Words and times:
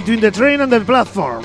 the 0.00 0.12
between 0.12 0.20
the 0.20 0.30
train 0.30 0.60
and 0.60 0.72
the 0.72 0.80
platform. 0.80 1.44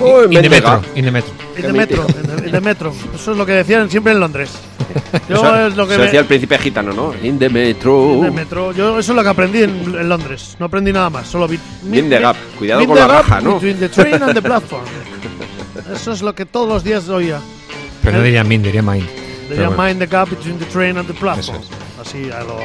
Oh, 0.00 0.22
In 0.22 0.30
the 0.30 0.48
Mendega. 0.48 0.80
metro, 0.80 0.82
in 0.94 1.04
the 1.04 1.10
metro. 1.10 1.34
In 1.56 1.62
the 1.62 1.72
metro, 1.72 2.06
in 2.06 2.22
the, 2.22 2.46
in 2.46 2.52
the 2.52 2.60
metro. 2.60 2.92
Eso 3.14 3.32
es 3.32 3.36
lo 3.36 3.44
que 3.44 3.52
decían 3.52 3.90
siempre 3.90 4.12
en 4.12 4.20
Londres. 4.20 4.50
Yo 5.28 5.36
Eso, 5.36 5.66
es 5.66 5.76
lo 5.76 5.86
que 5.86 5.92
eso 5.94 6.00
me- 6.00 6.04
decía 6.06 6.20
el 6.20 6.26
príncipe 6.26 6.58
gitano, 6.58 6.92
¿no? 6.92 7.12
In 7.22 7.38
the 7.38 7.48
metro. 7.48 8.14
in 8.14 8.22
the 8.22 8.30
metro. 8.30 8.72
Yo 8.72 8.98
eso 8.98 9.12
es 9.12 9.16
lo 9.16 9.22
que 9.22 9.28
aprendí 9.28 9.62
en, 9.62 9.70
en 9.70 10.08
Londres. 10.08 10.56
No 10.58 10.66
aprendí 10.66 10.92
nada 10.92 11.10
más. 11.10 11.26
Solo 11.26 11.48
vi. 11.48 11.58
Mind 11.82 12.10
the 12.10 12.20
gap. 12.20 12.36
Cuidado 12.58 12.86
con 12.86 12.94
the 12.94 13.00
la 13.00 13.08
raja, 13.08 13.40
¿no? 13.40 13.54
Between 13.54 13.78
the 13.78 13.88
train 13.88 14.22
and 14.22 14.34
the 14.34 14.42
platform. 14.48 14.84
Eso 15.92 16.12
es 16.12 16.22
lo 16.22 16.34
que 16.34 16.46
todos 16.46 16.68
los 16.68 16.84
días 16.84 17.08
oía. 17.08 17.40
Pero 18.02 18.18
no 18.18 18.22
diría 18.22 18.44
min, 18.44 18.62
diría 18.62 18.82
mine. 18.82 19.06
Diría 19.48 19.68
bueno. 19.68 19.82
mind 19.82 19.98
the 19.98 20.06
gap 20.06 20.28
between 20.28 20.58
the 20.58 20.66
train 20.66 20.96
and 20.96 21.06
the 21.06 21.14
platform. 21.14 21.60
Eso 21.60 22.00
Así 22.00 22.30
a 22.30 22.42
lo. 22.44 22.56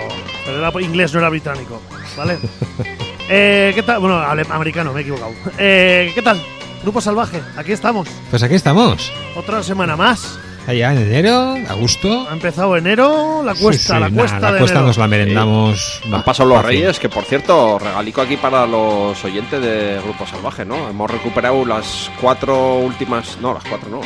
Pero 0.46 0.60
era 0.60 0.82
inglés, 0.82 1.14
no 1.14 1.20
era 1.20 1.30
británico. 1.30 1.82
¿Vale? 2.16 2.38
eh, 3.30 3.72
¿Qué 3.74 3.84
tal? 3.84 4.00
Bueno, 4.00 4.20
americano, 4.20 4.94
me 4.94 5.00
he 5.00 5.02
equivocado. 5.04 5.34
Eh, 5.58 6.12
¿Qué 6.14 6.22
tal? 6.22 6.42
Grupo 6.84 7.02
Salvaje, 7.02 7.42
aquí 7.58 7.72
estamos. 7.72 8.08
Pues 8.30 8.44
aquí 8.44 8.56
estamos. 8.56 9.12
Otra 9.36 9.64
semana 9.64 9.96
más. 9.96 10.38
Allá 10.68 10.94
en 10.94 10.98
enero, 11.00 11.56
a 11.70 11.74
gusto. 11.76 12.28
Ha 12.30 12.34
empezado 12.34 12.76
enero, 12.76 13.44
la 13.44 13.54
cuesta, 13.54 13.96
sí, 13.96 14.00
la 14.00 14.10
cuesta 14.10 14.40
la 14.40 14.52
de 14.54 14.58
cuesta 14.60 14.78
enero. 14.78 14.88
nos 14.88 14.98
la 14.98 15.08
merendamos. 15.08 16.02
Han 16.06 16.14
va, 16.14 16.24
pasado 16.24 16.50
los 16.50 16.58
fácil. 16.62 16.80
reyes, 16.80 17.00
que 17.00 17.08
por 17.10 17.24
cierto, 17.24 17.78
regalico 17.78 18.22
aquí 18.22 18.36
para 18.38 18.66
los 18.66 19.24
oyentes 19.24 19.62
de 19.62 20.00
Grupo 20.04 20.26
Salvaje, 20.26 20.66
¿no? 20.66 20.90
Hemos 20.90 21.10
recuperado 21.12 21.64
las 21.66 22.10
cuatro 22.20 22.78
últimas, 22.80 23.38
no, 23.42 23.54
las 23.54 23.64
cuatro 23.64 23.90
no. 23.90 24.02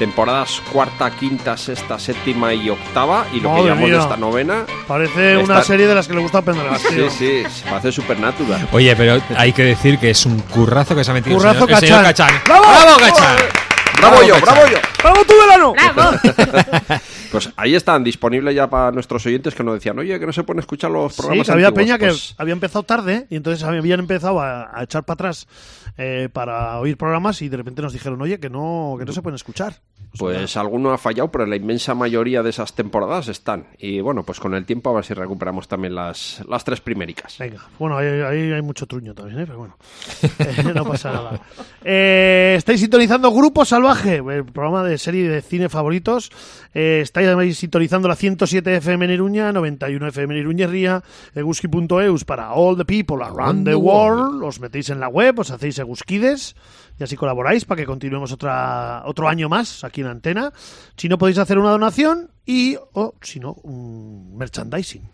Temporadas 0.00 0.62
cuarta, 0.72 1.10
quinta, 1.10 1.56
sexta, 1.58 1.98
séptima 1.98 2.54
y 2.54 2.70
octava. 2.70 3.26
Y 3.34 3.40
lo 3.40 3.50
Madre 3.50 3.62
que 3.64 3.68
llamamos 3.68 3.90
de 3.90 3.98
esta 3.98 4.16
novena. 4.16 4.64
Parece 4.88 5.34
Está- 5.40 5.44
una 5.52 5.62
serie 5.62 5.86
de 5.86 5.94
las 5.94 6.08
que 6.08 6.14
le 6.14 6.20
gusta 6.22 6.40
Pendergast, 6.42 6.86
Sí, 6.88 7.02
sí, 7.10 7.42
se 7.48 7.68
parece 7.68 7.92
Supernatural. 7.92 8.66
Oye, 8.72 8.96
pero 8.96 9.20
hay 9.36 9.52
que 9.52 9.62
decir 9.62 9.98
que 9.98 10.08
es 10.10 10.24
un 10.24 10.40
currazo 10.40 10.96
que 10.96 11.04
se 11.04 11.10
ha 11.10 11.14
metido 11.14 11.36
el 11.36 11.42
Currazo 11.42 11.66
señor, 11.66 11.70
el 11.82 11.86
señor 11.86 12.02
Cachán. 12.02 12.28
Cachán. 12.28 12.42
¡Bravo! 12.46 12.64
¡Bravo, 12.64 12.98
Cachán! 12.98 13.36
¡Bravo 13.98 14.22
yo, 14.22 14.34
Cachán! 14.36 14.54
bravo 14.54 14.66
yo! 14.72 14.78
¡Vamos 15.04 15.26
tu 15.26 15.34
verano! 15.38 15.74
¡Bravo! 15.94 17.00
Pues 17.30 17.48
ahí 17.56 17.76
están 17.76 18.02
disponibles 18.02 18.56
ya 18.56 18.68
para 18.68 18.90
nuestros 18.90 19.24
oyentes 19.24 19.54
que 19.54 19.62
nos 19.62 19.74
decían, 19.74 19.96
oye, 20.00 20.18
que 20.18 20.26
no 20.26 20.32
se 20.32 20.42
pueden 20.42 20.58
escuchar 20.58 20.90
los 20.90 21.12
Sí, 21.14 21.18
programas 21.22 21.46
que 21.46 21.52
había 21.52 21.68
antiguos". 21.68 21.86
peña 21.86 21.98
que 21.98 22.06
Pues, 22.08 22.34
había 22.38 22.52
empezado 22.54 22.82
tarde 22.82 23.28
y 23.30 23.36
entonces 23.36 23.62
habían 23.62 24.00
empezado 24.00 24.40
a, 24.40 24.68
a 24.76 24.82
echar 24.82 25.04
para 25.04 25.14
atrás 25.14 25.46
eh, 25.96 26.28
para 26.32 26.78
oír 26.78 26.96
programas 26.96 27.42
y 27.42 27.48
de 27.48 27.56
repente 27.56 27.82
nos 27.82 27.92
dijeron, 27.92 28.20
oye, 28.22 28.38
que 28.40 28.50
no, 28.50 28.96
que 28.98 29.04
no 29.04 29.12
se 29.12 29.22
pueden 29.22 29.36
escuchar. 29.36 29.74
Pues 30.18 30.56
alguno 30.56 30.90
ha 30.90 30.98
fallado, 30.98 31.30
pero 31.30 31.46
la 31.46 31.54
inmensa 31.54 31.94
mayoría 31.94 32.42
de 32.42 32.50
esas 32.50 32.74
temporadas 32.74 33.28
están. 33.28 33.66
Y 33.78 34.00
bueno, 34.00 34.24
pues 34.24 34.40
con 34.40 34.54
el 34.54 34.66
tiempo 34.66 34.90
a 34.90 34.94
ver 34.94 35.04
si 35.04 35.14
recuperamos 35.14 35.68
también 35.68 35.94
las, 35.94 36.42
las 36.48 36.64
tres 36.64 36.80
primericas. 36.80 37.38
Venga, 37.38 37.68
bueno, 37.78 37.96
ahí, 37.96 38.08
ahí 38.08 38.52
hay 38.52 38.62
mucho 38.62 38.86
truño 38.86 39.14
también, 39.14 39.40
¿eh? 39.40 39.44
pero 39.46 39.58
bueno, 39.58 39.76
Eh, 40.40 40.72
no 40.74 40.84
pasa 40.84 41.12
nada. 41.12 41.40
Eh, 41.84 42.54
estáis 42.56 42.80
sintonizando 42.80 43.30
Grupo 43.30 43.64
Salvaje, 43.64 44.16
el 44.16 44.44
programa 44.44 44.82
de 44.82 44.98
serie 44.98 45.28
de 45.28 45.42
cine 45.42 45.68
favoritos. 45.68 46.30
Eh, 46.74 47.00
estáis 47.02 47.58
sintonizando 47.58 48.08
la 48.08 48.16
107 48.16 48.76
FM 48.76 49.04
en 49.04 49.10
Iruña, 49.12 49.52
91 49.52 50.08
FM 50.08 50.34
en 50.34 50.40
Iruñerría, 50.40 51.02
eguski.eus 51.34 52.24
para 52.24 52.52
all 52.52 52.76
the 52.76 52.84
people 52.84 53.24
around 53.24 53.66
the 53.66 53.74
world. 53.74 54.42
Os 54.42 54.60
metéis 54.60 54.90
en 54.90 55.00
la 55.00 55.08
web, 55.08 55.38
os 55.38 55.50
hacéis 55.50 55.78
eguskides 55.80 56.54
y 56.98 57.04
así 57.04 57.16
colaboráis 57.16 57.64
para 57.64 57.80
que 57.80 57.86
continuemos 57.86 58.30
otra, 58.32 59.02
otro 59.06 59.28
año 59.28 59.48
más 59.48 59.82
aquí 59.84 60.00
en 60.02 60.06
Antena. 60.08 60.52
Si 60.96 61.08
no 61.08 61.18
podéis 61.18 61.38
hacer 61.38 61.58
una 61.58 61.70
donación 61.70 62.30
y, 62.46 62.76
o 62.92 63.14
si 63.22 63.40
no, 63.40 63.54
un 63.62 64.36
merchandising 64.36 65.08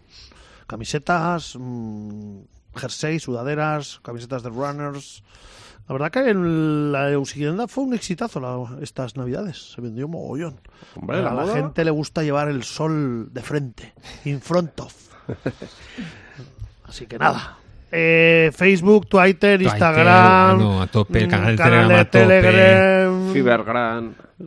camisetas, 0.67 1.55
mm, 1.59 2.41
jerseys, 2.75 3.23
sudaderas, 3.23 4.01
camisetas 4.03 4.43
de 4.43 4.51
runners. 4.51 5.23
La 5.89 5.93
verdad 5.93 6.11
que 6.11 6.29
en 6.31 6.91
la 6.91 7.09
Eusienda 7.13 7.69
fue 7.69 7.85
un 7.85 7.95
exitazo 7.95 8.41
la- 8.41 8.83
estas 8.83 9.17
navidades. 9.17 9.71
Se 9.75 9.81
vendió 9.81 10.09
mogollón. 10.09 10.61
Hombre, 10.97 11.19
a 11.19 11.23
la 11.23 11.33
la 11.35 11.43
moda. 11.43 11.55
gente 11.55 11.85
le 11.85 11.93
gusta 11.93 12.25
llevar 12.25 12.49
el 12.49 12.65
sol 12.65 13.33
de 13.33 13.43
frente, 13.43 13.95
in 14.25 14.41
front 14.41 14.81
of. 14.81 14.93
Así 16.85 17.07
que 17.07 17.19
nada. 17.19 17.59
Eh, 17.93 18.51
Facebook, 18.55 19.07
Twitter, 19.09 19.59
Twitter, 19.59 19.63
Instagram. 19.63 20.59
no, 20.59 20.83
a 20.83 20.87
tope, 20.89 21.21
el 21.21 21.27
mm, 21.29 21.31
canal 21.31 21.57
de 21.57 21.63
canal 21.63 21.89
Telegram 21.89 21.91
a 21.91 21.99
de 21.99 22.05
tope. 22.05 22.19
Telegram. 22.27 23.33
Fibergran. 23.33 24.15
de 24.39 24.47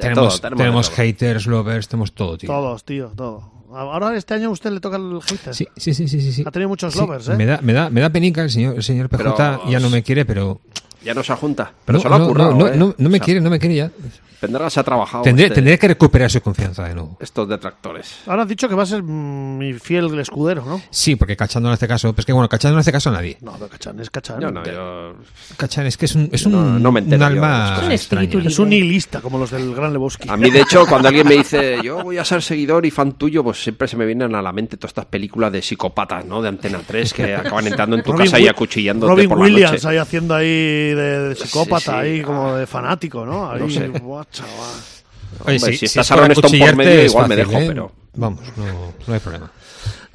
Tenemos, 0.00 0.40
todo, 0.40 0.50
tenemos, 0.56 0.86
de 0.90 0.94
todo. 0.94 1.04
haters, 1.04 1.46
lovers, 1.46 1.88
tenemos 1.88 2.12
todo, 2.12 2.36
tío. 2.38 2.48
Todos, 2.48 2.84
tío, 2.84 3.12
todo. 3.16 3.52
Ahora 3.74 4.16
este 4.16 4.34
año 4.34 4.48
a 4.48 4.50
usted 4.52 4.70
le 4.70 4.80
toca 4.80 4.96
el 4.96 5.18
hater. 5.22 5.54
Sí, 5.54 5.66
sí, 5.76 5.92
sí, 5.94 6.06
sí, 6.08 6.20
sí, 6.20 6.32
sí. 6.32 6.44
Ha 6.46 6.50
tenido 6.50 6.68
muchos 6.68 6.92
Sí, 6.92 6.98
lovers, 7.00 7.28
¿eh? 7.28 7.36
Me 7.36 7.46
da, 7.46 7.58
me 7.62 7.72
da, 7.72 7.90
me 7.90 8.00
da 8.00 8.10
penica 8.10 8.42
el 8.42 8.50
señor, 8.50 8.76
el 8.76 8.82
señor 8.82 9.08
PJ 9.08 9.18
Pero- 9.34 9.68
ya 9.70 9.80
no 9.80 9.90
me 9.90 10.02
quiere, 10.02 10.24
pero 10.24 10.60
Ya 11.04 11.14
no 11.14 11.22
se 11.22 11.34
junta. 11.34 11.72
Pero 11.84 11.98
no, 11.98 12.02
se 12.02 12.08
lo 12.08 12.14
ha 12.14 12.18
no, 12.18 12.28
currado, 12.28 12.54
no, 12.54 12.68
¿eh? 12.68 12.76
no, 12.76 12.94
no 12.96 13.08
me 13.08 13.16
O 13.16 13.18
sea, 13.18 13.24
quiere, 13.24 13.40
no 13.40 13.50
me 13.50 13.58
quiere 13.58 13.74
ya. 13.74 13.90
Pendergast 14.40 14.74
se 14.74 14.80
ha 14.80 14.84
trabajado. 14.84 15.22
Tendré, 15.24 15.44
este- 15.46 15.54
tendré 15.56 15.78
que 15.78 15.88
recuperar 15.88 16.30
su 16.30 16.40
confianza 16.40 16.84
de 16.88 16.94
nuevo. 16.94 17.16
Estos 17.20 17.48
detractores. 17.48 18.18
Ahora 18.26 18.42
has 18.42 18.48
dicho 18.48 18.68
que 18.68 18.74
va 18.74 18.82
a 18.82 18.86
ser 18.86 19.02
mm, 19.02 19.58
mi 19.58 19.72
fiel 19.74 20.18
escudero, 20.18 20.64
¿no? 20.64 20.80
Sí, 20.90 21.16
porque 21.16 21.36
Cachán 21.36 21.62
no 21.62 21.68
le 21.70 21.74
hace 21.74 21.88
caso. 21.88 22.12
Pero 22.12 22.20
es 22.20 22.26
que 22.26 22.32
bueno, 22.32 22.48
Cachán 22.48 22.72
no 22.72 22.76
le 22.76 22.80
hace 22.80 22.92
caso 22.92 23.10
a 23.10 23.12
nadie. 23.14 23.38
No, 23.40 23.52
pero 23.52 23.68
Cachán 23.68 23.98
es 24.00 24.10
Cachán. 24.10 24.40
Yo 24.40 24.50
no, 24.50 24.64
yo... 24.64 25.14
Cachán 25.56 25.86
es 25.86 25.96
que 25.96 26.06
es 26.06 26.14
un, 26.14 26.28
es 26.32 26.46
no- 26.46 26.92
me 26.92 27.00
entero 27.00 27.16
un 27.16 27.20
yo. 27.20 27.26
alma 27.44 27.80
Es 27.90 28.10
un. 28.12 28.22
Es 28.46 28.58
un 28.58 28.68
nihilista, 28.68 29.20
como 29.20 29.38
los 29.38 29.50
del 29.50 29.74
Gran 29.74 29.92
Lebowski. 29.92 30.28
A 30.28 30.36
mí, 30.36 30.50
de 30.50 30.60
hecho, 30.60 30.86
cuando 30.86 31.08
alguien 31.08 31.26
me 31.26 31.34
dice, 31.36 31.78
yo 31.82 32.02
voy 32.02 32.18
a 32.18 32.24
ser 32.24 32.42
seguidor 32.42 32.84
y 32.86 32.90
fan 32.90 33.12
tuyo, 33.12 33.42
pues 33.42 33.62
siempre 33.62 33.88
se 33.88 33.96
me 33.96 34.06
vienen 34.06 34.34
a 34.34 34.42
la 34.42 34.52
mente 34.52 34.76
todas 34.76 34.90
estas 34.90 35.06
películas 35.06 35.52
de 35.52 35.62
psicópatas, 35.62 36.24
¿no? 36.24 36.42
De 36.42 36.48
Antena 36.48 36.80
3, 36.86 37.12
que 37.14 37.34
acaban 37.34 37.66
entrando 37.66 37.96
en 37.96 38.02
tu 38.02 38.12
casa 38.14 38.38
y 38.38 38.48
acuchillándote 38.48 39.10
Robin 39.12 39.28
por 39.28 39.38
Williams 39.38 39.70
la 39.70 39.76
noche. 39.76 39.88
ahí 39.88 39.96
haciendo 39.96 40.34
ahí 40.34 40.46
de, 40.46 41.28
de 41.28 41.34
psicópata, 41.34 41.78
Sí, 41.80 41.84
sí. 41.84 41.90
ahí 41.90 42.22
como 42.22 42.54
de 42.54 42.66
fanático, 42.66 43.24
¿no? 43.24 43.50
Ahí, 43.50 43.60
No 43.60 43.70
sé. 43.70 43.90
Chaval. 44.32 44.52
Oye, 45.44 45.56
Hombre, 45.56 45.72
sí, 45.72 45.78
si 45.78 45.84
es 45.86 45.96
estás 45.96 46.10
Stone 46.10 46.34
por 46.58 46.76
medio, 46.76 46.90
es 47.00 47.10
igual 47.12 47.28
me 47.28 47.36
dejo, 47.36 47.52
¿eh? 47.52 47.64
pero- 47.68 47.92
Vamos, 48.14 48.40
no, 48.56 48.94
no 49.06 49.14
hay 49.14 49.20
problema. 49.20 49.50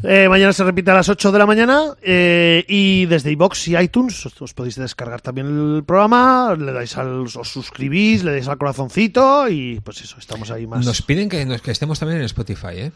Eh, 0.03 0.27
mañana 0.27 0.51
se 0.51 0.63
repite 0.63 0.89
a 0.89 0.95
las 0.95 1.09
8 1.09 1.31
de 1.31 1.37
la 1.37 1.45
mañana 1.45 1.93
eh, 2.01 2.65
y 2.67 3.05
desde 3.05 3.31
iBox 3.33 3.67
y 3.67 3.77
iTunes 3.77 4.25
os, 4.25 4.41
os 4.41 4.53
podéis 4.55 4.75
descargar 4.75 5.21
también 5.21 5.45
el 5.75 5.83
programa, 5.83 6.55
le 6.57 6.71
dais 6.71 6.97
al, 6.97 7.27
os 7.27 7.33
suscribís, 7.47 8.23
le 8.23 8.31
dais 8.31 8.47
al 8.47 8.57
corazoncito 8.57 9.47
y 9.47 9.79
pues 9.81 10.01
eso, 10.01 10.15
estamos 10.17 10.49
ahí 10.49 10.65
más. 10.65 10.83
Nos 10.83 11.03
piden 11.03 11.29
que, 11.29 11.45
nos, 11.45 11.61
que 11.61 11.69
estemos 11.69 11.99
también 11.99 12.19
en 12.21 12.25
Spotify, 12.25 12.67
¿eh? 12.73 12.91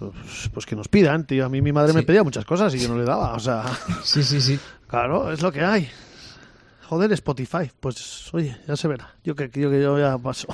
Pues, 0.00 0.12
pues 0.52 0.66
que 0.66 0.74
nos 0.74 0.88
pidan, 0.88 1.24
tío. 1.26 1.44
A 1.46 1.48
mí 1.48 1.60
mi 1.62 1.70
madre 1.70 1.92
me 1.92 2.02
pedía 2.02 2.24
muchas 2.24 2.44
cosas 2.44 2.74
y 2.74 2.80
yo 2.80 2.88
no 2.88 2.98
le 2.98 3.04
daba, 3.04 3.34
o 3.34 3.38
sea... 3.40 3.62
Sí, 4.02 4.24
sí, 4.24 4.40
sí. 4.40 4.58
Claro, 4.88 5.30
es 5.32 5.40
lo 5.42 5.52
que 5.52 5.60
hay. 5.64 5.88
Joder, 6.88 7.12
Spotify. 7.12 7.70
Pues, 7.80 8.32
oye, 8.32 8.56
ya 8.66 8.74
se 8.76 8.88
verá. 8.88 9.12
Yo 9.22 9.34
que, 9.34 9.50
yo, 9.52 9.70
que 9.70 9.82
yo 9.82 9.98
ya 9.98 10.16
paso. 10.16 10.48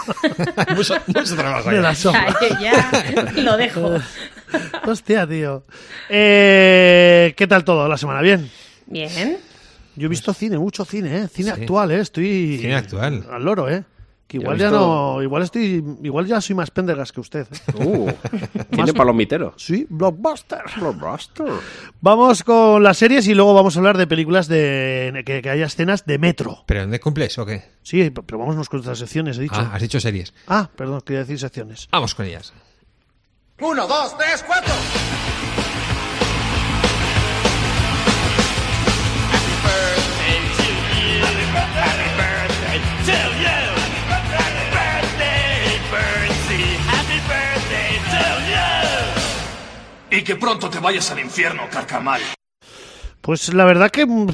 mucho, 0.76 0.94
mucho 1.06 1.36
trabajo. 1.36 1.70
Me 1.70 1.78
la 1.78 1.94
sombra. 1.94 2.34
Ay, 2.40 2.48
ya 2.60 3.32
lo 3.42 3.56
dejo. 3.56 3.96
Hostia, 4.86 5.26
tío. 5.28 5.62
Eh, 6.08 7.34
¿Qué 7.36 7.46
tal 7.46 7.62
todo 7.64 7.86
la 7.88 7.96
semana? 7.96 8.20
¿Bien? 8.20 8.50
Bien. 8.86 9.38
Yo 9.94 10.06
he 10.06 10.08
visto 10.08 10.32
cine, 10.34 10.58
mucho 10.58 10.84
cine, 10.84 11.18
¿eh? 11.18 11.28
Cine 11.28 11.54
Sí. 11.54 11.60
actual, 11.62 11.90
¿eh? 11.92 12.00
Estoy... 12.00 12.58
Cine 12.60 12.74
actual. 12.74 13.24
Al 13.30 13.44
loro, 13.44 13.68
¿eh? 13.68 13.84
Que 14.30 14.36
igual 14.36 14.58
ya 14.58 14.70
no... 14.70 15.20
Igual 15.20 15.42
estoy... 15.42 15.84
Igual 16.04 16.24
ya 16.26 16.40
soy 16.40 16.54
más 16.54 16.70
pendergas 16.70 17.10
que 17.10 17.18
usted. 17.18 17.48
¿eh? 17.50 17.84
Uh, 17.84 18.08
tiene 18.70 18.92
palomitero. 18.92 19.54
Sí, 19.56 19.88
blockbuster. 19.90 20.60
Blockbuster. 20.76 21.48
Vamos 22.00 22.44
con 22.44 22.80
las 22.80 22.96
series 22.96 23.26
y 23.26 23.34
luego 23.34 23.54
vamos 23.54 23.74
a 23.74 23.80
hablar 23.80 23.98
de 23.98 24.06
películas 24.06 24.46
de... 24.46 25.24
Que, 25.26 25.42
que 25.42 25.50
haya 25.50 25.66
escenas 25.66 26.06
de 26.06 26.18
metro. 26.18 26.62
¿Pero 26.66 26.82
dónde 26.82 27.00
cumples 27.00 27.36
o 27.38 27.44
qué? 27.44 27.64
Sí, 27.82 28.08
pero 28.10 28.38
vámonos 28.38 28.68
con 28.68 28.78
nuestras 28.78 28.98
secciones, 28.98 29.36
he 29.38 29.42
dicho. 29.42 29.56
Ah, 29.56 29.72
has 29.74 29.82
dicho 29.82 29.98
series. 29.98 30.32
Ah, 30.46 30.70
perdón, 30.76 31.00
quería 31.00 31.20
decir 31.22 31.40
secciones. 31.40 31.88
Vamos 31.90 32.14
con 32.14 32.24
ellas. 32.24 32.52
Uno, 33.58 33.88
dos, 33.88 34.16
tres, 34.16 34.44
cuatro. 34.46 34.72
Y 50.10 50.22
que 50.22 50.36
pronto 50.36 50.68
te 50.68 50.78
vayas 50.78 51.10
al 51.10 51.20
infierno, 51.20 51.62
carcamal. 51.70 52.20
Pues 53.20 53.52
la 53.54 53.64
verdad 53.64 53.90
que 53.90 54.06
mm, 54.06 54.28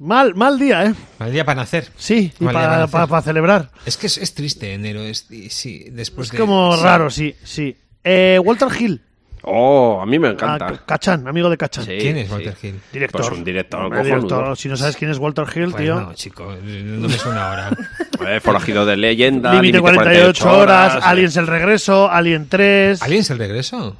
mal, 0.00 0.34
mal 0.34 0.58
día, 0.58 0.84
¿eh? 0.86 0.94
Mal 1.18 1.32
día 1.32 1.44
para 1.44 1.62
nacer. 1.62 1.88
Sí, 1.96 2.32
y 2.38 2.44
para, 2.44 2.86
para 2.86 3.22
celebrar. 3.22 3.70
Es 3.86 3.96
que 3.96 4.06
es, 4.08 4.18
es 4.18 4.34
triste 4.34 4.72
enero. 4.74 5.02
Es, 5.02 5.30
y 5.30 5.50
sí, 5.50 5.86
después 5.90 6.28
Es 6.28 6.32
de- 6.32 6.38
como 6.38 6.76
sí. 6.76 6.82
raro, 6.82 7.10
sí, 7.10 7.34
sí. 7.42 7.76
Eh, 8.04 8.38
Walter 8.42 8.68
Hill, 8.78 9.02
Oh, 9.50 10.00
a 10.02 10.04
mí 10.04 10.18
me 10.18 10.28
ah, 10.28 10.30
encanta. 10.32 10.82
Cachán, 10.84 11.26
amigo 11.26 11.48
de 11.48 11.56
Cachán. 11.56 11.84
Sí, 11.84 11.96
¿Quién 11.98 12.18
es 12.18 12.26
sí. 12.26 12.32
Walter 12.34 12.56
Hill? 12.60 12.80
Director. 12.92 13.20
Pues 13.22 13.32
un 13.38 13.44
director 13.44 14.02
director. 14.04 14.56
Si 14.58 14.68
no 14.68 14.76
sabes 14.76 14.96
quién 14.96 15.10
es 15.10 15.18
Walter 15.18 15.46
Hill, 15.54 15.70
Pues 15.70 15.76
tío. 15.84 15.94
no, 16.00 16.12
chico, 16.14 16.54
no 16.62 17.08
me 17.08 17.14
suena 17.16 17.48
ahora. 17.48 17.70
Eh, 18.26 18.40
forajido 18.40 18.84
de 18.84 18.96
leyenda. 18.96 19.52
Límite 19.54 19.80
48, 19.80 20.50
horas, 20.52 20.98
Aliens 21.04 21.36
el 21.36 21.46
regreso, 21.46 22.10
Alien 22.10 22.48
3. 22.48 23.00
¿Aliens 23.00 23.30
el 23.30 23.38
regreso? 23.38 23.96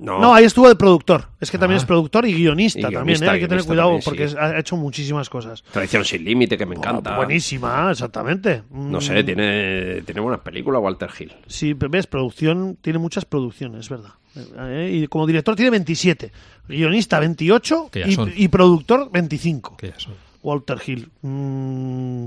No. 0.00 0.18
No, 0.20 0.34
ahí 0.34 0.44
estuvo 0.44 0.68
de 0.68 0.76
productor. 0.76 1.28
Es 1.40 1.50
que 1.50 1.58
también 1.58 1.76
Ah. 1.76 1.82
es 1.82 1.84
productor 1.84 2.26
y 2.26 2.34
guionista 2.34 2.78
Y 2.78 2.82
también, 2.82 3.02
guionista, 3.04 3.26
¿eh? 3.26 3.30
Hay 3.30 3.40
que 3.40 3.48
tener 3.48 3.64
cuidado 3.64 3.88
también, 3.88 4.04
porque 4.04 4.28
sí. 4.28 4.36
ha 4.38 4.58
hecho 4.58 4.76
muchísimas 4.76 5.28
cosas. 5.28 5.62
Tradición 5.72 6.04
sin 6.04 6.24
límite, 6.24 6.56
que 6.58 6.66
me 6.66 6.74
encanta. 6.76 7.14
Ah, 7.14 7.16
buenísima, 7.16 7.90
exactamente. 7.90 8.62
No 8.70 8.98
Mm, 8.98 9.00
sé, 9.00 9.24
tiene, 9.24 10.02
tiene 10.02 10.20
buenas 10.20 10.40
películas 10.40 10.82
Walter 10.82 11.10
Hill. 11.18 11.32
Sí, 11.46 11.72
ves, 11.74 12.06
producción, 12.06 12.76
tiene 12.80 12.98
muchas 12.98 13.24
producciones, 13.24 13.80
es 13.80 13.88
verdad. 13.88 14.10
Eh, 14.58 14.90
Y 15.02 15.06
como 15.06 15.26
director 15.26 15.56
tiene 15.56 15.70
27, 15.70 16.30
guionista 16.68 17.18
28 17.20 17.88
Que 17.90 18.00
ya 18.00 18.24
y, 18.36 18.48
productor 18.48 19.10
25. 19.10 19.76
Que 19.78 19.88
ya 19.88 19.98
son. 19.98 20.12
Walter 20.46 20.78
Hill. 20.86 21.10
Mm, 21.22 22.26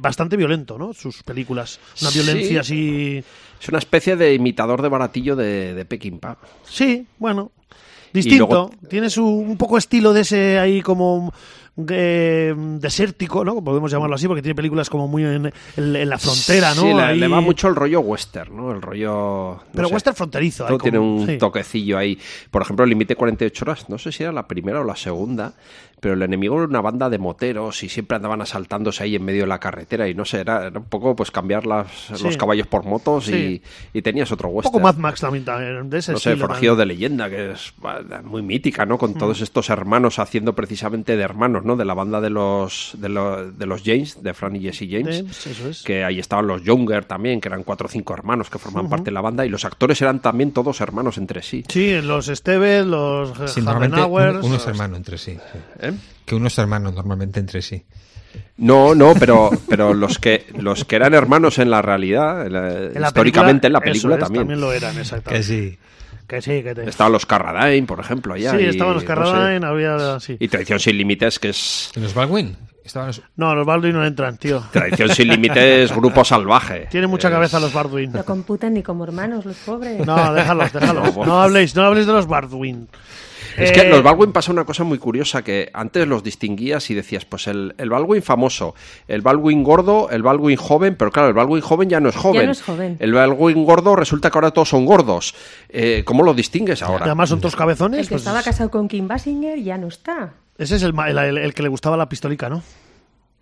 bastante 0.00 0.36
violento, 0.36 0.78
¿no? 0.78 0.94
Sus 0.94 1.22
películas. 1.22 1.78
Una 2.00 2.10
Sí. 2.10 2.20
violencia 2.20 2.60
así. 2.62 3.22
Es 3.60 3.68
una 3.68 3.78
especie 3.78 4.16
de 4.16 4.32
imitador 4.32 4.80
de 4.80 4.88
baratillo 4.88 5.36
de, 5.36 5.74
de 5.74 5.84
Peckinpah. 5.84 6.38
Sí, 6.64 7.06
bueno. 7.18 7.52
Distinto. 8.14 8.46
luego- 8.48 8.70
Tiene 8.88 9.10
su, 9.10 9.24
un 9.26 9.56
poco 9.58 9.76
estilo 9.78 10.12
de 10.14 10.22
ese 10.22 10.58
ahí 10.58 10.80
como 10.80 11.32
eh, 11.90 12.54
desértico, 12.56 13.44
¿no? 13.44 13.62
Podemos 13.62 13.90
llamarlo 13.90 14.16
así, 14.16 14.26
porque 14.26 14.42
tiene 14.42 14.54
películas 14.54 14.90
como 14.90 15.08
muy 15.08 15.24
en, 15.24 15.46
en- 15.76 15.96
en 15.96 16.08
la 16.08 16.18
frontera, 16.18 16.74
¿no? 16.74 16.82
Sí, 16.82 16.92
le, 16.94 17.02
Ahí- 17.02 17.18
le 17.18 17.28
va 17.28 17.40
mucho 17.40 17.68
el 17.68 17.76
rollo 17.76 18.00
western, 18.00 18.56
¿no? 18.56 18.72
El 18.72 18.82
rollo... 18.82 19.10
no 19.56 19.62
Pero 19.72 19.88
sé. 19.88 19.94
western 19.94 20.16
fronterizo. 20.16 20.66
Todo 20.66 20.78
tiene 20.78 20.98
como- 20.98 21.16
un 21.16 21.26
sí. 21.26 21.38
toquecillo 21.38 21.98
ahí. 21.98 22.18
Por 22.50 22.62
ejemplo, 22.62 22.84
el 22.84 22.90
límite 22.90 23.16
48 23.16 23.64
horas, 23.64 23.88
no 23.88 23.98
sé 23.98 24.12
si 24.12 24.22
era 24.22 24.32
la 24.32 24.46
primera 24.48 24.80
o 24.80 24.84
la 24.84 24.96
segunda, 24.96 25.52
pero 26.00 26.14
el 26.14 26.22
enemigo 26.22 26.56
era 26.56 26.64
una 26.66 26.80
banda 26.80 27.10
de 27.10 27.18
moteros 27.18 27.82
y 27.82 27.88
siempre 27.90 28.16
andaban 28.16 28.40
asaltándose 28.40 29.02
ahí 29.04 29.16
en 29.16 29.22
medio 29.24 29.42
de 29.42 29.48
la 29.48 29.58
carretera 29.60 30.08
y 30.08 30.14
no 30.14 30.24
sé, 30.24 30.40
era, 30.40 30.66
era 30.66 30.78
un 30.78 30.86
poco 30.86 31.14
pues 31.14 31.30
cambiar 31.30 31.66
las, 31.66 31.88
Sí. 32.14 32.24
los 32.24 32.36
caballos 32.38 32.66
por 32.66 32.84
motos 32.84 33.26
Sí. 33.26 33.62
y, 33.92 33.98
y 33.98 34.02
tenías 34.02 34.32
otro 34.32 34.48
Un 34.48 34.56
western. 34.56 34.72
poco 34.72 34.82
Mad 34.82 34.96
Max 34.96 35.20
también, 35.20 35.44
también, 35.44 35.90
de 35.90 35.98
ese 35.98 36.12
no 36.12 36.18
sé, 36.18 36.36
también. 36.36 36.76
de 36.78 36.86
leyenda, 36.86 37.28
que 37.28 37.50
es 37.52 37.74
muy 38.24 38.40
mítica, 38.42 38.86
¿no? 38.86 38.94
Mm. 38.94 38.98
Con 38.98 39.14
todos 39.14 39.40
estos 39.42 39.68
hermanos 39.68 40.18
haciendo 40.18 40.54
precisamente 40.54 41.16
de 41.18 41.22
hermanos, 41.22 41.64
¿no? 41.64 41.69
De 41.76 41.84
la 41.84 41.94
banda 41.94 42.20
de 42.20 42.30
los 42.30 42.92
de, 42.98 43.08
lo- 43.08 43.50
de 43.50 43.66
los 43.66 43.82
James, 43.84 44.22
de 44.22 44.34
Fran 44.34 44.56
y 44.56 44.60
Jesse 44.60 44.88
James. 44.90 45.16
James, 45.18 45.46
eso 45.46 45.68
es. 45.68 45.82
Que 45.82 46.04
ahí 46.04 46.18
estaban 46.18 46.46
los 46.46 46.62
Younger 46.62 47.04
también, 47.04 47.40
que 47.40 47.48
eran 47.48 47.62
cuatro 47.64 47.86
o 47.86 47.90
cinco 47.90 48.14
hermanos 48.14 48.50
que 48.50 48.58
forman 48.58 48.88
parte 48.88 49.06
de 49.06 49.10
la 49.12 49.20
banda. 49.20 49.44
Y 49.46 49.48
los 49.48 49.64
actores 49.64 50.00
eran 50.02 50.20
también 50.20 50.52
todos 50.52 50.80
hermanos 50.80 51.18
entre 51.18 51.42
sí. 51.42 51.64
Sí, 51.68 52.00
los 52.02 52.28
Esteves, 52.28 52.84
los 52.86 53.30
Sí, 53.52 53.60
normalmente 53.60 53.96
Hardenauers, 54.00 54.36
uno, 54.38 54.46
uno 54.46 54.56
es 54.56 54.62
los- 54.62 54.68
hermano 54.68 54.96
entre 54.96 55.18
sí. 55.18 55.32
sí. 55.52 55.58
¿eh? 55.80 55.92
Que 56.24 56.34
uno 56.34 56.46
es 56.48 56.58
hermano 56.58 56.90
normalmente 56.92 57.40
entre 57.40 57.62
sí. 57.62 57.84
No, 58.58 58.94
no, 58.94 59.14
pero, 59.18 59.50
pero 59.68 59.92
los 59.94 60.18
que 60.18 60.46
los 60.58 60.84
que 60.84 60.96
eran 60.96 61.14
hermanos 61.14 61.58
en 61.58 61.70
la 61.70 61.82
realidad, 61.82 62.46
en 62.46 62.52
la- 62.52 62.72
en 62.72 63.00
la 63.00 63.08
históricamente 63.08 63.66
en 63.66 63.72
la 63.72 63.78
eso 63.80 63.84
película 63.84 64.14
es, 64.16 64.20
también. 64.20 64.60
lo 64.60 64.72
eran, 64.72 64.96
exactamente. 64.98 65.38
Que 65.38 65.42
sí. 65.42 65.78
Que 66.30 66.40
sí, 66.40 66.62
que 66.62 66.74
te... 66.76 66.88
Estaban 66.88 67.12
los 67.12 67.26
Carradine, 67.26 67.86
por 67.88 67.98
ejemplo, 67.98 68.34
allá. 68.34 68.52
sí, 68.52 68.58
y, 68.58 68.64
estaban 68.66 68.94
los 68.94 69.02
no 69.02 69.08
Carradine, 69.08 69.60
sé. 69.60 69.66
había... 69.66 70.20
Sí. 70.20 70.36
Y 70.38 70.46
Tradición 70.46 70.78
sin 70.78 70.96
Límites, 70.96 71.40
que 71.40 71.48
es. 71.48 71.90
¿En 71.96 72.04
los 72.04 72.14
Baldwin? 72.14 72.56
Los- 72.94 73.22
No, 73.36 73.54
los 73.54 73.66
Baldwin 73.66 73.92
no 73.92 74.04
entran, 74.06 74.36
tío. 74.38 74.62
Tradición 74.72 75.08
sin 75.10 75.28
Límites, 75.28 75.92
Grupo 75.94 76.24
Salvaje. 76.24 76.86
Tiene 76.90 77.08
mucha 77.08 77.26
Es- 77.28 77.34
cabeza 77.34 77.58
los 77.58 77.72
Baldwin. 77.72 78.12
No 78.12 78.24
computan 78.24 78.74
ni 78.74 78.82
como 78.84 79.02
hermanos 79.04 79.44
los 79.44 79.56
pobres. 79.56 80.06
No, 80.06 80.32
déjalos, 80.34 80.72
déjalos. 80.72 81.16
No. 81.16 81.24
No 81.26 81.42
habléis, 81.42 81.74
no 81.74 81.82
habléis 81.82 82.06
de 82.06 82.12
los 82.12 82.26
Baldwin. 82.28 82.88
Es 83.56 83.70
Eh, 83.70 83.72
que 83.72 83.84
los 83.88 84.02
Baldwin 84.02 84.32
pasa 84.32 84.52
una 84.52 84.64
cosa 84.64 84.84
muy 84.84 84.98
curiosa, 84.98 85.42
que 85.42 85.70
antes 85.72 86.06
los 86.06 86.22
distinguías 86.22 86.90
y 86.90 86.94
decías, 86.94 87.24
pues 87.24 87.46
el, 87.46 87.74
el 87.78 87.90
Baldwin 87.90 88.22
famoso, 88.22 88.74
el 89.08 89.22
Baldwin 89.22 89.62
gordo, 89.62 90.08
el 90.10 90.22
Baldwin 90.22 90.56
joven, 90.56 90.96
pero 90.96 91.10
claro, 91.10 91.28
el 91.28 91.34
Baldwin 91.34 91.60
joven 91.62 91.88
ya 91.88 92.00
no 92.00 92.08
es 92.08 92.16
joven. 92.16 92.46
no 92.46 92.52
es 92.52 92.62
joven. 92.62 92.96
El 93.00 93.12
Baldwin 93.12 93.64
gordo 93.64 93.96
resulta 93.96 94.30
que 94.30 94.38
ahora 94.38 94.50
todos 94.50 94.68
son 94.68 94.84
gordos. 94.86 95.34
Eh, 95.68 96.02
¿Cómo 96.04 96.22
lo 96.22 96.34
distingues 96.34 96.82
ahora? 96.82 97.06
Además 97.06 97.28
son 97.28 97.40
todos 97.40 97.56
cabezones. 97.56 98.00
El 98.00 98.06
que 98.06 98.14
pues, 98.14 98.22
estaba 98.22 98.42
casado 98.42 98.70
con 98.70 98.88
Kim 98.88 99.08
Basinger 99.08 99.58
ya 99.62 99.78
no 99.78 99.88
está. 99.88 100.34
Ese 100.58 100.76
es 100.76 100.82
el, 100.82 100.92
el- 101.08 101.18
el- 101.18 101.38
el 101.38 101.54
que 101.54 101.62
le 101.62 101.68
gustaba 101.68 101.96
la 101.96 102.08
pistolica, 102.08 102.48
¿no? 102.48 102.62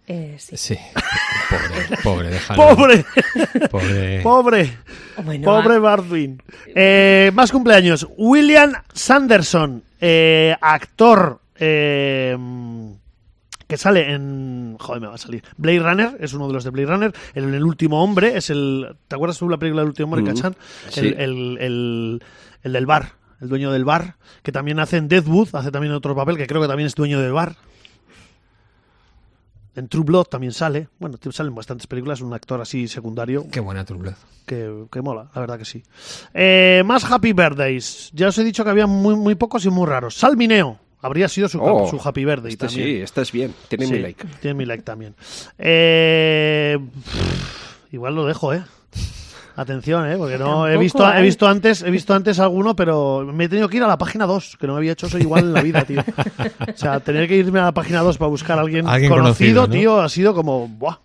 Eh, 0.06 0.36
sí. 0.38 0.56
Sí. 0.56 0.78
Pobre, 1.50 1.96
pobre, 2.02 2.30
déjalo. 2.30 2.74
¡Pobre! 2.76 3.04
Pobre. 3.70 4.20
¡Pobre! 4.22 4.76
Bueno, 5.22 5.44
Pobre 5.44 5.74
ah, 5.76 5.78
Baldwin. 5.80 6.42
Eh, 6.74 7.30
más 7.34 7.50
cumpleaños. 7.52 8.06
William 8.16 8.72
Sanderson, 8.94 9.82
eh, 10.00 10.54
actor 10.60 11.40
eh, 11.56 12.36
que 13.66 13.76
sale 13.76 14.12
en. 14.12 14.76
Joder, 14.78 15.00
me 15.02 15.08
va 15.08 15.14
a 15.14 15.18
salir. 15.18 15.42
Blade 15.56 15.80
Runner, 15.80 16.16
es 16.20 16.32
uno 16.32 16.46
de 16.46 16.54
los 16.54 16.64
de 16.64 16.70
Blade 16.70 16.86
Runner. 16.88 17.12
El, 17.34 17.52
el 17.54 17.64
último 17.64 18.02
hombre 18.02 18.36
es 18.36 18.48
el. 18.50 18.96
¿Te 19.08 19.16
acuerdas 19.16 19.38
tú 19.38 19.46
de 19.46 19.50
la 19.52 19.58
película 19.58 19.82
del 19.82 19.90
último 19.90 20.14
hombre, 20.14 20.32
Cachan? 20.32 20.56
sí. 20.88 21.00
El, 21.08 21.14
el, 21.18 21.58
el- 21.60 22.22
el 22.64 22.72
del 22.72 22.86
bar, 22.86 23.12
el 23.40 23.48
dueño 23.48 23.70
del 23.70 23.84
bar, 23.84 24.16
que 24.42 24.50
también 24.50 24.80
hace 24.80 24.96
en 24.96 25.06
Deathwood, 25.06 25.48
hace 25.54 25.70
también 25.70 25.92
otro 25.92 26.16
papel, 26.16 26.36
que 26.36 26.46
creo 26.48 26.60
que 26.60 26.66
también 26.66 26.88
es 26.88 26.94
dueño 26.96 27.20
del 27.20 27.32
bar. 27.32 27.54
En 29.78 29.88
True 29.88 30.04
Blood 30.04 30.24
también 30.24 30.52
sale. 30.52 30.88
Bueno, 30.98 31.16
salen 31.30 31.54
bastantes 31.54 31.86
películas, 31.86 32.20
un 32.20 32.34
actor 32.34 32.60
así 32.60 32.88
secundario 32.88 33.46
Qué 33.50 33.60
buena 33.60 33.84
True 33.84 33.98
Blood. 34.00 34.14
que, 34.46 34.84
que 34.90 35.02
mola, 35.02 35.30
la 35.34 35.40
verdad 35.40 35.58
que 35.58 35.64
sí. 35.64 35.82
Eh, 36.34 36.82
más 36.84 37.04
Happy 37.10 37.32
Birthdays. 37.32 38.10
Ya 38.12 38.28
os 38.28 38.38
he 38.38 38.44
dicho 38.44 38.64
que 38.64 38.70
había 38.70 38.86
muy, 38.86 39.14
muy 39.16 39.34
pocos 39.36 39.64
y 39.64 39.70
muy 39.70 39.86
raros. 39.86 40.14
Salmineo. 40.16 40.78
Habría 41.00 41.28
sido 41.28 41.48
su, 41.48 41.62
Oh, 41.62 41.88
su 41.88 42.00
Happy 42.02 42.24
Birthday 42.24 42.52
este 42.54 42.66
también. 42.66 42.88
sí, 42.88 42.96
este 43.02 43.20
es 43.22 43.30
bien, 43.30 43.54
tiene 43.68 43.86
Sí, 43.86 43.92
mi 43.92 43.98
like. 44.00 44.26
Tiene 44.40 44.54
mi 44.54 44.64
like 44.64 44.82
también. 44.82 45.14
Eh, 45.56 46.76
pff, 47.04 47.92
igual 47.94 48.16
lo 48.16 48.26
dejo, 48.26 48.52
¿eh? 48.52 48.64
Atención, 49.58 50.08
¿eh? 50.08 50.16
Porque 50.16 50.38
no 50.38 50.68
he 50.68 50.78
visto, 50.78 51.02
he 51.02 51.14
hay. 51.16 51.22
visto 51.24 51.48
antes, 51.48 51.82
he 51.82 51.90
visto 51.90 52.14
antes 52.14 52.38
alguno, 52.38 52.76
pero 52.76 53.26
me 53.26 53.46
he 53.46 53.48
tenido 53.48 53.68
que 53.68 53.78
ir 53.78 53.82
a 53.82 53.88
la 53.88 53.98
página 53.98 54.24
2, 54.24 54.56
que 54.56 54.68
no 54.68 54.74
me 54.74 54.78
había 54.78 54.92
hecho 54.92 55.08
eso 55.08 55.18
igual 55.18 55.46
en 55.46 55.52
la 55.52 55.62
vida, 55.62 55.82
tío. 55.84 56.00
O 56.00 56.76
sea, 56.76 57.00
tener 57.00 57.26
que 57.26 57.34
irme 57.34 57.58
a 57.58 57.64
la 57.64 57.72
página 57.72 58.02
2 58.02 58.18
para 58.18 58.28
buscar 58.28 58.56
a 58.56 58.60
alguien, 58.60 58.86
Alguien 58.86 59.10
conocido, 59.10 59.62
conocido, 59.62 59.66
¿no? 59.66 59.68
tío, 59.72 60.00
ha 60.00 60.08
sido 60.08 60.32
como, 60.32 60.68
¡buah! 60.68 60.98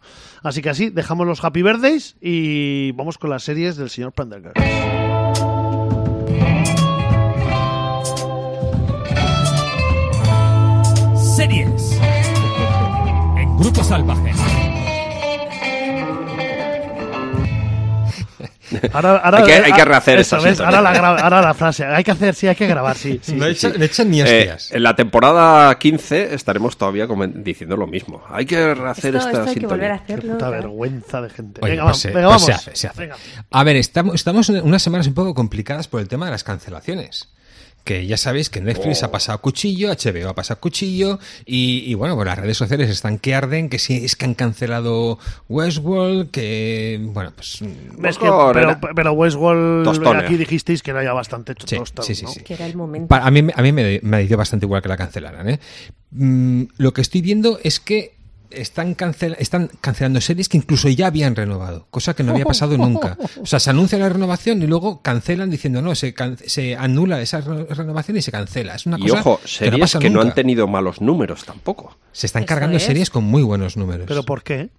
Así 0.44 0.62
que 0.62 0.70
así, 0.70 0.92
dejamos 0.92 1.26
los 1.26 1.44
Happy 1.44 1.64
Birthdays 1.64 2.16
y 2.22 2.92
vamos 2.92 3.18
con 3.18 3.32
las 3.32 3.42
series 3.42 3.76
del 3.76 3.90
señor 3.90 4.12
Prendergast. 4.12 4.56
Series. 11.36 12.00
En 13.38 13.58
Grupo 13.58 13.84
Salvaje. 13.84 14.32
Ahora, 18.94 19.18
ahora- 19.18 19.38
Hay 19.40 19.44
que- 19.46 19.54
hay 19.54 19.72
que 19.74 19.82
ah, 19.82 19.86
rehacer 19.86 20.20
eso, 20.20 20.36
ahora, 20.38 20.82
la 20.82 20.94
gra- 20.94 21.22
ahora 21.22 21.42
la 21.42 21.54
frase. 21.54 21.86
Hay 21.86 22.04
que 22.04 22.12
hacer, 22.12 22.36
sí, 22.36 22.48
hay 22.48 22.56
que 22.56 22.68
grabar, 22.68 22.98
sí. 22.98 23.20
sí, 23.22 23.34
no, 23.36 23.46
sí, 23.46 23.52
echan, 23.52 23.72
sí. 23.74 23.78
no 23.80 23.86
echan 23.86 24.10
ni 24.12 24.20
Eh, 24.22 24.24
hostias. 24.24 24.72
en 24.72 24.84
la 24.84 24.96
temporada 24.96 25.78
15 25.78 26.34
estaremos 26.34 26.78
todavía 26.78 27.08
diciendo 27.36 27.78
lo 27.78 27.88
mismo. 27.88 28.24
Hay 28.30 28.46
que 28.46 28.74
rehacer 28.76 29.16
esto, 29.16 29.30
esta 29.30 29.40
esto 29.42 29.50
hay 29.52 29.56
que 29.58 29.68
volver 29.68 29.92
a 29.92 29.96
hacerlo. 29.96 30.34
Puta 30.34 30.50
vergüenza 30.50 31.22
de 31.22 31.30
gente. 31.30 31.62
Oye, 31.64 31.72
venga, 31.72 31.84
pues 31.86 31.96
va- 31.96 32.00
se- 32.00 32.08
venga, 32.10 32.22
pues 32.30 32.32
vamos. 32.42 32.46
se 32.46 32.52
hace, 32.54 32.76
se 32.76 32.88
hace. 32.88 33.00
Venga. 33.02 33.16
A 33.52 33.64
ver, 33.64 33.76
estamos, 33.78 34.16
estamos 34.16 34.50
en 34.50 34.62
unas 34.64 34.82
semanas 34.82 35.08
un 35.08 35.14
poco 35.14 35.34
complicadas 35.34 35.88
por 35.88 36.02
el 36.02 36.08
tema 36.08 36.26
de 36.26 36.32
las 36.32 36.44
cancelaciones. 36.44 37.30
Que 37.84 38.08
ya 38.08 38.16
sabéis 38.16 38.50
que 38.50 38.62
Netflix 38.62 39.04
Oh. 39.04 39.08
ha 39.08 39.12
pasado 39.12 39.40
cuchillo, 39.42 39.90
HBO 39.92 40.30
ha 40.30 40.34
pasado 40.36 40.60
cuchillo, 40.62 41.20
y, 41.46 41.84
y 41.86 41.96
bueno, 41.96 42.16
pues 42.16 42.26
las 42.28 42.38
redes 42.40 42.56
sociales 42.56 42.90
están 42.90 43.20
que 43.20 43.36
arden, 43.36 43.68
que 43.68 43.78
sí, 43.78 44.06
es 44.06 44.16
que 44.16 44.24
han 44.24 44.36
cancelado 44.36 45.20
Westworld, 45.50 46.32
que 46.32 47.00
bueno, 47.02 47.32
pues 47.36 47.62
Es 47.62 48.18
que, 48.18 48.24
Mejor 48.26 48.54
pero, 48.56 48.70
era- 48.72 48.80
pero 48.96 49.12
Westworld, 49.14 49.84
Tostones. 49.84 50.24
aquí 50.24 50.38
dijisteis 50.38 50.82
que 50.82 50.92
era 50.92 51.04
ya 51.04 51.12
bastante 51.14 51.54
Sí, 51.66 51.76
tosta, 51.78 52.04
sí, 52.04 52.16
sí, 52.16 52.24
¿no? 52.24 52.32
sí. 52.32 52.42
Que 52.42 52.54
era 52.54 52.66
el 52.66 52.76
momento. 52.78 53.14
A 53.14 53.30
mí, 53.32 53.42
me- 53.42 53.54
a 53.56 53.62
mí 53.62 53.72
me, 53.72 54.00
me 54.02 54.24
dio 54.26 54.38
bastante 54.38 54.66
igual 54.66 54.82
que 54.82 54.88
la 54.90 54.98
cancelaran. 54.98 55.50
¿eh? 55.50 55.60
Mm, 56.12 56.64
lo 56.78 56.94
que 56.94 57.02
estoy 57.02 57.22
viendo 57.22 57.60
es 57.64 57.80
que 57.82 58.14
están, 58.56 58.96
cancel- 58.96 59.36
están 59.40 59.70
cancelando 59.82 60.22
series 60.22 60.50
que 60.50 60.58
incluso 60.58 60.90
ya 60.90 61.08
habían 61.08 61.36
renovado, 61.36 61.88
cosa 61.90 62.14
que 62.14 62.24
no 62.24 62.32
había 62.32 62.46
pasado 62.46 62.78
nunca. 62.78 63.18
O 63.42 63.46
sea, 63.46 63.60
se 63.60 63.70
anuncia 63.70 63.98
la 64.00 64.10
renovación 64.10 64.62
y 64.62 64.68
luego 64.68 65.02
cancelan 65.02 65.50
diciendo 65.50 65.82
no, 65.82 65.96
se, 65.96 66.14
can- 66.14 66.38
se 66.46 66.76
anula 66.76 67.22
esa 67.22 67.42
re- 67.42 67.66
renovación 67.66 68.18
y 68.18 68.22
se 68.22 68.32
cancela. 68.32 68.76
Es 68.76 68.86
una 68.86 68.98
Y 69.00 69.08
cosa 69.08 69.20
ojo, 69.22 69.38
que 69.38 69.42
no 69.44 69.48
series 69.48 69.80
pasa 69.82 70.00
que 70.00 70.10
no 70.10 70.22
han 70.22 70.34
tenido 70.34 70.68
malos 70.68 71.02
números 71.02 71.46
tampoco. 71.46 71.98
Se 72.12 72.26
están 72.28 72.44
Eso 72.44 72.48
cargando 72.50 72.78
es. 72.78 72.84
series 72.84 73.10
con 73.10 73.24
muy 73.24 73.44
buenos 73.44 73.78
números. 73.78 74.06
¿Pero 74.08 74.24
por 74.24 74.44
qué? 74.44 74.70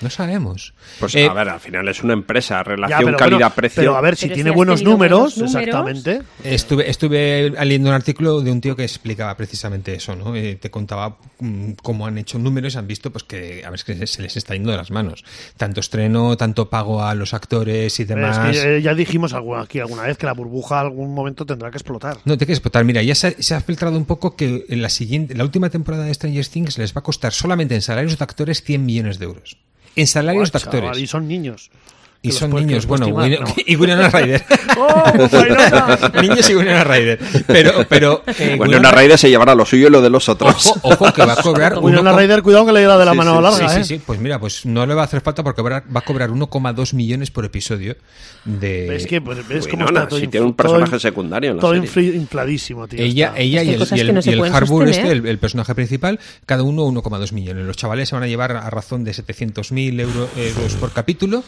No 0.00 0.10
sabemos. 0.10 0.74
Pues 1.00 1.14
Eh, 1.16 1.26
a 1.26 1.32
ver, 1.32 1.48
al 1.48 1.60
final 1.60 1.88
es 1.88 2.02
una 2.04 2.12
empresa, 2.12 2.62
relación 2.62 3.14
calidad-precio. 3.14 3.82
pero 3.82 3.96
a 3.96 4.00
ver, 4.00 4.16
si 4.16 4.28
tiene 4.28 4.50
si 4.50 4.56
buenos 4.56 4.82
números, 4.82 5.34
buenos 5.34 5.52
números. 5.54 5.54
exactamente. 5.54 6.22
Estuve, 6.44 6.88
estuve 6.88 7.50
leyendo 7.50 7.88
un 7.88 7.94
artículo 7.94 8.40
de 8.40 8.52
un 8.52 8.60
tío 8.60 8.76
que 8.76 8.84
explicaba 8.84 9.36
precisamente 9.36 9.94
eso, 9.94 10.14
¿no? 10.14 10.36
Eh, 10.36 10.56
te 10.56 10.70
contaba 10.70 11.18
mm, 11.40 11.72
cómo 11.82 12.06
han 12.06 12.16
hecho 12.18 12.38
números 12.38 12.74
y 12.74 12.78
han 12.78 12.86
visto 12.86 13.10
pues 13.10 13.24
que 13.24 13.64
a 13.64 13.70
ver, 13.70 13.74
es 13.76 13.84
que 13.84 14.06
se 14.06 14.22
les 14.22 14.36
está 14.36 14.54
yendo 14.54 14.70
de 14.70 14.76
las 14.76 14.90
manos. 14.90 15.24
Tanto 15.56 15.80
estreno, 15.80 16.36
tanto 16.36 16.70
pago 16.70 17.02
a 17.02 17.14
los 17.14 17.34
actores 17.34 17.98
y 17.98 18.04
demás. 18.04 18.38
Es 18.54 18.62
que 18.62 18.76
eh, 18.76 18.82
ya 18.82 18.94
dijimos 18.94 19.34
aquí 19.34 19.80
alguna 19.80 20.02
vez 20.02 20.16
que 20.16 20.26
la 20.26 20.32
burbuja 20.32 20.80
algún 20.80 21.12
momento 21.14 21.44
tendrá 21.44 21.70
que 21.70 21.76
explotar. 21.76 22.18
No 22.24 22.34
te 22.38 22.46
quieres 22.46 22.58
explotar. 22.58 22.84
Mira, 22.84 23.02
ya 23.02 23.14
se, 23.14 23.42
se 23.42 23.54
ha 23.54 23.60
filtrado 23.60 23.96
un 23.96 24.04
poco 24.04 24.36
que 24.36 24.64
en 24.68 24.82
la 24.82 24.88
siguiente, 24.88 25.34
la 25.34 25.44
última 25.44 25.70
temporada 25.70 26.04
de 26.04 26.14
Stranger 26.14 26.46
Things 26.46 26.78
les 26.78 26.94
va 26.94 27.00
a 27.00 27.02
costar 27.02 27.32
solamente 27.32 27.74
en 27.74 27.82
salarios 27.82 28.16
de 28.16 28.24
actores 28.24 28.62
100 28.62 28.84
millones 28.84 29.18
de 29.18 29.24
euros. 29.24 29.56
En 29.98 30.06
salarios 30.06 30.52
de 30.52 30.58
Buah, 30.58 30.60
chaval, 30.64 30.78
actores. 30.84 31.02
y 31.02 31.06
son 31.06 31.28
niños. 31.28 31.70
Y 32.20 32.32
son 32.32 32.50
niños, 32.52 32.84
bueno, 32.86 33.06
y 33.66 33.76
Winona 33.76 34.10
Ryder. 34.10 34.44
¡Oh, 34.76 35.28
Fainona! 35.28 36.10
niños 36.22 36.50
y 36.50 36.54
Winona 36.56 36.82
Ryder. 36.84 37.18
Pero, 37.46 37.72
pero 37.88 38.22
eh, 38.26 38.54
Bueno, 38.58 38.72
Winona- 38.72 38.78
una 38.80 38.90
Raider 38.90 39.16
se 39.18 39.30
llevará 39.30 39.54
lo 39.54 39.64
suyo 39.64 39.86
y 39.86 39.90
lo 39.90 40.02
de 40.02 40.10
los 40.10 40.28
otros. 40.28 40.66
Ojo, 40.66 40.80
ojo, 40.82 41.12
que 41.12 41.24
va 41.24 41.34
a 41.34 41.36
cobrar. 41.36 41.78
Winona 41.78 42.12
1,- 42.12 42.18
Ryder, 42.18 42.42
cuidado 42.42 42.66
que 42.66 42.72
le 42.72 42.82
da 42.82 42.98
de 42.98 43.04
la 43.04 43.12
Sí, 43.12 43.16
mano 43.18 43.36
sí, 43.36 43.42
larga, 43.42 43.68
Sí, 43.68 43.80
¿eh? 43.80 43.84
sí, 43.84 43.94
sí. 43.96 44.02
Pues 44.04 44.18
mira, 44.18 44.40
pues 44.40 44.66
no 44.66 44.84
le 44.84 44.94
va 44.94 45.02
a 45.02 45.04
hacer 45.04 45.20
falta 45.20 45.44
porque 45.44 45.62
va 45.62 45.76
a 45.94 46.00
cobrar 46.00 46.30
1,2 46.30 46.92
millones 46.94 47.30
por 47.30 47.44
episodio 47.44 47.96
de. 48.44 48.96
Es 48.96 49.06
que 49.06 49.20
pues, 49.20 49.46
ves 49.46 49.68
cómo 49.68 49.84
Winona, 49.84 50.00
está 50.00 50.08
todo 50.08 50.18
si 50.20 50.26
tiene 50.26 50.44
un 50.46 50.54
todo 50.54 50.66
personaje 50.72 50.96
in- 50.96 51.00
secundario 51.00 51.50
en 51.50 51.56
la 51.56 51.60
Todo 51.60 51.86
serie. 51.86 52.16
infladísimo, 52.16 52.88
tío. 52.88 53.00
Ella, 53.00 53.28
está. 53.28 53.40
ella 53.40 53.62
y 53.62 53.68
el, 53.74 53.74
y 53.94 54.00
el- 54.00 54.14
no 54.14 54.20
y 54.24 54.28
el 54.30 54.44
Harbour 54.54 54.88
este, 54.88 55.08
el, 55.12 55.24
el 55.24 55.38
personaje 55.38 55.72
principal, 55.74 56.18
cada 56.46 56.64
uno 56.64 56.82
1,2 56.86 57.32
millones. 57.32 57.64
Los 57.64 57.76
chavales 57.76 58.08
se 58.08 58.16
van 58.16 58.24
a 58.24 58.26
llevar 58.26 58.52
a 58.56 58.68
razón 58.70 59.04
de 59.04 59.12
700.000 59.12 60.00
euro- 60.00 60.28
euros 60.36 60.74
por 60.74 60.92
capítulo. 60.92 61.44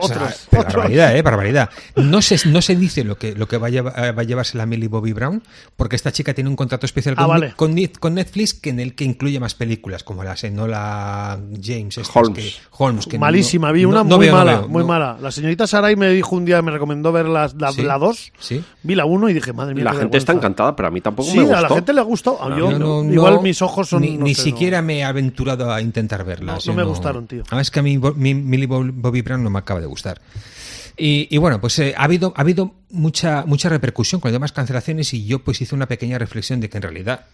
O 0.00 0.06
sea, 0.08 0.16
Otros, 0.16 0.46
otros. 0.48 0.64
barbaridad, 0.74 1.16
¿eh? 1.16 1.22
Barbaridad. 1.22 1.70
No 1.96 2.22
se, 2.22 2.48
no 2.48 2.62
se 2.62 2.76
dice 2.76 3.04
lo 3.04 3.16
que, 3.18 3.34
lo 3.34 3.46
que 3.48 3.58
va, 3.58 3.66
a 3.68 3.70
lleva- 3.70 3.92
va 4.12 4.20
a 4.22 4.24
llevarse 4.24 4.56
la 4.58 4.66
Millie 4.66 4.88
Bobby 4.88 5.12
Brown, 5.12 5.42
porque 5.76 5.96
esta 5.96 6.12
chica 6.12 6.34
tiene 6.34 6.50
un 6.50 6.56
contrato 6.56 6.86
especial 6.86 7.14
Ah, 7.18 7.22
con, 7.22 7.28
vale. 7.28 7.52
con, 7.56 7.74
Net- 7.74 7.98
con 7.98 8.14
Netflix 8.14 8.54
que 8.54 8.70
en 8.70 8.80
el 8.80 8.94
que 8.94 9.04
incluye 9.04 9.38
más 9.40 9.54
películas, 9.54 10.04
como 10.04 10.24
la 10.24 10.34
Enola 10.40 11.38
James. 11.62 11.98
estas 11.98 12.14
Holmes. 12.16 12.38
que- 12.44 12.52
Holmes 12.78 13.06
que 13.06 13.16
no- 13.16 13.20
Malísima, 13.22 13.72
vi 13.72 13.84
una 13.84 13.98
no 14.04 14.16
muy 14.16 14.26
veo, 14.26 14.32
no 14.32 14.38
mala, 14.38 14.58
veo, 14.60 14.68
muy 14.68 14.82
no. 14.82 14.88
mala. 14.88 15.16
La 15.20 15.30
señorita 15.30 15.66
Sarai 15.66 15.96
me 15.96 16.10
dijo 16.10 16.36
un 16.36 16.44
día, 16.44 16.60
me 16.62 16.70
recomendó 16.70 17.12
ver 17.12 17.26
la 17.26 17.48
2, 17.48 17.54
la, 17.60 17.72
Sí, 17.72 17.82
la 17.82 17.98
dos. 17.98 18.32
sí. 18.38 18.62
vi 18.82 18.94
la 18.94 19.04
1 19.04 19.28
y 19.28 19.34
dije, 19.34 19.52
madre 19.52 19.74
mía. 19.74 19.84
La 19.84 19.94
gente 19.94 20.18
está 20.18 20.32
encantada, 20.32 20.74
pero 20.76 20.88
a 20.88 20.90
mí 20.90 21.00
tampoco 21.00 21.30
Sí, 21.30 21.38
me 21.38 21.44
gustó. 21.44 21.56
a 21.58 21.60
la 21.62 21.68
gente 21.68 21.92
le 21.92 22.02
gustó. 22.02 22.38
Yo, 22.50 22.56
Yo 22.70 22.78
no- 22.78 23.02
no- 23.02 23.12
igual 23.12 23.40
mis 23.42 23.60
ojos 23.62 23.88
son. 23.88 24.02
Ni, 24.02 24.16
no 24.16 24.24
ni 24.24 24.34
sé, 24.34 24.42
siquiera 24.42 24.82
me 24.82 24.98
he 24.98 25.04
aventurado 25.04 25.72
a 25.72 25.80
intentar 25.80 26.24
verlas. 26.24 26.66
No, 26.66 26.74
me 26.74 26.82
gustaron, 26.84 27.26
tío. 27.26 27.42
Además 27.48 27.70
que 27.70 27.80
a 27.80 27.82
mí 27.82 27.98
Millie 27.98 28.66
Bo- 28.66 28.84
Bobby 28.92 29.22
Brown 29.22 29.42
no 29.42 29.50
me 29.50 29.58
acaba 29.58 29.80
de 29.80 29.86
gustar. 29.88 30.20
Y, 30.96 31.28
y 31.30 31.38
bueno, 31.38 31.60
pues 31.60 31.78
eh, 31.78 31.94
ha 31.96 32.04
habido, 32.04 32.32
ha 32.36 32.40
habido 32.40 32.74
mucha, 32.90 33.44
mucha 33.46 33.68
repercusión 33.68 34.20
con 34.20 34.30
las 34.30 34.34
demás 34.34 34.52
cancelaciones 34.52 35.12
y 35.14 35.24
yo 35.26 35.40
pues 35.40 35.60
hice 35.60 35.74
una 35.74 35.86
pequeña 35.86 36.18
reflexión 36.18 36.60
de 36.60 36.68
que 36.68 36.78
en 36.78 36.82
realidad 36.82 37.26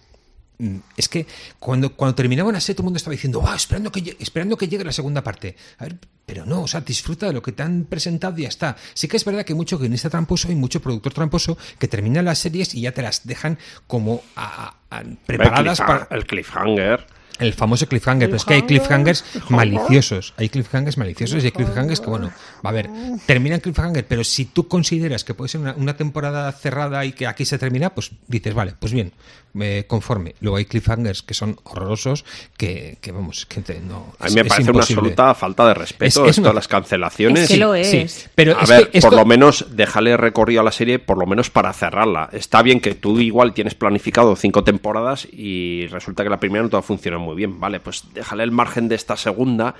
mm, 0.59 0.77
es 0.97 1.09
que 1.09 1.27
cuando, 1.59 1.95
cuando 1.97 2.15
terminaba 2.15 2.49
una 2.51 2.61
serie 2.61 2.75
todo 2.77 2.83
el 2.83 2.87
mundo 2.87 2.99
estaba 2.99 3.13
diciendo, 3.13 3.41
"Guau, 3.41 3.55
esperando, 3.57 3.91
que, 3.91 4.17
esperando 4.21 4.57
que 4.59 4.69
llegue 4.69 4.85
la 4.85 4.93
segunda 4.93 5.23
parte. 5.23 5.57
A 5.79 5.85
ver, 5.85 5.97
pero 6.27 6.45
no, 6.47 6.63
o 6.63 6.67
sea, 6.69 6.81
disfruta 6.83 7.27
de 7.27 7.33
lo 7.33 7.43
que 7.43 7.53
te 7.53 7.63
han 7.63 7.85
presentado 7.85 8.39
y 8.39 8.43
ya 8.43 8.49
está. 8.49 8.77
Sí 8.95 9.09
que 9.09 9.17
es 9.17 9.25
verdad 9.25 9.45
que 9.45 9.53
hay 9.53 9.57
mucho 9.57 9.79
guionista 9.79 10.11
tramposo 10.11 10.51
y 10.53 10.55
mucho 10.55 10.81
productor 10.81 11.13
tramposo 11.15 11.57
que 11.79 11.89
terminan 11.89 12.25
las 12.27 12.39
series 12.39 12.75
y 12.75 12.83
ya 12.83 12.93
te 12.93 13.01
las 13.03 13.27
dejan 13.27 13.59
como 13.87 14.23
a- 14.37 14.75
a- 14.91 14.99
a- 14.99 15.05
preparadas 15.27 15.81
el, 15.81 15.87
para... 15.87 16.09
el 16.11 16.27
cliffhanger. 16.27 17.07
El 17.39 17.53
famoso 17.53 17.87
cliffhanger, 17.89 18.29
pero 18.29 18.37
es 18.37 18.45
que 18.45 18.55
hay 18.55 18.63
cliffhangers 18.63 19.25
maliciosos. 19.49 20.35
Hay 20.37 20.49
cliffhangers 20.49 20.97
maliciosos 20.99 21.43
y 21.43 21.47
hay 21.47 21.53
cliffhangers 21.53 22.01
que, 22.01 22.07
bueno, 22.07 22.31
va 22.65 22.71
a 22.71 22.73
ver, 22.73 22.89
terminan 23.27 23.61
cliffhanger, 23.61 24.07
pero 24.07 24.23
si 24.23 24.45
tú 24.45 24.69
consideras 24.69 25.25
que 25.25 25.35
puede 25.35 25.49
ser 25.49 25.61
una, 25.61 25.75
una 25.75 25.97
temporada 25.97 26.51
cerrada 26.53 27.05
y 27.05 27.13
que 27.13 27.27
aquí 27.27 27.45
se 27.45 27.59
termina, 27.59 27.95
pues 27.95 28.13
dices, 28.29 28.55
vale, 28.55 28.75
pues 28.79 28.93
bien, 28.93 29.13
me 29.55 29.87
conforme. 29.87 30.35
Luego 30.41 30.57
hay 30.59 30.67
cliffhangers 30.67 31.23
que 31.23 31.33
son 31.33 31.57
horrorosos, 31.65 32.25
que, 32.57 32.99
que 33.01 33.13
vamos, 33.13 33.47
que 33.47 33.61
te- 33.63 33.81
no. 33.81 34.13
A 34.19 34.27
mí 34.27 34.35
me 34.35 34.41
es 34.43 34.47
parece 34.49 34.71
una 34.71 34.81
absoluta 34.81 35.35
falta 35.35 35.67
de 35.69 35.75
respeto 35.75 36.05
Es- 36.05 36.17
es 36.17 36.31
esto 36.31 36.41
una- 36.43 36.49
de 36.51 36.55
las 36.57 36.69
cancelaciones. 36.69 37.49
Que 37.49 37.57
lo 37.57 37.75
Sí, 37.85 38.05
pero 38.35 38.59
a 38.59 38.63
es 38.65 38.69
ver, 38.69 38.91
que 38.91 38.99
esto- 38.99 39.09
por 39.11 39.19
lo 39.19 39.25
menos 39.25 39.67
déjale 39.71 40.17
recorrido 40.17 40.61
a 40.61 40.65
la 40.65 40.73
serie, 40.73 40.99
por 40.99 41.17
lo 41.19 41.27
menos 41.27 41.51
para 41.51 41.73
cerrarla. 41.73 42.29
Está 42.33 42.63
bien 42.63 42.81
que 42.81 42.95
tú 42.95 43.19
igual 43.21 43.55
tienes 43.55 43.75
planificado 43.75 44.35
cinco 44.37 44.65
temporadas 44.65 45.27
y 45.33 45.87
resulta 45.87 46.25
que 46.25 46.31
la 46.31 46.41
primera 46.41 46.63
no 46.65 46.69
te 46.69 46.75
va 46.77 46.81
a 46.81 46.83
funcionar 46.83 47.21
muy 47.21 47.37
bien. 47.37 47.59
Vale, 47.61 47.81
pues 47.81 48.03
déjale 48.13 48.43
el 48.43 48.51
margen 48.51 48.89
de 48.89 48.97
esta 48.97 49.17
segunda 49.17 49.75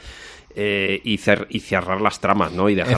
eh, 0.57 1.01
y, 1.03 1.19
cer- 1.19 1.47
y 1.51 1.59
cerrar 1.59 2.01
las 2.01 2.21
tramas, 2.21 2.53
¿no? 2.53 2.69
Y 2.71 2.77
dejar 2.77 2.93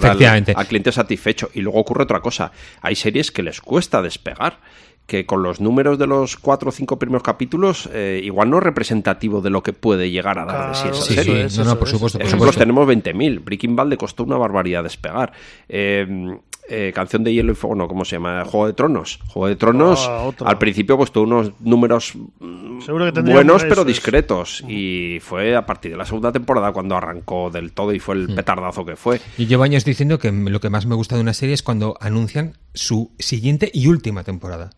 al 0.54 0.66
cliente 0.66 0.92
satisfecho. 0.92 1.48
Y 1.54 1.62
luego 1.62 1.80
ocurre 1.80 2.02
otra 2.02 2.20
cosa. 2.20 2.52
Hay 2.82 2.94
series 2.96 3.30
que 3.32 3.42
les 3.42 3.62
cuesta 3.62 4.02
despegar. 4.02 4.58
Que 5.06 5.24
con 5.24 5.42
los 5.44 5.60
números 5.60 5.98
de 6.00 6.06
los 6.08 6.36
cuatro 6.36 6.70
o 6.70 6.72
cinco 6.72 6.98
primeros 6.98 7.22
capítulos, 7.22 7.88
eh, 7.92 8.20
igual 8.24 8.50
no 8.50 8.58
es 8.58 8.64
representativo 8.64 9.40
de 9.40 9.50
lo 9.50 9.62
que 9.62 9.72
puede 9.72 10.10
llegar 10.10 10.38
a 10.40 10.44
dar 10.44 10.68
de 10.70 10.74
sí 10.74 10.82
Claro, 10.82 10.96
esa 10.96 11.06
Sí, 11.06 11.14
serie. 11.14 11.44
es, 11.44 11.58
no, 11.58 11.64
no, 11.64 11.78
por 11.78 11.86
es. 11.86 11.92
supuesto, 11.92 12.18
por 12.18 12.26
Ejemplos 12.26 12.54
supuesto. 12.54 12.60
tenemos 12.60 12.86
20.000. 12.88 13.44
Breaking 13.44 13.76
Bad 13.76 13.86
le 13.86 13.96
costó 13.96 14.24
una 14.24 14.36
barbaridad 14.36 14.82
despegar. 14.82 15.32
Eh, 15.68 16.36
eh, 16.68 16.90
Canción 16.92 17.22
de 17.22 17.32
Hielo 17.32 17.52
y 17.52 17.54
Fuego, 17.54 17.76
no, 17.76 17.86
¿cómo 17.86 18.04
se 18.04 18.16
llama? 18.16 18.44
Juego 18.44 18.66
de 18.66 18.72
Tronos. 18.72 19.20
Juego 19.28 19.46
de 19.46 19.54
Tronos, 19.54 20.04
Ah, 20.10 20.28
al 20.44 20.58
principio, 20.58 20.96
tuvo 21.12 21.22
unos 21.22 21.52
números 21.60 22.14
mm, 22.40 22.80
Seguro 22.80 23.04
que 23.04 23.12
tendría- 23.12 23.36
buenos, 23.36 23.62
pero 23.62 23.84
discretos. 23.84 24.64
Y 24.66 25.18
fue 25.20 25.54
a 25.54 25.64
partir 25.64 25.92
de 25.92 25.96
la 25.98 26.04
segunda 26.04 26.32
temporada 26.32 26.72
cuando 26.72 26.96
arrancó 26.96 27.50
del 27.52 27.70
todo 27.70 27.92
y 27.94 28.00
fue 28.00 28.16
Mm. 28.16 28.18
el 28.30 28.34
petardazo 28.34 28.84
que 28.84 28.96
fue. 28.96 29.20
Yo 29.38 29.46
llevo 29.46 29.62
años 29.62 29.84
diciendo 29.84 30.18
que 30.18 30.32
lo 30.32 30.58
que 30.58 30.68
más 30.70 30.86
me 30.86 30.96
gusta 30.96 31.14
de 31.14 31.20
una 31.20 31.34
serie 31.34 31.54
es 31.54 31.62
cuando 31.62 31.96
anuncian 32.00 32.54
su 32.74 33.12
siguiente 33.20 33.70
y 33.72 33.86
última 33.86 34.24
temporada. 34.24 34.70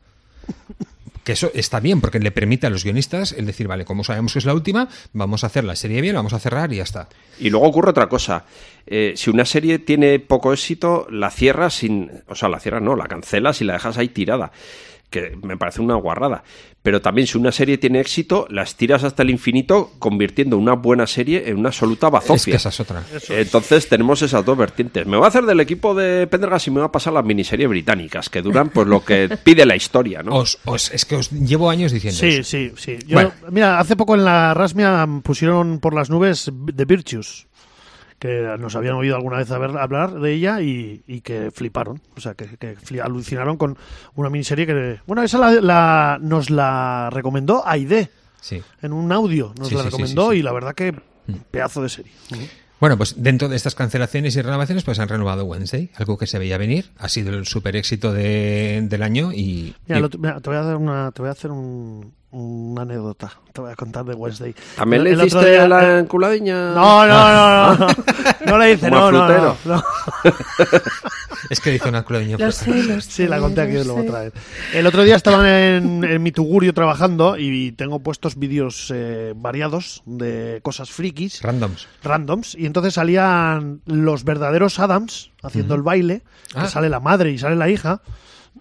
Que 1.25 1.33
eso 1.33 1.51
está 1.53 1.79
bien, 1.79 2.01
porque 2.01 2.21
le 2.21 2.31
permite 2.31 2.67
a 2.67 2.71
los 2.71 2.85
guionistas 2.85 3.33
el 3.33 3.45
decir, 3.45 3.69
vale, 3.69 3.85
como 3.85 4.03
sabemos 4.03 4.33
que 4.33 4.39
es 4.39 4.47
la 4.47 4.55
última, 4.55 4.89
vamos 5.13 5.45
a 5.45 5.49
hacer 5.49 5.63
la 5.63 5.77
serie 5.77 6.01
bien, 6.01 6.15
vamos 6.15 6.33
a 6.33 6.39
cerrar 6.39 6.73
y 6.73 6.77
ya 6.77 6.85
está. 6.85 7.09
Y 7.39 7.51
luego 7.51 7.67
ocurre 7.67 7.91
otra 7.91 8.09
cosa. 8.09 8.47
Eh, 8.87 9.13
si 9.15 9.29
una 9.29 9.45
serie 9.45 9.79
tiene 9.79 10.21
poco 10.21 10.55
éxito, 10.55 11.07
la 11.11 11.31
cierras 11.31 11.75
sin. 11.75 12.11
O 12.29 12.35
sea, 12.35 12.49
la 12.49 12.61
cierras 12.61 12.81
no, 12.81 12.97
la 12.97 13.09
cancelas 13.09 13.61
y 13.61 13.65
la 13.65 13.75
dejas 13.75 13.99
ahí 13.99 14.09
tirada. 14.09 14.53
Que 15.11 15.39
me 15.43 15.57
parece 15.57 15.81
una 15.81 15.95
guarrada. 15.95 16.43
Pero 16.83 17.01
también, 17.03 17.27
si 17.27 17.37
una 17.39 17.51
serie 17.51 17.77
tiene 17.79 17.99
éxito, 18.01 18.47
la 18.51 18.63
estiras 18.63 19.05
hasta 19.05 19.23
el 19.23 19.31
infinito, 19.31 19.91
convirtiendo 19.99 20.57
una 20.57 20.75
buena 20.75 21.07
serie 21.07 21.49
en 21.49 21.59
una 21.59 21.71
absoluta 21.71 22.09
bazofia. 22.09 22.37
Es 22.37 22.45
que 22.45 22.57
esa 22.57 22.69
es 22.69 22.81
otra. 22.81 23.03
Entonces 23.31 23.89
tenemos 23.89 24.23
esas 24.23 24.45
dos 24.45 24.57
vertientes. 24.57 25.07
Me 25.07 25.17
voy 25.17 25.25
a 25.25 25.29
hacer 25.29 25.45
del 25.45 25.61
equipo 25.61 25.95
de 25.95 26.27
Pendergast 26.27 26.69
y 26.69 26.71
me 26.71 26.81
voy 26.81 26.87
a 26.89 26.93
pasar 26.93 27.13
las 27.15 27.25
miniseries 27.25 27.69
británicas, 27.69 28.29
que 28.31 28.43
duran 28.43 28.69
pues 28.71 28.87
lo 28.87 29.05
que 29.05 29.29
pide 29.45 29.67
la 29.67 29.77
historia, 29.77 30.23
¿no? 30.23 30.37
Os, 30.37 30.59
os- 30.67 30.93
es 30.93 31.05
que 31.05 31.17
os 31.17 31.31
llevo 31.31 31.69
años 31.69 31.91
diciendo 31.93 32.19
Sí, 32.19 32.27
eso. 32.29 32.43
sí, 32.45 32.73
sí. 32.77 32.99
Yo, 33.07 33.15
Bueno. 33.15 33.33
Mira, 33.51 33.81
hace 33.81 33.97
poco 33.97 34.15
en 34.15 34.25
la 34.25 34.55
Rasmia 34.55 35.07
pusieron 35.23 35.81
por 35.81 35.95
las 35.95 36.11
nubes 36.11 36.51
The 36.75 36.85
Virtues, 36.85 37.48
que 38.19 38.57
nos 38.59 38.75
habían 38.77 38.95
oído 38.95 39.17
alguna 39.17 39.37
vez 39.39 39.51
haber- 39.51 39.77
hablar 39.79 40.19
de 40.19 40.33
ella 40.33 40.61
y, 40.61 41.03
y 41.07 41.21
que 41.21 41.51
fliparon. 41.51 42.01
O 42.17 42.21
sea, 42.21 42.35
que, 42.35 42.47
que 42.57 42.77
alucinaron 43.01 43.57
con 43.57 43.77
una 44.17 44.29
miniserie 44.31 44.67
que... 44.67 44.99
Bueno, 45.07 45.23
esa 45.23 45.39
la, 45.39 45.53
la- 45.61 46.19
nos 46.21 46.51
la 46.51 47.11
recomendó 47.13 47.63
Aide 47.67 48.11
Sí. 48.41 48.63
en 48.83 48.93
un 48.93 49.11
audio. 49.13 49.53
Nos 49.59 49.69
Sí, 49.69 49.75
la 49.75 49.81
sí, 49.83 49.87
recomendó 49.87 50.33
y 50.33 50.43
la 50.43 50.53
verdad 50.53 50.75
que 50.75 50.95
pedazo 51.51 51.83
de 51.83 51.89
serie. 51.89 52.13
Bueno, 52.81 52.97
pues 52.97 53.15
dentro 53.23 53.49
de 53.49 53.57
estas 53.57 53.75
cancelaciones 53.75 54.37
y 54.37 54.43
renovaciones, 54.43 54.85
pues 54.85 55.01
han 55.01 55.09
renovado 55.09 55.45
Wednesday, 55.45 55.91
algo 55.97 56.17
que 56.17 56.29
se 56.29 56.39
veía 56.39 56.59
venir, 56.59 56.91
ha 56.99 57.09
sido 57.09 57.35
el 57.37 57.45
super 57.47 57.75
éxito 57.75 58.13
de- 58.13 58.81
del 58.89 59.03
año 59.03 59.33
y... 59.33 59.75
Mira, 59.89 59.99
y- 59.99 60.03
lo- 60.03 60.11
mira, 60.19 60.41
te 60.41 60.49
voy 60.51 60.59
a 60.59 60.63
dar 60.63 60.77
una, 60.77 61.11
te 61.11 61.21
voy 61.23 61.29
a 61.29 61.33
hacer 61.33 61.51
un- 61.51 62.15
una 62.31 62.83
anécdota. 62.83 63.33
Te 63.53 63.61
voy 63.63 63.73
a 63.73 63.77
contar 63.77 64.05
de 64.05 64.15
Wednesday. 64.15 64.55
¿También 64.77 65.07
El- 65.07 65.17
le 65.19 65.27
hiciste 65.27 65.51
día- 65.51 65.67
la 65.69 65.99
enculadiña? 66.01 66.75
No, 66.75 67.07
no, 67.07 67.33
no, 67.33 67.75
no, 67.75 67.87
no. 67.87 67.95
No 68.47 68.59
le 68.59 68.73
hice, 68.73 68.91
no, 68.91 69.11
no, 69.11 69.29
no, 69.29 69.57
no. 69.65 69.83
es 71.51 71.61
que 71.61 71.71
dice 71.71 71.89
una 71.89 72.05
cloña 72.05 72.37
Lo 72.39 72.53
sé, 72.53 72.71
lo 72.85 73.01
sé. 73.01 73.11
Sí, 73.11 73.27
la 73.27 73.39
conté 73.39 73.63
aquí 73.63 73.73
luego 73.75 74.03
sé. 74.03 74.09
otra 74.09 74.21
vez. 74.21 74.33
El 74.75 74.87
otro 74.87 75.03
día 75.05 75.17
estaba 75.17 75.49
en, 75.49 76.05
en 76.05 76.23
mi 76.23 76.33
tugurio 76.33 76.73
trabajando 76.75 77.37
y 77.39 77.73
tengo 77.73 78.01
puestos 78.01 78.37
vídeos 78.37 78.93
eh, 78.95 79.33
variados 79.37 80.03
de 80.07 80.61
cosas 80.63 80.91
frikis, 80.91 81.43
Randoms. 81.43 81.89
randoms, 82.03 82.55
y 82.55 82.67
entonces 82.67 82.95
salían 82.95 83.81
los 83.87 84.25
verdaderos 84.25 84.79
Adams 84.79 85.31
haciendo 85.43 85.75
el 85.75 85.83
baile, 85.83 86.23
que 86.53 86.59
Ah. 86.61 86.69
sale 86.69 86.89
la 86.89 87.01
madre 87.01 87.31
y 87.31 87.39
sale 87.39 87.57
la 87.57 87.69
hija. 87.69 88.01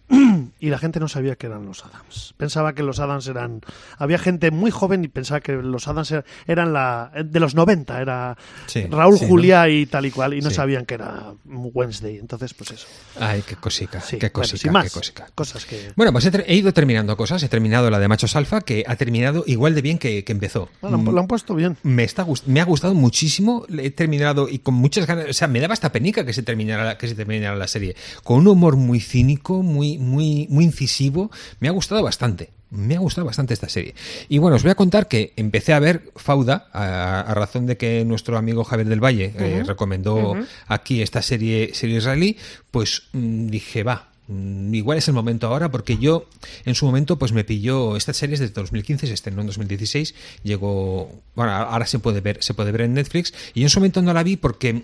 Y 0.59 0.69
la 0.71 0.79
gente 0.79 0.99
no 0.99 1.07
sabía 1.07 1.35
que 1.35 1.45
eran 1.45 1.65
los 1.67 1.85
Adams. 1.85 2.33
Pensaba 2.37 2.73
que 2.73 2.81
los 2.81 2.99
Adams 2.99 3.27
eran. 3.27 3.61
Había 3.99 4.17
gente 4.17 4.49
muy 4.49 4.71
joven 4.71 5.03
y 5.03 5.07
pensaba 5.07 5.39
que 5.39 5.51
los 5.53 5.87
Adams 5.87 6.11
er- 6.11 6.23
eran 6.47 6.73
la 6.73 7.11
de 7.23 7.39
los 7.39 7.53
90. 7.53 8.01
Era 8.01 8.35
Sí, 8.65 8.83
Raúl 8.89 9.17
sí, 9.19 9.25
¿no? 9.25 9.29
Julia 9.29 9.69
y 9.69 9.85
tal 9.85 10.07
y 10.07 10.11
cual. 10.11 10.33
Y 10.33 10.41
no 10.41 10.49
Sí. 10.49 10.55
sabían 10.55 10.85
que 10.85 10.95
era 10.95 11.33
Wednesday. 11.45 12.17
Entonces, 12.17 12.53
pues 12.55 12.71
eso. 12.71 12.87
Ay, 13.19 13.43
qué 13.47 13.55
cosica, 13.55 13.99
qué 14.09 14.17
bueno, 14.17 14.31
cosica, 14.31 14.83
qué 14.83 14.89
cosica. 14.89 15.27
Cosas 15.35 15.65
que. 15.65 15.91
Bueno, 15.95 16.11
pues 16.11 16.25
he, 16.25 16.55
ido 16.55 16.73
terminando 16.73 17.15
cosas. 17.17 17.43
He 17.43 17.49
terminado 17.49 17.89
la 17.91 17.99
de 17.99 18.07
Machos 18.07 18.35
Alfa, 18.35 18.61
que 18.61 18.83
ha 18.87 18.95
terminado 18.95 19.43
igual 19.45 19.75
de 19.75 19.81
bien 19.83 19.99
que, 19.99 20.23
que 20.23 20.31
empezó. 20.31 20.69
Bueno, 20.81 21.11
lo 21.11 21.19
han 21.19 21.27
puesto 21.27 21.53
bien. 21.53 21.77
Me, 21.83 22.03
está, 22.03 22.25
me 22.47 22.61
ha 22.61 22.65
gustado 22.65 22.95
muchísimo. 22.95 23.65
He 23.77 23.91
terminado 23.91 24.49
y 24.49 24.59
con 24.59 24.73
muchas 24.73 25.05
ganas. 25.05 25.27
O 25.29 25.33
sea, 25.33 25.47
me 25.47 25.59
daba 25.59 25.73
hasta 25.73 25.91
penica 25.91 26.25
que 26.25 26.33
se 26.33 26.41
terminara, 26.41 26.97
que 26.97 27.07
se 27.07 27.13
terminara 27.15 27.55
la 27.55 27.67
serie. 27.67 27.95
Con 28.23 28.39
un 28.39 28.47
humor 28.47 28.75
muy 28.75 28.99
cínico, 28.99 29.61
muy, 29.95 29.97
muy, 29.99 30.47
muy 30.49 30.65
incisivo. 30.65 31.31
Me 31.59 31.67
ha 31.67 31.71
gustado 31.71 32.03
bastante. 32.03 32.49
Me 32.69 32.95
ha 32.95 32.99
gustado 32.99 33.25
bastante 33.25 33.53
esta 33.53 33.69
serie. 33.69 33.95
Y 34.27 34.39
bueno, 34.39 34.57
os 34.57 34.63
voy 34.63 34.71
a 34.71 34.75
contar 34.75 35.07
que 35.07 35.31
empecé 35.37 35.71
a 35.71 35.79
ver 35.79 36.11
Fauda 36.17 36.67
a, 36.73 37.21
a 37.21 37.33
razón 37.33 37.65
de 37.65 37.77
que 37.77 38.03
nuestro 38.03 38.37
amigo 38.37 38.65
Javier 38.65 38.89
del 38.89 39.03
Valle 39.03 39.33
eh, 39.37 39.63
recomendó 39.65 40.35
aquí 40.67 41.01
esta 41.01 41.21
serie, 41.21 41.71
serie 41.73 41.97
israelí. 41.97 42.37
Pues 42.69 43.03
mm, 43.13 43.47
dije, 43.47 43.83
va, 43.83 44.09
Mm, 44.27 44.73
Igual 44.73 44.97
es 44.97 45.07
el 45.07 45.13
momento 45.13 45.47
ahora 45.47 45.71
porque 45.71 45.97
yo 45.97 46.27
en 46.65 46.75
su 46.75 46.85
momento 46.85 47.17
pues 47.17 47.31
me 47.31 47.45
pilló 47.45 47.95
estas 47.95 48.17
series 48.17 48.39
desde 48.41 48.53
2015 48.53 49.07
se 49.07 49.13
estrenó 49.13 49.39
en 49.41 49.47
2016 49.47 50.13
llegó 50.43 51.09
bueno 51.33 51.53
ahora 51.53 51.85
se 51.85 51.99
puede 51.99 52.19
ver 52.19 52.43
se 52.43 52.53
puede 52.53 52.73
ver 52.73 52.81
en 52.81 52.93
Netflix 52.93 53.33
y 53.53 53.63
en 53.63 53.69
su 53.69 53.79
momento 53.79 54.01
no 54.01 54.13
la 54.13 54.23
vi 54.23 54.35
porque 54.35 54.83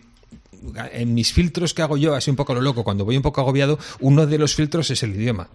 en 0.93 1.13
mis 1.13 1.33
filtros 1.33 1.73
que 1.73 1.81
hago 1.81 1.97
yo, 1.97 2.15
así 2.15 2.29
un 2.29 2.35
poco 2.35 2.53
lo 2.53 2.61
loco, 2.61 2.83
cuando 2.83 3.05
voy 3.05 3.17
un 3.17 3.23
poco 3.23 3.41
agobiado, 3.41 3.79
uno 3.99 4.25
de 4.25 4.37
los 4.37 4.55
filtros 4.55 4.89
es 4.91 5.03
el 5.03 5.15
idioma. 5.15 5.49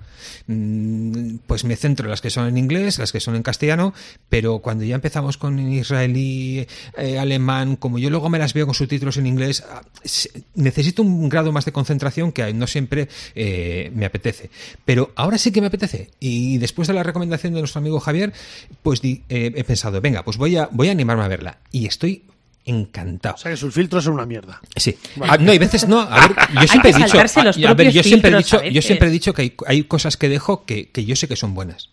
Mm, 0.46 1.36
Pues 1.46 1.64
me 1.64 1.76
centro 1.76 2.06
en 2.06 2.10
las 2.10 2.20
que 2.20 2.30
son 2.30 2.48
en 2.48 2.58
inglés, 2.58 2.98
las 2.98 3.12
que 3.12 3.20
son 3.20 3.36
en 3.36 3.42
castellano, 3.42 3.94
pero 4.28 4.58
cuando 4.58 4.84
ya 4.84 4.94
empezamos 4.94 5.36
con 5.36 5.58
israelí, 5.58 6.66
eh, 6.96 7.18
alemán, 7.18 7.76
como 7.76 7.98
yo 7.98 8.10
luego 8.10 8.28
me 8.28 8.38
las 8.38 8.54
veo 8.54 8.66
con 8.66 8.74
subtítulos 8.74 9.16
en 9.16 9.26
inglés, 9.26 9.64
ah, 9.70 9.82
necesito 10.54 11.02
un 11.02 11.28
grado 11.28 11.52
más 11.52 11.64
de 11.64 11.72
concentración 11.72 12.32
que 12.32 12.52
no 12.52 12.66
siempre 12.66 13.08
eh, 13.34 13.90
me 13.94 14.06
apetece. 14.06 14.50
Pero 14.84 15.12
ahora 15.16 15.38
sí 15.38 15.50
que 15.50 15.60
me 15.60 15.68
apetece. 15.68 16.10
Y 16.20 16.58
después 16.58 16.88
de 16.88 16.94
la 16.94 17.02
recomendación 17.02 17.54
de 17.54 17.60
nuestro 17.60 17.80
amigo 17.80 18.00
Javier, 18.00 18.32
pues 18.82 19.00
eh, 19.04 19.22
he 19.28 19.64
pensado, 19.64 20.00
venga, 20.00 20.24
pues 20.24 20.36
voy 20.36 20.56
a 20.56 20.68
animarme 20.90 21.24
a 21.24 21.28
verla. 21.28 21.58
Y 21.70 21.86
estoy 21.86 22.24
encantado. 22.68 23.34
O 23.34 23.38
sea 23.38 23.50
que 23.50 23.56
sus 23.56 23.74
filtros 23.74 24.04
son 24.04 24.14
una 24.14 24.26
mierda. 24.26 24.60
Sí. 24.76 24.96
Ah, 25.20 25.36
no, 25.38 25.50
hay 25.52 25.58
veces 25.58 25.88
no. 25.88 26.00
A 26.00 26.28
ver, 26.28 26.36
yo 26.60 26.68
siempre 26.68 26.90
he 26.90 26.94
dicho, 26.94 27.16
a- 27.18 27.22
a 27.70 27.74
ver, 27.74 27.86
yo 27.92 28.02
siempre 28.02 28.30
he 28.30 28.34
dicho, 28.38 28.56
yo 28.74 28.82
siempre 28.82 29.08
he 29.08 29.10
dicho 29.10 29.32
que 29.34 29.42
hay, 29.42 29.54
hay 29.66 29.82
cosas 29.84 30.16
que 30.16 30.28
dejo 30.28 30.64
que, 30.64 30.90
que 30.90 31.04
yo 31.04 31.16
sé 31.16 31.28
que 31.28 31.36
son 31.36 31.54
buenas. 31.54 31.90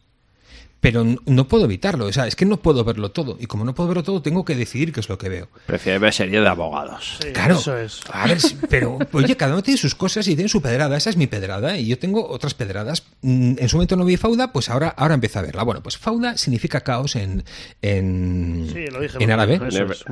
Pero 0.85 1.03
no 1.25 1.47
puedo 1.47 1.65
evitarlo. 1.65 2.05
O 2.05 2.13
sea, 2.13 2.27
es 2.27 2.35
que 2.35 2.45
no 2.45 2.57
puedo 2.57 2.83
verlo 2.83 3.09
todo. 3.09 3.37
Y 3.39 3.47
como 3.47 3.65
no 3.65 3.73
puedo 3.73 3.87
verlo 3.89 4.03
todo, 4.03 4.21
tengo 4.21 4.45
que 4.45 4.55
decidir 4.55 4.93
qué 4.93 4.99
es 4.99 5.09
lo 5.09 5.17
que 5.17 5.29
veo. 5.29 5.49
Prefiere 5.65 5.97
ver 5.97 6.13
serie 6.13 6.39
de 6.41 6.47
abogados. 6.47 7.17
Sí, 7.21 7.29
Claro. 7.33 7.55
Eso 7.55 7.75
es. 7.75 8.01
A 8.11 8.27
ver, 8.27 8.39
si- 8.39 8.55
pero 8.69 8.99
oye, 9.13 9.35
cada 9.35 9.53
uno 9.53 9.63
tiene 9.63 9.79
sus 9.79 9.95
cosas 9.95 10.27
y 10.27 10.35
tiene 10.35 10.47
su 10.47 10.61
pedrada. 10.61 10.95
Esa 10.95 11.09
es 11.09 11.17
mi 11.17 11.25
pedrada 11.25 11.75
y 11.77 11.87
yo 11.87 11.97
tengo 11.97 12.27
otras 12.29 12.53
pedradas. 12.53 13.03
Mm, 13.23 13.55
En 13.57 13.69
su 13.69 13.77
momento 13.77 13.95
no 13.95 14.05
vi 14.05 14.15
Fauda, 14.17 14.51
pues 14.53 14.69
ahora, 14.69 14.89
ahora 14.89 15.15
empiezo 15.15 15.39
a 15.39 15.41
verla. 15.41 15.63
Bueno, 15.63 15.81
pues 15.81 15.97
Fauda 15.97 16.37
significa 16.37 16.81
caos 16.81 17.15
en, 17.15 17.43
en, 17.81 18.69
Sí, 18.71 18.85
lo 18.91 19.01
dije. 19.01 19.17
en 19.19 19.31
árabe. 19.31 19.59
Es. 19.67 20.05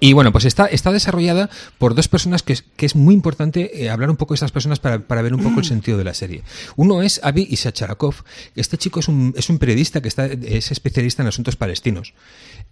Y 0.00 0.12
bueno, 0.12 0.32
pues 0.32 0.44
está, 0.44 0.66
está 0.66 0.92
desarrollada 0.92 1.50
por 1.78 1.94
dos 1.94 2.08
personas 2.08 2.42
que 2.42 2.54
es, 2.54 2.62
que 2.76 2.86
es 2.86 2.96
muy 2.96 3.14
importante 3.14 3.84
eh, 3.84 3.90
hablar 3.90 4.10
un 4.10 4.16
poco 4.16 4.34
de 4.34 4.36
estas 4.36 4.52
personas 4.52 4.80
para, 4.80 5.00
para 5.00 5.22
ver 5.22 5.34
un 5.34 5.42
poco 5.42 5.60
el 5.60 5.66
sentido 5.74 5.98
de 5.98 6.04
la 6.04 6.14
serie. 6.14 6.42
Uno 6.76 7.02
es 7.02 7.20
Avi 7.22 7.46
Isacharakov. 7.50 8.14
Este 8.54 8.78
chico 8.78 9.00
es 9.00 9.08
un, 9.08 9.34
es 9.36 9.48
un 9.50 9.58
periodista 9.58 10.00
que 10.00 10.05
está, 10.08 10.26
es 10.26 10.70
especialista 10.70 11.22
en 11.22 11.28
asuntos 11.28 11.56
palestinos. 11.56 12.14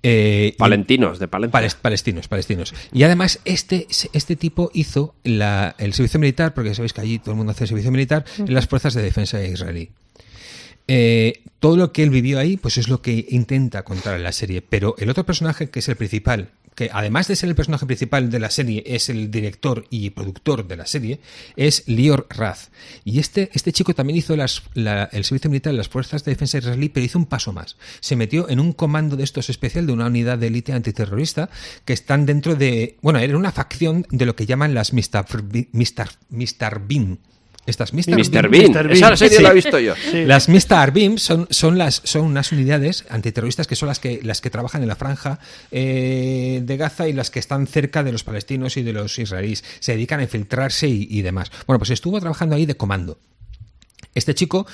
Eh, 0.02 0.54
Palentinos, 0.58 1.18
de 1.18 1.28
Palencia. 1.28 1.52
Pales- 1.52 1.74
palestinos, 1.74 2.28
palestinos. 2.28 2.74
Y 2.92 3.02
además, 3.04 3.40
este, 3.44 3.86
este 4.12 4.36
tipo 4.36 4.70
hizo 4.74 5.14
la- 5.24 5.74
el 5.78 5.94
servicio 5.94 6.20
militar, 6.20 6.52
porque 6.54 6.70
ya 6.70 6.74
sabéis 6.74 6.92
que 6.92 7.00
allí 7.00 7.18
todo 7.18 7.30
el 7.32 7.36
mundo 7.38 7.52
hace 7.52 7.66
servicio 7.66 7.90
militar, 7.90 8.24
en 8.38 8.52
las 8.52 8.66
fuerzas 8.66 8.94
de 8.94 9.02
defensa 9.02 9.42
israelí. 9.42 9.90
Eh, 10.86 11.42
todo 11.60 11.76
lo 11.76 11.92
que 11.92 12.02
él 12.02 12.10
vivió 12.10 12.38
ahí, 12.38 12.58
pues 12.58 12.76
es 12.76 12.88
lo 12.88 13.00
que 13.00 13.24
intenta 13.30 13.82
contar 13.84 14.16
en 14.16 14.22
la 14.22 14.32
serie. 14.32 14.60
Pero 14.60 14.94
el 14.98 15.08
otro 15.08 15.24
personaje, 15.24 15.70
que 15.70 15.78
es 15.78 15.88
el 15.88 15.96
principal, 15.96 16.50
que 16.74 16.90
además 16.92 17.28
de 17.28 17.36
ser 17.36 17.48
el 17.48 17.54
personaje 17.54 17.86
principal 17.86 18.30
de 18.30 18.38
la 18.38 18.50
serie, 18.50 18.82
es 18.86 19.08
el 19.08 19.30
director 19.30 19.86
y 19.90 20.10
productor 20.10 20.66
de 20.66 20.76
la 20.76 20.86
serie, 20.86 21.20
es 21.56 21.84
Lior 21.86 22.26
Raz. 22.30 22.70
Y 23.04 23.18
este, 23.18 23.50
este 23.52 23.72
chico 23.72 23.94
también 23.94 24.18
hizo 24.18 24.34
el 24.34 24.48
servicio 25.24 25.50
militar 25.50 25.70
en 25.70 25.76
las 25.76 25.88
fuerzas 25.88 26.24
de 26.24 26.32
defensa 26.32 26.58
israelí, 26.58 26.88
pero 26.88 27.06
hizo 27.06 27.18
un 27.18 27.26
paso 27.26 27.52
más. 27.52 27.76
Se 28.00 28.16
metió 28.16 28.48
en 28.48 28.60
un 28.60 28.72
comando 28.72 29.16
de 29.16 29.24
estos 29.24 29.50
especial 29.50 29.86
de 29.86 29.92
una 29.92 30.06
unidad 30.06 30.38
de 30.38 30.48
élite 30.48 30.72
antiterrorista 30.72 31.50
que 31.84 31.92
están 31.92 32.26
dentro 32.26 32.54
de. 32.56 32.96
Bueno, 33.02 33.18
era 33.18 33.36
una 33.36 33.52
facción 33.52 34.06
de 34.10 34.26
lo 34.26 34.36
que 34.36 34.46
llaman 34.46 34.74
las 34.74 34.92
Mr. 34.92 35.26
Mr. 37.66 37.92
Mr. 37.92 37.92
Bean. 37.92 37.92
Estas 37.92 37.92
Mr. 37.92 38.18
Mr. 38.18 38.48
Bean. 38.48 38.72
Bean. 38.72 38.90
Esa 38.90 39.06
Bean. 39.08 39.16
serie 39.16 39.36
Sí. 39.38 39.42
la 39.42 39.50
he 39.50 39.54
visto 39.54 39.78
yo. 39.78 39.94
Sí. 40.10 40.24
Las 40.24 40.48
Mr. 40.48 40.90
Beam 40.92 41.18
son, 41.18 41.46
son, 41.50 41.78
las, 41.78 42.00
son 42.04 42.22
unas 42.22 42.52
unidades 42.52 43.04
antiterroristas 43.08 43.66
que 43.66 43.76
son 43.76 43.88
las 43.88 43.98
que, 44.00 44.20
las 44.22 44.40
que 44.40 44.50
trabajan 44.50 44.82
en 44.82 44.88
la 44.88 44.96
franja 44.96 45.38
eh, 45.70 46.60
de 46.62 46.76
Gaza 46.76 47.08
y 47.08 47.12
las 47.12 47.30
que 47.30 47.38
están 47.38 47.66
cerca 47.66 48.02
de 48.02 48.12
los 48.12 48.24
palestinos 48.24 48.76
y 48.76 48.82
de 48.82 48.92
los 48.92 49.18
israelíes. 49.18 49.64
Se 49.80 49.92
dedican 49.92 50.20
a 50.20 50.24
infiltrarse 50.24 50.88
y, 50.88 51.06
y 51.10 51.22
demás. 51.22 51.50
Bueno, 51.66 51.78
pues 51.78 51.90
estuvo 51.90 52.20
trabajando 52.20 52.56
ahí 52.56 52.66
de 52.66 52.76
comando. 52.76 53.18
Este 54.14 54.34
chico, 54.34 54.66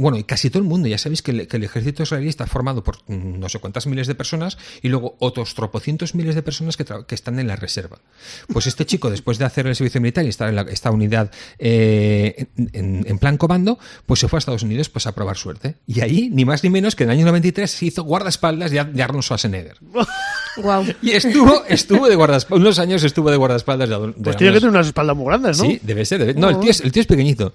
bueno, 0.00 0.18
y 0.18 0.24
casi 0.24 0.50
todo 0.50 0.62
el 0.62 0.68
mundo, 0.68 0.88
ya 0.88 0.98
sabéis 0.98 1.22
que 1.22 1.30
el, 1.30 1.46
que 1.48 1.56
el 1.56 1.64
ejército 1.64 2.02
israelí 2.02 2.28
está 2.28 2.46
formado 2.46 2.82
por 2.82 2.96
mm, 3.06 3.38
no 3.38 3.48
sé 3.48 3.58
cuántas 3.58 3.86
miles 3.86 4.06
de 4.06 4.14
personas 4.14 4.58
y 4.82 4.88
luego 4.88 5.16
otros 5.20 5.54
tropocientos 5.54 6.14
miles 6.14 6.34
de 6.34 6.42
personas 6.42 6.76
que, 6.76 6.84
están 7.14 7.38
en 7.38 7.46
la 7.46 7.56
reserva. 7.56 7.98
Pues 8.52 8.66
este 8.66 8.86
chico, 8.86 9.10
después 9.10 9.38
de 9.38 9.44
hacer 9.44 9.66
el 9.66 9.76
servicio 9.76 10.00
militar 10.00 10.24
y 10.24 10.28
estar 10.28 10.48
en 10.48 10.56
la- 10.56 10.62
esta 10.62 10.90
unidad 10.90 11.30
eh, 11.58 12.46
en, 12.72 13.18
plan 13.18 13.36
comando, 13.36 13.78
pues 14.06 14.20
se 14.20 14.28
fue 14.28 14.38
a 14.38 14.40
Estados 14.40 14.62
Unidos 14.62 14.88
pues, 14.88 15.06
a 15.06 15.14
probar 15.14 15.36
suerte. 15.36 15.76
Y 15.86 16.00
ahí, 16.00 16.30
ni 16.32 16.44
más 16.44 16.64
ni 16.64 16.70
menos 16.70 16.94
que 16.96 17.04
en 17.04 17.10
el 17.10 17.16
año 17.18 17.26
93, 17.26 17.70
se 17.70 17.86
hizo 17.86 18.02
guardaespaldas 18.04 18.70
de, 18.70 18.82
de 18.84 19.02
Arnold 19.02 19.22
Schwarzenegger. 19.24 19.76
Guau. 20.56 20.84
Y 21.02 21.10
estuvo, 21.12 21.64
estuvo 21.68 22.08
de 22.08 22.16
guardaespaldas, 22.16 22.60
unos 22.60 22.78
años 22.78 23.04
estuvo 23.04 23.30
de 23.30 23.36
guardaespaldas 23.36 23.88
de, 23.88 23.96
de 23.98 24.12
Pues 24.12 24.36
tiene 24.36 24.52
que 24.52 24.56
Arnold 24.56 24.60
tener 24.60 24.70
unas 24.70 24.86
espaldas 24.86 25.16
muy 25.16 25.26
grandes, 25.26 25.58
¿no? 25.58 25.64
Sí, 25.64 25.78
debe 25.82 26.04
ser. 26.04 26.20
debe- 26.20 26.34
No, 26.38 26.50
el 26.50 26.58
tío, 26.60 26.70
es, 26.70 26.80
el 26.80 26.92
tío 26.92 27.00
es 27.02 27.06
pequeñito. 27.06 27.52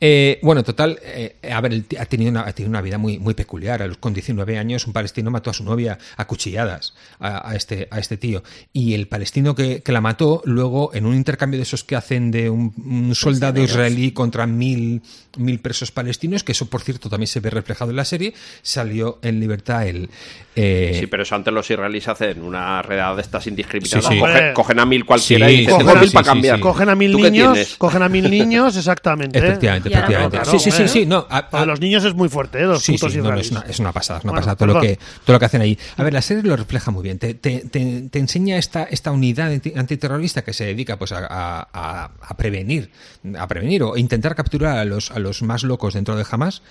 Eh, 0.00 0.38
bueno, 0.42 0.62
total, 0.64 0.98
eh, 1.02 1.36
a 1.50 1.60
ver, 1.60 1.84
ha 1.98 2.04
tenido 2.06 2.30
una, 2.30 2.42
ha 2.42 2.52
tenido 2.52 2.70
una 2.70 2.80
vida 2.80 2.98
muy, 2.98 3.18
muy 3.18 3.34
peculiar. 3.34 3.82
A 3.82 3.86
los, 3.86 3.98
con 3.98 4.12
19 4.14 4.58
años, 4.58 4.86
un 4.86 4.92
palestino 4.92 5.30
mató 5.30 5.50
a 5.50 5.52
su 5.54 5.64
novia 5.64 5.98
a 6.16 6.26
cuchilladas 6.26 6.94
a, 7.18 7.50
a 7.50 7.54
este, 7.56 7.88
a 7.90 7.98
este 7.98 8.16
tío. 8.16 8.42
Y 8.72 8.94
el 8.94 9.08
palestino 9.08 9.54
que, 9.54 9.82
que 9.82 9.92
la 9.92 10.00
mató, 10.00 10.42
luego, 10.44 10.90
en 10.94 11.06
un 11.06 11.14
intercambio 11.14 11.58
de 11.58 11.62
esos 11.64 11.84
que 11.84 11.96
hacen 11.96 12.30
de 12.30 12.50
un, 12.50 12.72
un 12.84 13.14
soldado 13.14 13.62
israelí 13.62 14.12
contra 14.12 14.46
mil, 14.46 15.02
mil 15.36 15.58
presos 15.60 15.90
palestinos, 15.92 16.44
que 16.44 16.52
eso, 16.52 16.66
por 16.68 16.82
cierto, 16.82 17.08
también 17.08 17.28
se 17.28 17.40
ve 17.40 17.50
reflejado 17.50 17.90
en 17.90 17.96
la 17.96 18.04
serie, 18.04 18.34
salió 18.62 19.18
en 19.22 19.40
libertad 19.40 19.86
el. 19.86 20.08
eh, 20.54 20.96
Sí, 21.00 21.06
pero 21.06 21.22
eso 21.22 21.34
antes 21.34 21.52
los 21.52 21.70
israelíes 21.70 22.08
hacen 22.08 22.42
una 22.42 22.82
redada 22.82 23.16
de 23.16 23.22
estas 23.22 23.46
indiscriminadas. 23.46 24.04
Sí, 24.06 24.14
sí. 24.14 24.20
Cogen, 24.20 24.54
cogen 24.54 24.80
a 24.80 24.86
mil 24.86 25.04
cualquiera 25.04 25.48
Sí, 25.48 25.54
y 25.54 25.56
dicen, 25.58 25.74
sí, 25.74 25.78
tengo 25.78 25.92
sí, 25.92 25.98
mil 25.98 26.08
sí, 26.08 26.14
para 26.14 26.24
sí, 26.24 26.30
cambiar. 26.30 26.60
Cogen 26.60 26.88
a 26.88 26.94
mil 26.94 27.12
¿Tú 27.12 27.18
qué 27.22 27.30
niños, 27.30 27.74
cogen 27.78 28.02
a 28.02 28.08
mil 28.08 28.30
niños, 28.30 28.76
exactamente. 28.76 29.38
¿eh? 29.38 29.58
Efectivamente, 29.78 30.36
efectivamente. 30.36 30.36
claro, 30.42 30.58
sí, 30.58 30.70
sí, 30.70 30.76
sí, 30.76 30.88
sí, 30.88 31.06
no. 31.06 31.26
a- 31.30 31.38
a- 31.38 31.66
los 31.66 31.80
niños 31.80 32.04
es 32.04 32.14
muy 32.14 32.28
fuerte, 32.28 32.58
¿eh? 32.60 32.64
Los 32.66 32.82
Sí, 32.82 32.92
putos 32.92 33.12
sí, 33.12 33.18
no, 33.18 33.32
es, 33.34 33.50
una, 33.50 33.60
es 33.68 33.78
una 33.78 33.92
pasada, 33.92 34.18
es 34.18 34.24
una 34.24 34.32
Bueno, 34.32 34.40
pasada 34.42 34.56
todo 34.56 34.66
lo, 34.74 34.80
que, 34.80 34.96
todo 35.24 35.34
lo 35.34 35.38
que 35.38 35.44
hacen 35.46 35.60
ahí. 35.60 35.78
A 35.96 36.02
ver, 36.02 36.12
la 36.12 36.22
serie 36.22 36.42
lo 36.42 36.56
refleja 36.56 36.90
muy 36.90 37.02
bien. 37.02 37.18
Te, 37.18 37.34
te- 37.34 37.60
te- 37.70 38.08
te 38.10 38.18
enseña 38.18 38.56
esta, 38.58 38.84
esta 38.84 39.10
unidad 39.12 39.52
anti- 39.52 39.72
antiterrorista 39.76 40.42
que 40.42 40.52
se 40.52 40.64
dedica 40.64 40.96
pues, 40.98 41.12
a, 41.12 41.26
a- 41.28 41.68
a- 41.72 42.10
a 42.20 42.36
prevenir, 42.36 42.90
a 43.38 43.46
prevenir 43.46 43.82
o 43.82 43.96
intentar 43.96 44.34
capturar 44.34 44.78
a 44.78 44.84
los, 44.84 45.10
a 45.10 45.18
los 45.18 45.42
más 45.42 45.62
locos 45.62 45.94
dentro 45.94 46.16
de 46.16 46.24
Hamas. 46.30 46.62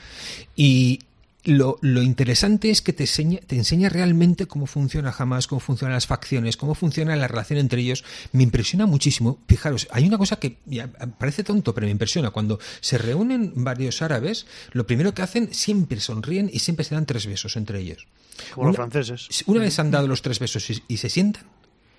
Y 0.55 0.99
lo, 1.45 1.77
lo 1.81 2.01
interesante 2.01 2.69
es 2.69 2.81
que 2.81 2.93
te 2.93 3.03
enseña, 3.03 3.39
te 3.45 3.55
enseña 3.55 3.89
realmente 3.89 4.47
cómo 4.47 4.65
funciona 4.65 5.13
Hamas, 5.17 5.47
cómo 5.47 5.59
funcionan 5.59 5.93
las 5.93 6.07
facciones, 6.07 6.57
cómo 6.57 6.75
funciona 6.75 7.15
la 7.15 7.27
relación 7.27 7.59
entre 7.59 7.81
ellos. 7.81 8.03
Me 8.31 8.43
impresiona 8.43 8.85
muchísimo. 8.85 9.39
Fijaros, 9.47 9.87
hay 9.91 10.07
una 10.07 10.17
cosa 10.17 10.37
que 10.37 10.57
ya 10.65 10.91
parece 10.91 11.43
tonto, 11.43 11.73
pero 11.73 11.85
me 11.85 11.91
impresiona. 11.91 12.31
Cuando 12.31 12.59
se 12.81 12.97
reúnen 12.97 13.53
varios 13.55 14.01
árabes, 14.01 14.45
lo 14.71 14.87
primero 14.87 15.13
que 15.13 15.21
hacen 15.21 15.53
siempre 15.53 15.99
sonríen 15.99 16.49
y 16.51 16.59
siempre 16.59 16.83
se 16.83 16.95
dan 16.95 17.05
tres 17.05 17.27
besos 17.27 17.55
entre 17.55 17.79
ellos. 17.79 18.07
Como 18.53 18.67
los 18.67 18.75
franceses. 18.75 19.43
Una 19.45 19.61
vez 19.61 19.79
han 19.79 19.91
dado 19.91 20.07
los 20.07 20.21
tres 20.21 20.39
besos 20.39 20.69
y, 20.69 20.83
y 20.87 20.97
se 20.97 21.09
sientan, 21.09 21.43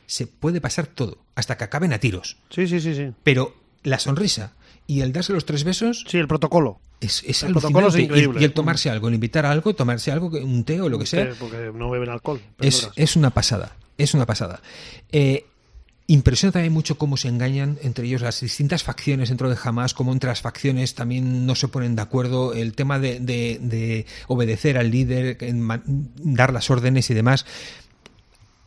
se 0.07 0.27
puede 0.27 0.61
pasar 0.61 0.87
todo, 0.87 1.19
hasta 1.35 1.57
que 1.57 1.65
acaben 1.65 1.93
a 1.93 1.99
tiros. 1.99 2.37
Sí, 2.51 2.67
sí, 2.67 2.81
sí, 2.81 2.95
sí. 2.95 3.13
Pero 3.23 3.57
la 3.83 3.99
sonrisa 3.99 4.55
y 4.87 5.01
el 5.01 5.13
darse 5.13 5.33
los 5.33 5.47
tres 5.47 5.65
besos 5.65 6.05
Sí, 6.09 6.19
el 6.19 6.29
protocolo. 6.29 6.81
Es, 7.01 7.23
es 7.27 7.43
El 7.43 7.53
protocolo 7.53 7.89
es 7.89 7.95
alucinante. 7.95 8.01
Y- 8.01 8.05
increíble. 8.25 8.41
Y, 8.41 8.45
el 8.45 8.53
tomarse 8.53 8.91
algo, 8.91 9.09
el 9.09 9.15
invitar 9.15 9.47
a 9.47 9.51
algo, 9.51 9.75
tomarse 9.75 10.11
algo, 10.13 10.31
que- 10.31 10.39
un 10.39 10.65
té 10.65 10.81
o 10.81 10.89
lo 10.89 10.99
que 10.99 11.07
sea, 11.07 11.31
Porque 11.39 11.71
no 11.75 11.91
beben 11.91 12.09
alcohol. 12.11 12.41
es, 12.61 12.89
es 12.97 13.17
una 13.17 13.31
pasada. 13.31 13.77
Es 13.99 14.15
una 14.15 14.27
pasada. 14.27 14.61
Eh, 15.13 15.47
impresiona 16.09 16.53
también 16.53 16.73
mucho 16.73 16.99
cómo 16.99 17.17
se 17.17 17.27
engañan 17.29 17.79
entre 17.83 18.07
ellos 18.07 18.21
las 18.21 18.41
distintas 18.41 18.85
facciones 18.85 19.29
dentro 19.31 19.51
de 19.51 19.57
Hamas, 19.63 19.93
cómo 19.95 20.13
entre 20.13 20.29
las 20.29 20.41
facciones 20.41 20.95
también 20.95 21.47
no 21.47 21.55
se 21.57 21.67
ponen 21.67 21.97
de 21.97 22.03
acuerdo, 22.03 22.55
el 22.55 22.75
tema 22.75 22.99
de, 23.01 23.19
de- 23.21 23.59
de 23.61 24.07
obedecer 24.29 24.79
al 24.79 24.91
líder, 24.91 25.37
dar 26.19 26.53
las 26.53 26.71
órdenes 26.71 27.11
y 27.11 27.15
demás. 27.15 27.45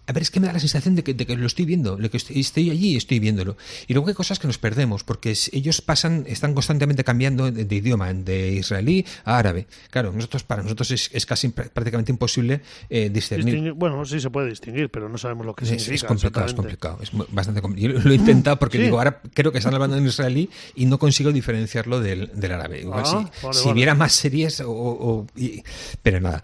A 0.09 0.11
ver, 0.11 0.23
es 0.23 0.31
que 0.31 0.39
me 0.39 0.47
da 0.47 0.53
la 0.53 0.59
sensación 0.59 0.95
de 0.95 1.03
que, 1.03 1.13
de 1.13 1.27
que 1.27 1.37
lo 1.37 1.45
estoy 1.45 1.65
viendo, 1.65 1.95
de 1.95 2.09
que 2.09 2.17
estoy, 2.17 2.39
estoy 2.39 2.71
allí 2.71 2.93
y 2.93 2.95
estoy 2.97 3.19
viéndolo. 3.19 3.57
Y 3.87 3.93
luego 3.93 4.07
hay 4.09 4.15
cosas 4.15 4.39
que 4.39 4.47
nos 4.47 4.57
perdemos, 4.57 5.03
porque 5.03 5.37
ellos 5.51 5.81
pasan, 5.81 6.25
están 6.27 6.55
constantemente 6.55 7.03
cambiando 7.03 7.51
de, 7.51 7.63
de 7.65 7.75
idioma, 7.75 8.11
de 8.11 8.53
israelí 8.53 9.05
a 9.23 9.37
árabe. 9.37 9.67
Claro, 9.91 10.11
nosotros 10.11 10.43
para 10.43 10.63
nosotros 10.63 10.89
es, 10.89 11.11
es 11.13 11.27
casi 11.27 11.49
pr- 11.49 11.69
prácticamente 11.69 12.11
imposible 12.11 12.61
eh, 12.89 13.11
discernir. 13.13 13.53
Distinguir- 13.53 13.73
bueno, 13.75 14.03
sí 14.03 14.19
se 14.19 14.31
puede 14.31 14.49
distinguir, 14.49 14.89
pero 14.89 15.09
no 15.09 15.19
sabemos 15.19 15.45
lo 15.45 15.53
que 15.53 15.65
Es, 15.65 15.69
significa. 15.69 15.93
es 15.95 16.03
complicado, 16.05 16.45
es 16.47 16.53
complicado. 16.55 16.99
Es 17.03 17.11
bastante 17.31 17.61
complicado. 17.61 17.93
Yo 17.99 18.03
lo 18.03 18.11
he 18.11 18.15
intentado 18.15 18.57
porque 18.57 18.77
Sí. 18.79 18.85
digo, 18.85 18.97
ahora 18.97 19.21
creo 19.35 19.51
que 19.51 19.59
están 19.59 19.75
hablando 19.75 19.95
en 19.95 20.07
israelí 20.07 20.49
y 20.75 20.87
no 20.87 20.97
consigo 20.97 21.31
diferenciarlo 21.31 21.99
del, 22.01 22.31
del 22.33 22.51
árabe. 22.51 22.81
Igual 22.81 23.03
Ah, 23.05 23.29
si, 23.31 23.45
vale, 23.45 23.57
si 23.59 23.65
vale. 23.65 23.75
viera 23.75 23.93
más 23.93 24.13
series 24.13 24.59
o... 24.61 24.71
o- 24.71 25.27
y- 25.35 25.61
pero 26.01 26.19
nada. 26.19 26.41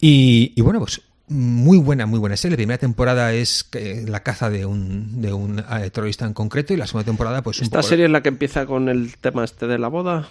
Y, 0.00 0.52
y 0.54 0.60
bueno, 0.62 0.78
pues 0.78 1.00
muy 1.32 1.78
buena, 1.78 2.06
muy 2.06 2.18
buena 2.18 2.36
serie. 2.36 2.52
La 2.52 2.56
primera 2.58 2.78
temporada 2.78 3.32
es 3.32 3.68
eh, 3.72 4.04
la 4.06 4.22
caza 4.22 4.50
de 4.50 4.66
un, 4.66 5.20
de 5.20 5.32
un 5.32 5.58
eh, 5.58 5.90
terrorista 5.90 6.26
en 6.26 6.34
concreto 6.34 6.72
y 6.74 6.76
la 6.76 6.86
segunda 6.86 7.04
temporada 7.06 7.42
pues 7.42 7.58
un 7.58 7.64
¿Esta 7.64 7.78
poco- 7.78 7.88
serie 7.88 8.04
es 8.04 8.10
la 8.10 8.22
que 8.22 8.28
empieza 8.28 8.66
con 8.66 8.88
el 8.88 9.16
tema 9.18 9.44
este 9.44 9.66
de 9.66 9.78
la 9.78 9.88
boda? 9.88 10.28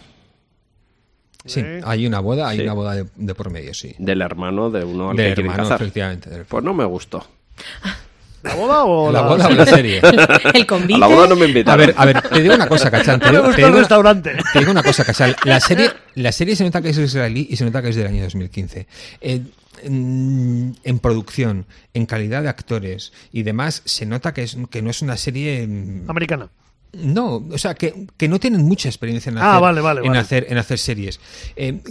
Sí, 1.45 1.59
¿Eh? 1.61 1.81
hay 1.83 2.05
una 2.05 2.19
boda, 2.19 2.47
hay 2.49 2.57
Sí. 2.59 2.63
una 2.63 2.73
boda 2.73 2.93
de, 2.95 3.05
de 3.15 3.33
por 3.35 3.49
medio, 3.49 3.73
sí. 3.73 3.95
Del 3.97 4.21
hermano 4.21 4.69
de 4.69 4.83
uno 4.85 5.09
al 5.09 5.17
De 5.17 5.23
que 5.23 5.33
quieren 5.33 5.45
hermano, 5.51 5.63
cazar. 5.69 5.81
efectivamente. 5.81 6.29
del- 6.29 6.45
Pues 6.45 6.63
no 6.63 6.73
me 6.73 6.85
gustó. 6.85 7.25
¿La 8.43 8.55
boda 8.55 8.83
o 8.85 9.11
La 9.11 9.21
boda 9.21 9.47
o 9.47 9.51
la 9.51 9.65
serie. 9.65 10.01
El 10.53 10.65
convite. 10.65 10.95
A 10.95 10.97
la 10.99 11.07
boda 11.07 11.27
no 11.27 11.35
me 11.35 11.45
A 11.45 11.47
invitaron. 11.47 11.85
ver, 11.85 11.95
a 11.97 12.05
ver, 12.05 12.21
te 12.21 12.41
digo 12.41 12.55
una 12.55 12.67
cosa, 12.67 12.89
Cachán. 12.89 13.19
Te 13.19 13.29
digo, 13.31 13.49
te 13.49 13.55
digo 13.57 13.67
una- 13.69 13.79
restaurante. 13.79 14.31
te 14.53 14.59
digo 14.59 14.71
una 14.71 14.83
cosa, 14.83 15.05
Cachán. 15.05 15.35
La 15.43 15.59
serie, 15.61 15.91
la 16.15 16.31
serie 16.31 16.55
se 16.55 16.63
nota 16.63 16.81
que 16.81 16.89
es 16.89 16.97
israelí 16.97 17.47
y 17.49 17.55
se 17.57 17.65
nota 17.65 17.81
que 17.81 17.89
es 17.89 17.95
del 17.95 18.07
año 18.07 18.23
2015. 18.23 18.87
Eh, 19.21 19.41
en, 19.83 20.75
en 20.83 20.99
producción, 20.99 21.65
en 21.93 22.05
calidad 22.05 22.43
de 22.43 22.49
actores 22.49 23.13
y 23.31 23.43
demás, 23.43 23.81
se 23.85 24.05
nota 24.05 24.33
que, 24.33 24.43
es, 24.43 24.57
que 24.69 24.81
no 24.81 24.89
es 24.91 25.01
una 25.01 25.17
serie 25.17 25.65
mm, 25.67 26.09
Americana. 26.09 26.49
No, 26.93 27.37
o 27.49 27.57
sea, 27.57 27.73
que, 27.73 28.07
que 28.17 28.27
no 28.27 28.37
tienen 28.39 28.63
mucha 28.63 28.89
experiencia 28.89 29.29
en 29.29 29.37
Ah, 29.37 29.51
hacer, 29.51 29.61
vale, 29.61 29.81
vale, 29.81 30.01
en 30.01 30.07
vale. 30.07 30.19
hacer, 30.19 30.47
en 30.49 30.57
hacer 30.57 30.77
series. 30.77 31.21
Eh, 31.55 31.81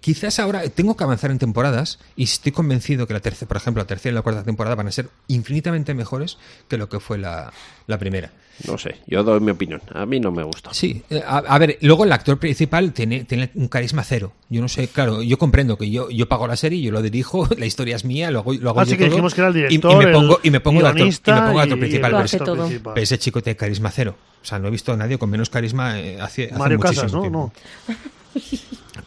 quizás 0.00 0.38
ahora 0.38 0.68
tengo 0.68 0.94
que 0.94 1.04
avanzar 1.04 1.30
en 1.30 1.38
temporadas 1.38 1.98
y 2.16 2.24
estoy 2.24 2.52
convencido 2.52 3.06
que 3.06 3.14
la 3.14 3.20
tercera, 3.20 3.48
por 3.48 3.56
ejemplo, 3.56 3.82
la 3.82 3.86
tercera 3.86 4.12
y 4.12 4.14
la 4.14 4.22
cuarta 4.22 4.42
temporada 4.44 4.74
van 4.76 4.88
a 4.88 4.92
ser 4.92 5.08
infinitamente 5.28 5.94
mejores 5.94 6.36
que 6.68 6.76
lo 6.76 6.88
que 6.90 7.00
fue 7.00 7.16
la, 7.16 7.50
la 7.86 7.98
primera. 7.98 8.30
No 8.68 8.78
sé, 8.78 8.96
yo 9.06 9.24
doy 9.24 9.40
mi 9.40 9.50
opinión. 9.50 9.80
A 9.92 10.06
mí 10.06 10.20
no 10.20 10.30
me 10.30 10.42
gusta. 10.44 10.72
Sí, 10.72 11.02
eh, 11.10 11.22
a, 11.26 11.38
a 11.38 11.58
ver, 11.58 11.78
luego 11.80 12.04
el 12.04 12.12
actor 12.12 12.38
principal 12.38 12.92
tiene, 12.92 13.24
tiene 13.24 13.50
un 13.54 13.66
carisma 13.68 14.04
cero. 14.04 14.32
Yo 14.50 14.60
no 14.60 14.68
sé, 14.68 14.88
claro, 14.88 15.22
yo 15.22 15.36
comprendo 15.38 15.76
que 15.76 15.90
yo, 15.90 16.10
yo 16.10 16.28
pago 16.28 16.46
la 16.46 16.56
serie, 16.56 16.80
yo 16.80 16.92
lo 16.92 17.02
dirijo, 17.02 17.48
la 17.58 17.66
historia 17.66 17.96
es 17.96 18.04
mía, 18.04 18.30
lo 18.30 18.40
hago, 18.40 18.52
lo 18.54 18.70
hago 18.70 18.80
Así 18.80 18.90
yo 18.90 18.94
Ah, 18.94 18.98
que 18.98 19.04
todo, 19.06 19.10
dijimos 19.10 19.34
que 19.34 19.40
era 19.40 19.48
el 19.48 19.56
y- 19.56 19.58
y, 19.58 19.62
director, 19.68 19.96
me 20.06 20.12
pongo, 20.12 20.34
el 20.42 20.46
y 20.46 20.50
me 20.50 20.60
pongo 20.60 20.80
de 20.82 20.88
actor, 20.88 21.06
y 21.06 21.10
me 21.32 21.40
pongo 21.42 21.60
actor 21.60 21.78
y 21.78 21.80
principal. 21.80 22.10
Pero 22.12 22.24
ese- 22.24 22.38
todo. 22.38 22.56
principal. 22.66 22.94
pero 22.94 23.02
ese 23.04 23.18
chico 23.18 23.42
tiene 23.42 23.56
carisma 23.56 23.90
cero. 23.90 24.14
O 24.42 24.44
sea, 24.44 24.58
no 24.58 24.68
he 24.68 24.70
visto 24.70 24.92
a 24.92 24.96
nadie 24.96 25.18
con 25.18 25.30
menos 25.30 25.50
carisma 25.50 25.98
eh, 26.00 26.20
hace, 26.20 26.44
hace 26.46 26.54
Mario 26.58 26.78
muchísimo 26.78 27.02
Casas, 27.02 27.12
¿no? 27.14 27.20
tiempo. 27.22 27.52
no. 27.88 27.94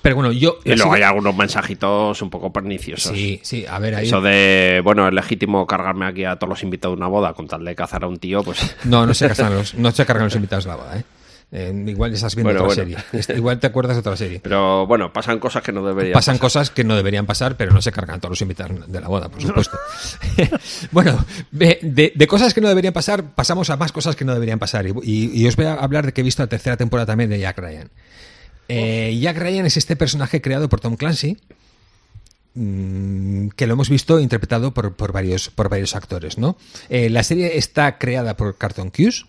Pero 0.02 0.16
bueno, 0.16 0.32
yo... 0.32 0.58
Y 0.64 0.76
luego 0.76 0.92
así- 0.94 1.02
hay 1.02 1.08
algunos 1.08 1.36
mensajitos 1.36 2.22
un 2.22 2.30
poco 2.30 2.52
perniciosos. 2.54 3.12
Sí, 3.16 3.40
sí, 3.44 3.66
a 3.68 3.80
ver, 3.80 3.96
ahí... 3.96 4.08
Eso 4.08 4.22
de, 4.22 4.82
bueno, 4.84 5.08
es 5.08 5.14
legítimo 5.14 5.66
cargarme 5.66 6.06
aquí 6.06 6.26
a 6.26 6.36
todos 6.38 6.50
los 6.50 6.64
invitados 6.64 6.96
de 6.96 7.02
una 7.02 7.08
boda 7.08 7.34
con 7.34 7.48
tal 7.48 7.64
de 7.66 7.76
cazar 7.76 8.04
a 8.04 8.08
un 8.08 8.18
tío, 8.18 8.44
pues 8.44 8.76
No, 8.86 9.06
no 9.06 9.14
se, 9.14 9.28
cargan 9.28 9.56
los, 9.56 9.74
no 9.76 9.92
se 9.92 10.06
cargan 10.06 10.26
los 10.26 10.36
invitados 10.36 10.66
a 10.66 10.70
la 10.70 10.76
boda, 10.76 10.98
¿eh? 11.00 11.04
Eh, 11.52 11.72
igual 11.88 12.12
estás 12.12 12.36
viendo 12.36 12.52
Bueno, 12.52 12.66
otra 12.68 12.84
bueno. 12.84 13.00
serie. 13.14 13.38
Igual 13.38 13.60
te 13.60 13.68
acuerdas 13.68 13.96
de 13.96 14.00
otra 14.02 14.18
serie. 14.18 14.40
Pero 14.42 14.88
bueno, 14.88 15.14
pasan 15.14 15.40
cosas 15.40 15.62
que 15.64 15.72
no 15.72 15.86
deberían 15.86 16.14
Pasan 16.14 16.34
pasar. 16.36 16.42
cosas 16.42 16.70
que 16.72 16.84
no 16.84 16.96
deberían 16.96 17.26
pasar, 17.28 17.56
pero 17.56 17.72
no 17.72 17.82
se 17.84 17.92
cargan 17.92 18.20
todos 18.20 18.32
los 18.32 18.42
invitados 18.42 18.92
de 18.92 19.00
la 19.00 19.08
boda, 19.08 19.30
por 19.30 19.42
supuesto. 19.42 19.78
bueno, 20.92 21.24
de, 21.52 21.78
de- 21.84 22.12
de 22.16 22.28
cosas 22.28 22.54
que 22.54 22.62
no 22.62 22.68
deberían 22.68 22.94
pasar, 22.94 23.24
pasamos 23.36 23.70
a 23.70 23.78
más 23.78 23.92
cosas 23.92 24.16
que 24.16 24.26
no 24.26 24.34
deberían 24.34 24.58
pasar. 24.60 24.88
Y, 24.88 24.94
y- 25.04 25.32
y 25.44 25.48
os 25.48 25.56
voy 25.56 25.66
a 25.68 25.76
hablar 25.76 26.08
de 26.08 26.14
que 26.14 26.22
he 26.22 26.24
visto 26.24 26.42
la 26.44 26.48
tercera 26.48 26.78
temporada 26.78 27.06
también 27.06 27.30
de 27.30 27.40
Jack 27.40 27.58
Ryan. 27.60 27.90
Eh, 28.68 29.18
Jack 29.22 29.38
Ryan 29.38 29.66
es 29.66 29.78
este 29.78 29.96
personaje 29.96 30.42
creado 30.42 30.70
por 30.70 30.80
Tom 30.80 30.96
Clancy, 30.96 31.38
mm, 32.56 33.50
que 33.50 33.68
lo 33.68 33.74
hemos 33.74 33.90
visto 33.90 34.20
interpretado 34.20 34.74
por, 34.74 34.96
por 34.96 35.12
varios, 35.12 35.50
por 35.50 35.70
varios 35.70 35.96
actores, 35.96 36.38
¿no? 36.38 36.58
Eh, 36.90 37.10
la 37.10 37.24
serie 37.24 37.58
está 37.58 37.98
creada 37.98 38.38
por 38.38 38.58
Carton 38.58 38.90
Cuse 38.90 39.26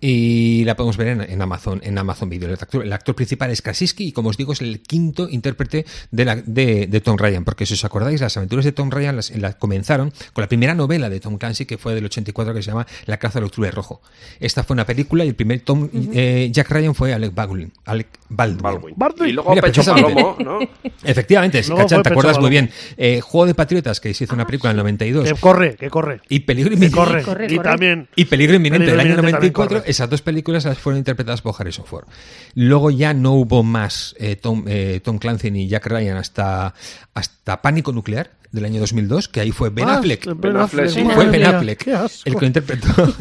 y 0.00 0.64
la 0.64 0.76
podemos 0.76 0.96
ver 0.96 1.08
en, 1.08 1.20
en 1.22 1.42
Amazon 1.42 1.80
en 1.84 1.98
Amazon 1.98 2.28
Video. 2.28 2.48
El 2.48 2.54
actor, 2.54 2.84
el 2.84 2.92
actor 2.92 3.14
principal 3.14 3.50
es 3.50 3.60
Krasinski 3.62 4.08
y 4.08 4.12
como 4.12 4.30
os 4.30 4.36
digo 4.36 4.52
es 4.52 4.60
el 4.60 4.80
quinto 4.80 5.28
intérprete 5.28 5.84
de, 6.10 6.24
la- 6.24 6.36
de, 6.36 6.86
de 6.86 7.00
Tom 7.00 7.16
Ryan, 7.18 7.44
porque 7.44 7.66
si 7.66 7.74
os 7.74 7.84
acordáis 7.84 8.20
las 8.20 8.36
aventuras 8.36 8.64
de 8.64 8.72
Tom 8.72 8.90
Ryan 8.90 9.16
las, 9.16 9.30
las 9.36 9.56
comenzaron 9.56 10.12
con 10.32 10.42
la 10.42 10.48
primera 10.48 10.74
novela 10.74 11.10
de 11.10 11.20
Tom 11.20 11.36
Clancy 11.38 11.66
que 11.66 11.76
fue 11.78 11.94
del 11.94 12.04
84 12.06 12.54
que 12.54 12.62
se 12.62 12.70
llama 12.70 12.86
La 13.06 13.18
caza 13.18 13.38
del 13.40 13.46
octubre 13.46 13.70
rojo. 13.70 14.00
Esta 14.40 14.64
fue 14.64 14.74
una 14.74 14.86
película 14.86 15.24
y 15.24 15.28
el 15.28 15.34
primer 15.34 15.60
Tom 15.60 15.88
eh, 16.12 16.48
Jack 16.52 16.70
Ryan 16.70 16.94
fue 16.94 17.12
Alec 17.12 17.34
Baldwin. 17.34 17.72
Alec 17.84 18.08
Baldwin. 18.28 18.62
Baldwin. 18.62 18.94
Baldwin. 18.96 19.28
Y 19.28 19.32
luego 19.32 19.50
Mira, 19.50 19.62
Pecho. 19.62 19.84
Palomo, 19.84 20.36
¿no? 20.42 20.58
Efectivamente, 21.04 21.62
Luego 21.68 21.86
te 21.86 22.08
acuerdas 22.08 22.38
muy 22.38 22.50
bien. 22.50 22.70
Eh, 22.96 23.20
Juego 23.20 23.46
de 23.46 23.54
Patriotas, 23.54 24.00
que 24.00 24.12
se 24.14 24.24
hizo 24.24 24.34
una 24.34 24.46
película 24.46 24.70
en 24.70 24.76
el 24.78 24.82
92. 24.84 25.24
Que 25.32 25.34
corre, 25.40 25.74
que 25.76 25.90
corre. 25.90 26.20
Y 26.28 26.40
Peligro 26.40 26.70
Que 26.70 26.74
Inminente. 26.74 26.96
corre. 26.96 27.22
corre, 27.22 27.46
y 27.46 27.56
corre. 27.56 27.68
también. 27.68 28.08
Y 28.16 28.24
Peligro 28.26 28.54
Inminente 28.56 28.86
Peligro 28.86 28.92
del 28.98 29.00
año 29.00 29.14
Inminente 29.18 29.32
también 29.32 29.52
94, 29.52 29.78
corre. 29.80 29.89
Esas 29.90 30.08
dos 30.08 30.22
películas 30.22 30.64
las 30.64 30.78
fueron 30.78 30.98
interpretadas 30.98 31.42
por 31.42 31.54
Harrison 31.58 31.84
Ford. 31.84 32.06
Luego 32.54 32.90
ya 32.90 33.12
no 33.14 33.32
hubo 33.32 33.62
más 33.62 34.14
eh, 34.18 34.36
Tom, 34.36 34.64
eh, 34.66 35.00
Tom 35.02 35.18
Clancy 35.18 35.50
ni 35.50 35.68
Jack 35.68 35.86
Ryan 35.86 36.16
hasta, 36.16 36.74
hasta 37.14 37.62
Pánico 37.62 37.92
Nuclear 37.92 38.39
del 38.52 38.64
año 38.64 38.80
2002, 38.80 39.28
que 39.28 39.40
ahí 39.40 39.52
fue 39.52 39.70
Ben 39.70 39.88
Ah, 39.88 39.98
Affleck. 39.98 40.26
Ben 40.36 40.56
Affleck, 40.56 40.88
sí. 40.88 41.04
Fue 41.14 41.26
Ben 41.28 41.44
Affleck 41.46 41.86
el 41.86 42.34
que 42.34 42.40
lo 42.40 42.46
interpretó. 42.46 42.88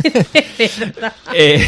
Eh, 1.34 1.64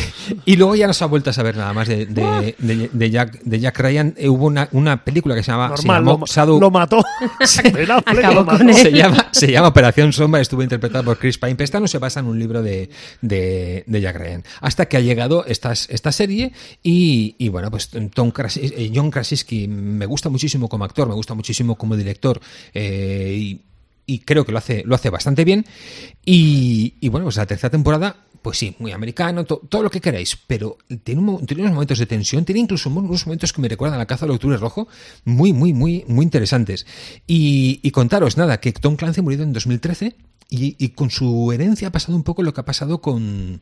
y 0.46 0.56
luego 0.56 0.76
ya 0.76 0.88
no 0.88 0.94
se 0.94 1.04
ha 1.04 1.08
vuelto 1.08 1.30
a 1.30 1.34
saber 1.34 1.56
nada 1.56 1.72
más 1.72 1.88
de, 1.88 2.06
de- 2.08 2.56
de- 2.58 2.90
de 2.92 3.10
Jack, 3.12 3.42
de 3.44 3.60
Jack 3.60 3.80
Ryan. 3.80 4.14
Eh, 4.18 4.28
hubo 4.28 4.46
una, 4.48 4.68
una 4.72 5.04
película 5.04 5.36
que 5.36 5.44
se, 5.44 5.52
llama, 5.52 5.78
se 5.78 5.84
Normal, 5.88 6.04
llamó 6.06 6.18
lo, 6.20 6.26
Shadow, 6.26 6.60
lo 6.60 6.72
mató. 6.72 7.04
Ben 7.74 7.92
Affleck 7.92 8.18
Acabó 8.18 8.34
lo 8.36 8.46
mató. 8.46 8.74
se 8.74 8.92
llama, 8.92 9.28
se 9.32 9.52
llama 9.52 9.68
Operación 9.68 10.12
Sombra, 10.14 10.42
estuvo 10.42 10.64
interpretada 10.64 11.04
por 11.04 11.18
Chris 11.20 11.38
Pine. 11.38 11.56
Pero 11.56 11.66
esta 11.66 11.80
no 11.80 11.88
se 11.88 12.00
basa 12.00 12.20
en 12.22 12.26
un 12.26 12.40
libro 12.40 12.62
de, 12.64 12.90
de, 13.22 13.84
de 13.86 14.02
Jack 14.02 14.16
Ryan. 14.18 14.44
Hasta 14.62 14.88
que 14.88 14.98
ha 14.98 15.02
llegado 15.02 15.46
esta, 15.46 15.72
esta 15.74 16.12
serie 16.12 16.52
y, 16.82 17.36
y 17.38 17.50
bueno, 17.50 17.70
pues 17.70 17.90
Tom 18.14 18.32
Krasis- 18.32 18.74
eh, 18.76 18.92
John 18.94 19.12
Krasinski 19.12 19.68
me 19.68 20.06
gusta 20.08 20.30
muchísimo 20.30 20.68
como 20.70 20.84
actor, 20.86 21.08
me 21.08 21.14
gusta 21.14 21.34
muchísimo 21.36 21.76
como 21.76 21.96
director 21.96 22.42
eh, 22.74 23.36
y, 23.38 23.51
y 24.06 24.20
creo 24.20 24.46
que 24.46 24.52
lo 24.52 24.58
hace, 24.58 24.84
lo 24.86 24.96
hace 24.96 25.10
bastante 25.10 25.44
bien. 25.46 25.66
Y, 26.26 26.96
y 27.00 27.10
bueno, 27.10 27.26
pues 27.26 27.38
la 27.38 27.46
tercera 27.46 27.70
temporada 27.70 28.16
pues 28.42 28.58
sí, 28.58 28.76
muy 28.80 28.92
americano, 28.92 29.46
to- 29.46 29.62
todo 29.70 29.84
lo 29.84 29.92
que 29.92 30.02
queráis, 30.02 30.36
pero 30.48 30.76
tiene, 31.04 31.22
un 31.22 31.46
tiene 31.46 31.62
unos 31.62 31.76
momentos 31.76 32.00
de 32.00 32.08
tensión, 32.08 32.44
tiene 32.44 32.62
incluso 32.62 32.90
unos 32.90 33.28
momentos 33.28 33.54
que 33.54 33.62
me 33.62 33.68
recuerdan 33.70 33.98
a 33.98 34.00
la 34.00 34.08
caza 34.08 34.26
del 34.26 34.34
octubre 34.34 34.58
rojo, 34.58 34.88
muy, 35.26 35.54
muy, 35.54 35.74
muy, 35.74 36.04
muy 36.08 36.24
interesantes. 36.24 36.88
Y, 37.28 37.80
y 37.84 37.92
contaros, 37.92 38.38
nada, 38.38 38.60
que 38.60 38.72
Tom 38.72 38.96
Clancy 38.96 39.22
murió 39.22 39.44
en 39.44 39.54
2013 39.54 40.16
y, 40.50 40.76
y 40.84 40.90
con 40.90 41.12
su 41.12 41.52
herencia 41.52 41.90
ha 41.90 41.92
pasado 41.92 42.16
un 42.16 42.24
poco 42.24 42.42
lo 42.42 42.52
que 42.52 42.62
ha 42.62 42.66
pasado 42.66 43.00
con, 43.00 43.62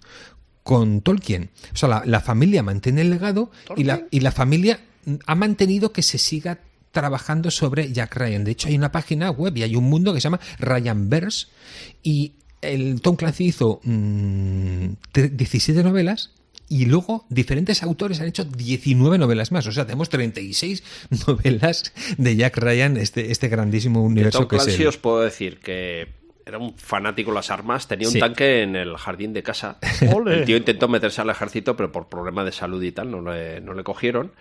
con 0.63 1.01
Tolkien. 1.01 1.49
O 1.73 1.75
sea, 1.75 1.89
la, 1.89 2.03
la 2.05 2.21
familia 2.21 2.63
mantiene 2.63 3.01
el 3.01 3.09
legado 3.09 3.51
y 3.75 3.83
la, 3.83 4.03
y 4.11 4.21
la 4.21 4.31
familia 4.31 4.79
ha 5.25 5.35
mantenido 5.35 5.91
que 5.91 6.03
se 6.03 6.17
siga 6.17 6.59
trabajando 6.91 7.51
sobre 7.51 7.91
Jack 7.91 8.15
Ryan. 8.15 8.43
De 8.43 8.51
hecho, 8.51 8.67
hay 8.67 8.75
una 8.75 8.91
página 8.91 9.29
web 9.31 9.55
y 9.57 9.63
hay 9.63 9.75
un 9.75 9.83
mundo 9.85 10.13
que 10.13 10.19
se 10.21 10.25
llama 10.25 10.39
Ryanverse 10.59 11.47
y 12.03 12.33
el 12.61 13.01
Tom 13.01 13.15
Clancy 13.15 13.45
hizo 13.45 13.79
mm, 13.83 14.85
tre- 15.13 15.29
17 15.31 15.83
novelas 15.83 16.31
y 16.67 16.85
luego 16.85 17.25
diferentes 17.29 17.81
autores 17.83 18.19
han 18.21 18.27
hecho 18.27 18.43
19 18.43 19.17
novelas 19.17 19.51
más. 19.51 19.65
O 19.67 19.71
sea, 19.71 19.85
tenemos 19.85 20.09
36 20.09 20.83
novelas 21.27 21.93
de 22.17 22.35
Jack 22.35 22.57
Ryan, 22.57 22.97
este, 22.97 23.31
este 23.31 23.47
grandísimo 23.47 24.01
De 24.01 24.05
universo 24.07 24.39
Tom 24.39 24.47
que 24.47 24.55
es 24.57 24.63
Clancy 24.63 24.81
el- 24.83 24.87
os 24.89 24.97
puedo 24.97 25.21
decir 25.21 25.59
que 25.59 26.07
era 26.45 26.57
un 26.57 26.73
fanático 26.75 27.29
de 27.31 27.35
las 27.35 27.51
armas, 27.51 27.87
tenía 27.87 28.07
un 28.07 28.13
Sí. 28.13 28.19
tanque 28.19 28.63
en 28.63 28.75
el 28.75 28.97
jardín 28.97 29.33
de 29.33 29.43
casa. 29.43 29.77
Ole. 30.11 30.33
El 30.39 30.45
tío 30.45 30.57
intentó 30.57 30.87
meterse 30.87 31.21
al 31.21 31.29
ejército, 31.29 31.75
pero 31.75 31.91
por 31.91 32.09
problemas 32.09 32.43
de 32.45 32.51
salud 32.51 32.81
y 32.81 32.91
tal 32.91 33.11
no 33.11 33.21
le, 33.21 33.61
no 33.61 33.73
le 33.75 33.83
cogieron. 33.83 34.31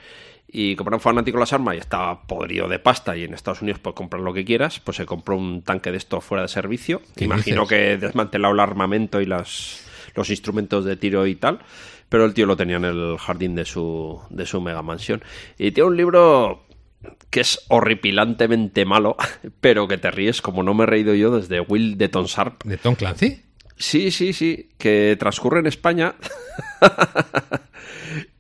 Y 0.51 0.77
como 0.77 0.89
era 0.89 0.97
un 0.97 1.01
fanático 1.01 1.37
de 1.37 1.41
las 1.41 1.53
armas 1.53 1.75
y 1.75 1.79
estaba 1.79 2.23
podrido 2.23 2.69
de 2.69 2.79
pasta 2.79 3.17
y 3.17 3.25
en 3.25 3.35
Estados 3.35 3.61
Unidos 3.61 3.81
puedes 3.81 3.97
comprar 3.97 4.23
lo 4.23 4.33
que 4.33 4.45
quieras, 4.45 4.81
pues 4.81 4.97
se 4.97 5.05
compró 5.05 5.37
un 5.37 5.63
tanque 5.63 5.91
de 5.91 5.99
esto 5.99 6.21
fuera 6.23 6.43
de 6.43 6.49
servicio. 6.49 7.03
¿Qué 7.17 7.25
Imagino 7.25 7.63
dices? 7.63 7.69
que 7.69 7.97
desmantelado 7.99 8.55
el 8.55 8.61
armamento 8.61 9.21
y 9.21 9.27
las, 9.27 9.87
los 10.15 10.31
instrumentos 10.31 10.87
de 10.87 10.97
tiro 10.97 11.27
y 11.27 11.35
tal. 11.35 11.61
Pero 12.09 12.25
el 12.25 12.33
tío 12.33 12.47
lo 12.47 12.57
tenía 12.57 12.77
en 12.77 12.87
el 12.87 13.19
jardín 13.19 13.55
de 13.55 13.67
su, 13.67 14.19
de 14.31 14.47
su 14.47 14.63
mega 14.63 14.81
mansión. 14.81 15.23
Y 15.59 15.73
tiene 15.73 15.89
un 15.89 15.97
libro 15.99 16.65
que 17.29 17.41
es 17.41 17.65
horripilantemente 17.69 18.87
malo, 18.87 19.17
pero 19.61 19.87
que 19.87 19.99
te 19.99 20.11
ríes 20.11 20.41
como 20.41 20.63
no 20.63 20.73
me 20.73 20.85
he 20.85 20.87
reído 20.87 21.15
yo 21.15 21.37
desde 21.37 21.61
Will 21.61 21.99
de 21.99 22.09
Sharp. 22.09 22.65
¿De 22.65 22.79
Tom 22.79 22.95
Clancy? 22.95 23.43
Sí, 23.79 24.11
sí, 24.11 24.33
sí, 24.33 24.69
que 24.77 25.17
transcurre 25.19 25.61
en 25.61 25.67
España. 25.67 26.15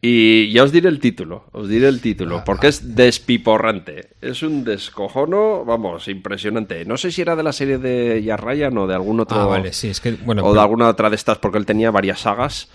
y 0.00 0.50
ya 0.52 0.62
os 0.64 0.72
diré 0.72 0.88
el 0.88 1.00
título, 1.00 1.44
os 1.52 1.68
diré 1.68 1.88
el 1.88 2.00
título, 2.00 2.38
Ah, 2.38 2.44
porque 2.44 2.68
es 2.68 2.94
despiporrante. 2.94 4.10
Es 4.20 4.42
un 4.42 4.64
descojono, 4.64 5.64
vamos, 5.64 6.08
impresionante. 6.08 6.84
No 6.84 6.96
sé 6.96 7.10
si 7.10 7.22
era 7.22 7.36
de 7.36 7.42
la 7.42 7.52
serie 7.52 7.78
de 7.78 8.22
Jack 8.22 8.40
Ryan 8.40 8.78
o 8.78 8.86
de 8.86 8.94
algún 8.94 9.20
otro... 9.20 9.40
Ah, 9.40 9.46
vale, 9.46 9.72
sí, 9.72 9.88
es 9.88 10.00
que, 10.00 10.12
bueno, 10.12 10.42
o 10.42 10.48
de 10.48 10.52
pero- 10.52 10.62
alguna 10.62 10.88
otra 10.88 11.10
de 11.10 11.16
estas, 11.16 11.38
porque 11.38 11.58
él 11.58 11.66
tenía 11.66 11.90
varias 11.90 12.20
sagas. 12.20 12.68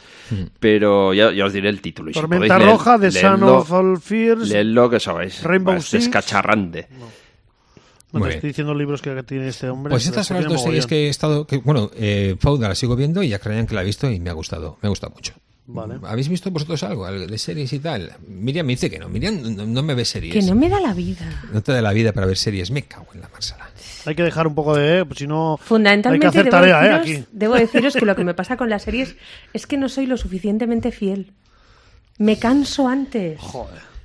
Pero 0.60 1.14
ya, 1.14 1.32
ya 1.32 1.46
os 1.46 1.54
diré 1.54 1.70
el 1.70 1.82
título. 1.82 2.10
Y 2.10 2.14
si 2.14 2.20
Tormenta 2.20 2.48
podéis 2.48 2.66
leer- 2.68 2.72
Roja, 2.72 2.98
Son 3.12 3.42
leedlo- 3.42 3.58
of 3.60 3.72
All 3.72 4.00
Fears. 4.00 4.50
Leedlo 4.50 4.90
que 4.90 5.00
sabéis. 5.00 5.44
Rainbow 5.44 5.76
es 5.76 5.86
Six. 5.86 6.06
descacharrante. 6.06 6.88
Bueno, 8.14 8.28
te 8.28 8.36
estoy 8.36 8.50
diciendo 8.52 8.74
libros 8.74 9.02
que 9.02 9.24
tiene 9.24 9.48
este 9.50 9.70
hombre. 9.70 9.92
Pues 9.92 10.06
estas 10.06 10.28
son 10.28 10.38
las 10.38 10.46
dos 10.48 10.62
series 10.62 10.86
que 10.88 11.08
he 11.08 11.10
estado. 11.10 11.46
Que, 11.46 11.58
bueno, 11.58 11.90
eh, 11.96 12.36
Fauda 12.40 12.70
la 12.70 12.76
sigo 12.76 12.96
viendo 12.96 13.24
y 13.24 13.30
Jack 13.30 13.46
Ryan 13.46 13.68
que 13.68 13.76
la 13.76 13.82
he 13.82 13.86
visto 13.86 14.10
y 14.10 14.20
me 14.20 14.30
ha 14.30 14.34
gustado. 14.34 14.78
Me 14.82 14.88
ha 14.88 14.90
gustado 14.90 15.14
mucho. 15.16 15.34
Vale. 15.66 15.96
¿Habéis 16.04 16.28
visto 16.28 16.52
vosotros 16.52 16.84
algo 16.84 17.10
de 17.10 17.38
series 17.38 17.72
y 17.74 17.80
tal? 17.80 18.12
Miriam 18.28 18.66
me 18.66 18.74
dice 18.74 18.90
que 18.90 19.00
no. 19.00 19.10
Miriam 19.10 19.56
no, 19.56 19.66
no 19.66 19.82
me 19.82 19.96
ve 19.96 20.06
series. 20.06 20.34
Que 20.34 20.42
no 20.42 20.56
me 20.56 20.70
da 20.70 20.80
la 20.80 20.94
vida. 20.94 21.42
No 21.52 21.62
te 21.64 21.72
da 21.72 21.82
la 21.82 21.94
vida 21.94 22.12
para 22.12 22.28
ver 22.28 22.38
series. 22.38 22.70
Me 22.70 22.84
cago 22.84 23.08
en 23.14 23.22
la 23.22 23.30
marsala. 23.30 23.70
Hay 24.06 24.14
que 24.16 24.24
dejar 24.24 24.46
un 24.46 24.56
poco 24.56 24.76
de... 24.76 25.00
eh, 25.00 25.06
pues 25.06 25.20
si 25.20 25.28
no... 25.28 25.58
Fundamentalmente 25.64 26.28
Hay 26.28 26.32
que 26.34 26.40
hacer 26.40 26.52
debo, 26.52 26.58
tarea, 26.62 26.86
¿eh? 26.86 27.00
deciros, 27.00 27.22
Aquí. 27.24 27.30
debo 27.32 27.56
deciros 27.56 27.96
que 27.96 28.06
lo 28.06 28.16
que 28.18 28.26
me 28.26 28.34
pasa 28.36 28.58
con 28.58 28.70
las 28.70 28.84
series 28.84 29.16
es 29.54 29.66
que 29.66 29.78
no 29.78 29.88
soy 29.88 30.06
lo 30.06 30.18
suficientemente 30.18 30.92
fiel. 30.92 31.32
Me 32.18 32.38
canso 32.38 32.88
antes. 32.90 33.40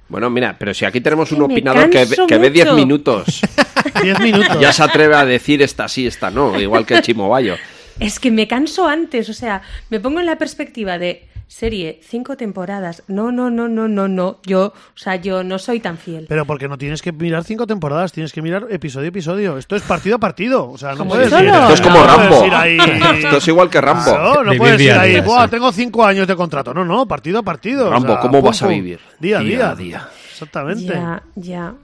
Bueno, 0.08 0.30
mira, 0.30 0.56
pero 0.58 0.72
si 0.72 0.84
aquí 0.84 1.00
tenemos 1.00 1.32
un 1.32 1.42
opinador 1.42 1.90
que, 1.90 2.06
que 2.28 2.38
ve 2.38 2.50
10 2.50 2.66
mucho. 2.66 2.76
minutos, 2.76 3.40
Diez 4.02 4.18
minutos. 4.20 4.60
ya 4.60 4.72
se 4.72 4.82
atreve 4.82 5.14
a 5.16 5.24
decir 5.24 5.62
esta 5.62 5.88
sí, 5.88 6.06
esta 6.06 6.30
no, 6.30 6.58
igual 6.60 6.86
que 6.86 7.00
Chimo 7.02 7.28
Bayo. 7.28 7.56
Es 8.00 8.20
que 8.20 8.30
me 8.30 8.46
canso 8.46 8.86
antes, 8.88 9.28
o 9.28 9.34
sea, 9.34 9.62
me 9.90 9.98
pongo 10.00 10.20
en 10.20 10.26
la 10.26 10.38
perspectiva 10.38 10.98
de 10.98 11.26
serie, 11.48 11.98
cinco 12.06 12.36
temporadas. 12.36 13.02
No, 13.08 13.32
no, 13.32 13.48
no, 13.50 13.66
no, 13.68 13.88
no, 13.88 14.06
no. 14.06 14.38
Yo, 14.44 14.66
o 14.66 14.98
sea, 14.98 15.16
yo 15.16 15.42
no 15.42 15.58
soy 15.58 15.80
tan 15.80 15.96
fiel. 15.96 16.26
Pero 16.28 16.44
porque 16.44 16.68
no 16.68 16.76
tienes 16.78 17.00
que 17.02 17.10
mirar 17.10 17.42
cinco 17.42 17.66
temporadas, 17.66 18.12
tienes 18.12 18.32
que 18.34 18.42
mirar 18.42 18.66
episodio 18.70 19.06
a 19.06 19.08
episodio. 19.08 19.56
Esto 19.58 19.74
es 19.74 19.82
partido 19.82 20.16
a 20.16 20.18
partido. 20.18 20.70
O 20.70 20.76
sea, 20.78 20.92
no 20.94 21.08
puedes 21.08 21.30
solo. 21.30 21.48
ir- 21.50 21.54
Esto 21.62 21.72
es 21.74 21.80
como 21.80 22.04
Rambo. 22.04 22.46
ahí- 22.52 22.78
Esto 23.18 23.38
es 23.38 23.48
igual 23.48 23.70
que 23.70 23.80
Rambo. 23.80 24.04
Claro, 24.12 24.34
no 24.44 24.50
Vivir 24.50 24.58
puedes 24.58 24.80
ir 24.82 24.92
ahí. 24.92 25.10
día, 25.12 25.22
"Buah, 25.22 25.44
sí. 25.46 25.50
tengo 25.52 25.72
cinco 25.72 26.04
años 26.04 26.26
de 26.28 26.36
contrato. 26.36 26.74
No, 26.74 26.84
no, 26.84 27.08
partido 27.08 27.38
a 27.38 27.42
partido. 27.42 27.88
o 27.88 27.90
Rambo, 27.90 28.08
sea, 28.12 28.20
¿cómo 28.20 28.40
pum, 28.40 28.46
vas 28.46 28.62
a 28.62 28.66
vivir? 28.68 29.00
Día 29.18 29.38
a 29.38 29.40
Día 29.40 29.56
día. 29.56 29.70
a 29.70 29.74
día. 29.74 30.08
Exactamente. 30.30 30.84
Ya, 30.86 31.22
ya. 31.34 31.74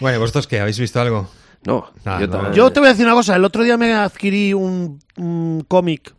Bueno, 0.00 0.18
¿vosotros 0.20 0.46
qué? 0.46 0.60
¿Habéis 0.60 0.78
visto 0.78 1.00
algo? 1.00 1.28
No, 1.64 1.86
yo 2.04 2.20
no. 2.26 2.28
también. 2.28 2.52
Yo 2.54 2.70
te 2.72 2.80
voy 2.80 2.88
a 2.88 2.92
decir 2.92 3.06
una 3.06 3.14
cosa. 3.14 3.34
El 3.36 3.44
otro 3.44 3.62
día 3.64 3.76
me 3.76 3.92
adquirí 3.92 4.52
un, 4.54 5.00
un 5.16 5.64
cómic. 5.66 6.14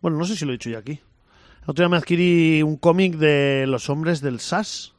Bueno, 0.00 0.16
no 0.18 0.24
sé 0.24 0.36
si 0.36 0.44
lo 0.44 0.52
he 0.52 0.54
dicho 0.54 0.70
ya 0.70 0.78
aquí. 0.78 0.92
El 0.92 1.70
otro 1.70 1.82
día 1.84 1.88
me 1.88 1.96
adquirí 1.96 2.62
un 2.62 2.76
cómic 2.76 3.14
de 3.16 3.64
los 3.68 3.88
hombres 3.90 4.20
del 4.20 4.40
SAS. 4.40 4.92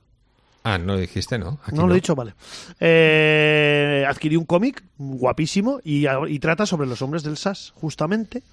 Ah, 0.66 0.78
no 0.78 0.94
lo 0.94 1.00
dijiste, 1.00 1.38
¿no? 1.38 1.60
Aquí 1.66 1.76
No, 1.76 1.88
lo 1.88 1.94
he 1.94 1.96
dicho, 1.96 2.16
vale. 2.16 2.34
Eh, 2.80 4.06
adquirí 4.08 4.36
un 4.38 4.46
cómic 4.46 4.84
guapísimo 4.98 5.80
y, 5.84 6.06
y 6.08 6.40
trata 6.40 6.66
sobre 6.66 6.88
los 6.88 7.02
hombres 7.02 7.24
del 7.24 7.36
SAS, 7.38 7.74
justamente, 7.76 8.44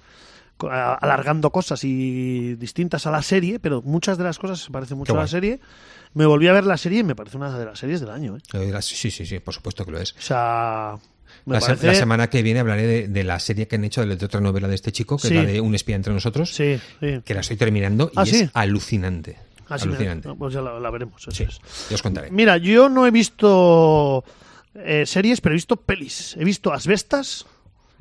a- 0.69 0.95
alargando 0.95 1.51
cosas 1.51 1.83
y 1.85 2.55
distintas 2.55 3.07
a 3.07 3.11
la 3.11 3.21
serie, 3.21 3.59
pero 3.59 3.81
muchas 3.81 4.17
de 4.17 4.25
las 4.25 4.39
cosas 4.39 4.59
se 4.59 4.71
parecen 4.71 4.97
mucho 4.97 5.13
Qué 5.13 5.17
a 5.17 5.21
la 5.21 5.25
guay. 5.25 5.31
serie. 5.31 5.59
Me 6.13 6.25
volví 6.25 6.47
a 6.47 6.53
ver 6.53 6.65
la 6.65 6.77
serie 6.77 6.99
y 6.99 7.03
me 7.03 7.15
parece 7.15 7.37
una 7.37 7.57
de 7.57 7.65
las 7.65 7.79
series 7.79 8.01
del 8.01 8.09
año. 8.09 8.37
¿eh? 8.37 8.41
Eh, 8.53 8.81
Sí, 8.81 9.09
sí, 9.11 9.25
sí, 9.25 9.39
por 9.39 9.53
supuesto 9.53 9.85
que 9.85 9.91
lo 9.91 9.99
es. 9.99 10.11
O 10.13 10.21
sea, 10.21 10.97
La, 11.45 11.61
se- 11.61 11.67
parece... 11.67 11.87
la 11.87 11.95
semana 11.95 12.29
que 12.29 12.41
viene 12.43 12.59
hablaré 12.59 12.85
de, 12.85 13.07
de 13.07 13.23
la 13.23 13.39
serie 13.39 13.67
que 13.67 13.75
han 13.77 13.83
hecho 13.85 14.05
de, 14.05 14.25
otra 14.25 14.41
novela 14.41 14.67
de 14.67 14.75
este 14.75 14.91
chico, 14.91 15.17
que 15.17 15.27
Sí. 15.29 15.37
es 15.37 15.43
la 15.45 15.49
de 15.49 15.61
Un 15.61 15.73
espía 15.75 15.95
entre 15.95 16.13
nosotros, 16.13 16.53
Sí, 16.53 16.79
sí. 16.99 17.21
que 17.23 17.33
la 17.33 17.39
estoy 17.41 17.55
terminando 17.57 18.09
y 18.13 18.19
Ah, 18.19 18.23
es 18.23 18.49
alucinante. 18.53 19.37
Me- 19.69 19.75
alucinante. 19.75 20.29
pues 20.37 20.53
ya 20.53 20.61
la, 20.61 20.79
la 20.81 20.89
veremos. 20.89 21.21
eso 21.21 21.31
Sí, 21.31 21.43
es. 21.43 21.61
ya 21.89 21.95
os 21.95 22.01
contaré. 22.01 22.29
Mira, 22.29 22.57
yo 22.57 22.89
no 22.89 23.07
he 23.07 23.11
visto 23.11 24.25
eh, 24.75 25.05
series, 25.05 25.39
pero 25.39 25.53
he 25.53 25.57
visto 25.57 25.77
pelis. 25.77 26.35
He 26.37 26.43
visto 26.43 26.73
Asbestas. 26.73 27.45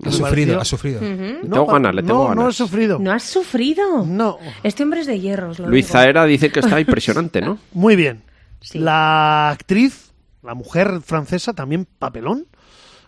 Que 0.00 0.08
Has 0.08 0.20
me 0.20 0.26
sufrido, 0.26 0.60
has 0.60 0.68
sufrido. 0.68 1.00
Le 1.00 1.34
tengo 1.42 1.66
ganas, 1.66 1.94
le 1.94 2.02
tengo 2.02 2.14
no, 2.14 2.24
no 2.26 2.32
he 2.32 2.44
ganas. 2.44 2.56
sufrido. 2.56 2.98
¿No 2.98 3.12
has 3.12 3.22
sufrido? 3.22 4.04
No. 4.06 4.38
Este 4.62 4.82
hombre 4.82 5.00
es 5.00 5.06
de 5.06 5.20
hierros, 5.20 5.58
lo 5.58 5.68
Luis. 5.68 5.86
Zaera 5.88 6.24
dice 6.24 6.50
que 6.50 6.60
está 6.60 6.80
impresionante, 6.80 7.40
¿no? 7.40 7.58
Muy 7.72 7.96
bien. 7.96 8.22
Sí. 8.60 8.78
La 8.78 9.50
actriz, 9.50 10.12
la 10.42 10.54
mujer 10.54 11.00
francesa, 11.02 11.52
también 11.52 11.86
papelón. 11.98 12.46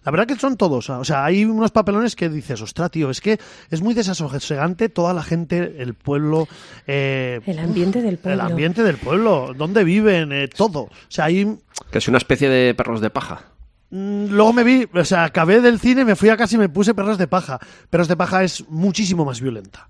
La 0.04 0.10
verdad 0.10 0.26
que 0.26 0.34
son 0.34 0.56
todos. 0.56 0.90
O 0.90 1.04
sea, 1.04 1.24
hay 1.24 1.44
unos 1.44 1.70
papelones 1.70 2.16
que 2.16 2.28
dices, 2.28 2.60
ostras, 2.60 2.90
tío, 2.90 3.08
es 3.08 3.20
que 3.20 3.38
es 3.70 3.82
muy 3.82 3.94
desasosegante 3.94 4.88
toda 4.88 5.14
la 5.14 5.22
gente, 5.22 5.76
el 5.78 5.94
pueblo. 5.94 6.48
eh, 6.88 7.40
El 7.46 7.60
ambiente 7.60 8.02
del 8.02 8.18
pueblo. 8.18 8.42
El 8.44 8.50
ambiente 8.50 8.82
del 8.82 8.96
pueblo, 8.96 9.52
dónde 9.56 9.84
viven, 9.84 10.32
eh, 10.32 10.48
todo. 10.48 10.80
O 10.80 10.90
sea, 11.08 11.26
hay. 11.26 11.56
Que 11.92 11.98
es 11.98 12.08
una 12.08 12.18
especie 12.18 12.48
de 12.48 12.74
perros 12.74 13.00
de 13.00 13.10
paja. 13.10 13.44
Mm, 13.92 14.28
Luego 14.30 14.52
me 14.54 14.64
vi, 14.64 14.88
o 14.94 15.04
sea, 15.04 15.24
acabé 15.24 15.60
del 15.60 15.78
cine, 15.78 16.04
me 16.06 16.16
fui 16.16 16.30
a 16.30 16.36
casa 16.38 16.54
y 16.56 16.58
me 16.58 16.70
puse 16.70 16.94
Perros 16.94 17.18
de 17.18 17.28
Paja. 17.28 17.60
Perros 17.90 18.08
de 18.08 18.16
Paja 18.16 18.42
es 18.42 18.64
muchísimo 18.70 19.24
más 19.26 19.40
violenta. 19.42 19.88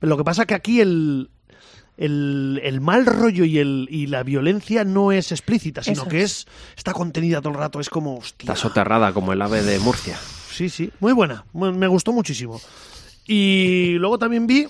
Pero 0.00 0.10
lo 0.10 0.16
que 0.16 0.24
pasa 0.24 0.44
que 0.46 0.54
aquí 0.54 0.80
el, 0.80 1.30
el, 1.96 2.60
el 2.64 2.80
mal 2.80 3.06
rollo 3.06 3.44
y, 3.44 3.58
el, 3.58 3.86
y 3.88 4.08
la 4.08 4.24
violencia 4.24 4.82
no 4.84 5.12
es 5.12 5.30
explícita, 5.30 5.84
sino 5.84 6.02
Eso 6.02 6.08
que 6.08 6.22
es. 6.22 6.32
es 6.40 6.46
está 6.76 6.92
contenida 6.92 7.40
todo 7.40 7.52
el 7.52 7.58
rato. 7.60 7.78
Es 7.78 7.88
como, 7.88 8.16
hostia. 8.16 8.52
Está 8.52 8.56
soterrada 8.56 9.12
como 9.12 9.32
el 9.32 9.40
ave 9.40 9.62
de 9.62 9.78
Murcia. 9.78 10.18
Sí, 10.50 10.68
sí, 10.68 10.90
muy 10.98 11.12
buena. 11.12 11.44
Me 11.54 11.86
gustó 11.86 12.12
muchísimo. 12.12 12.60
Y 13.26 13.92
luego 13.98 14.18
también 14.18 14.48
vi 14.48 14.66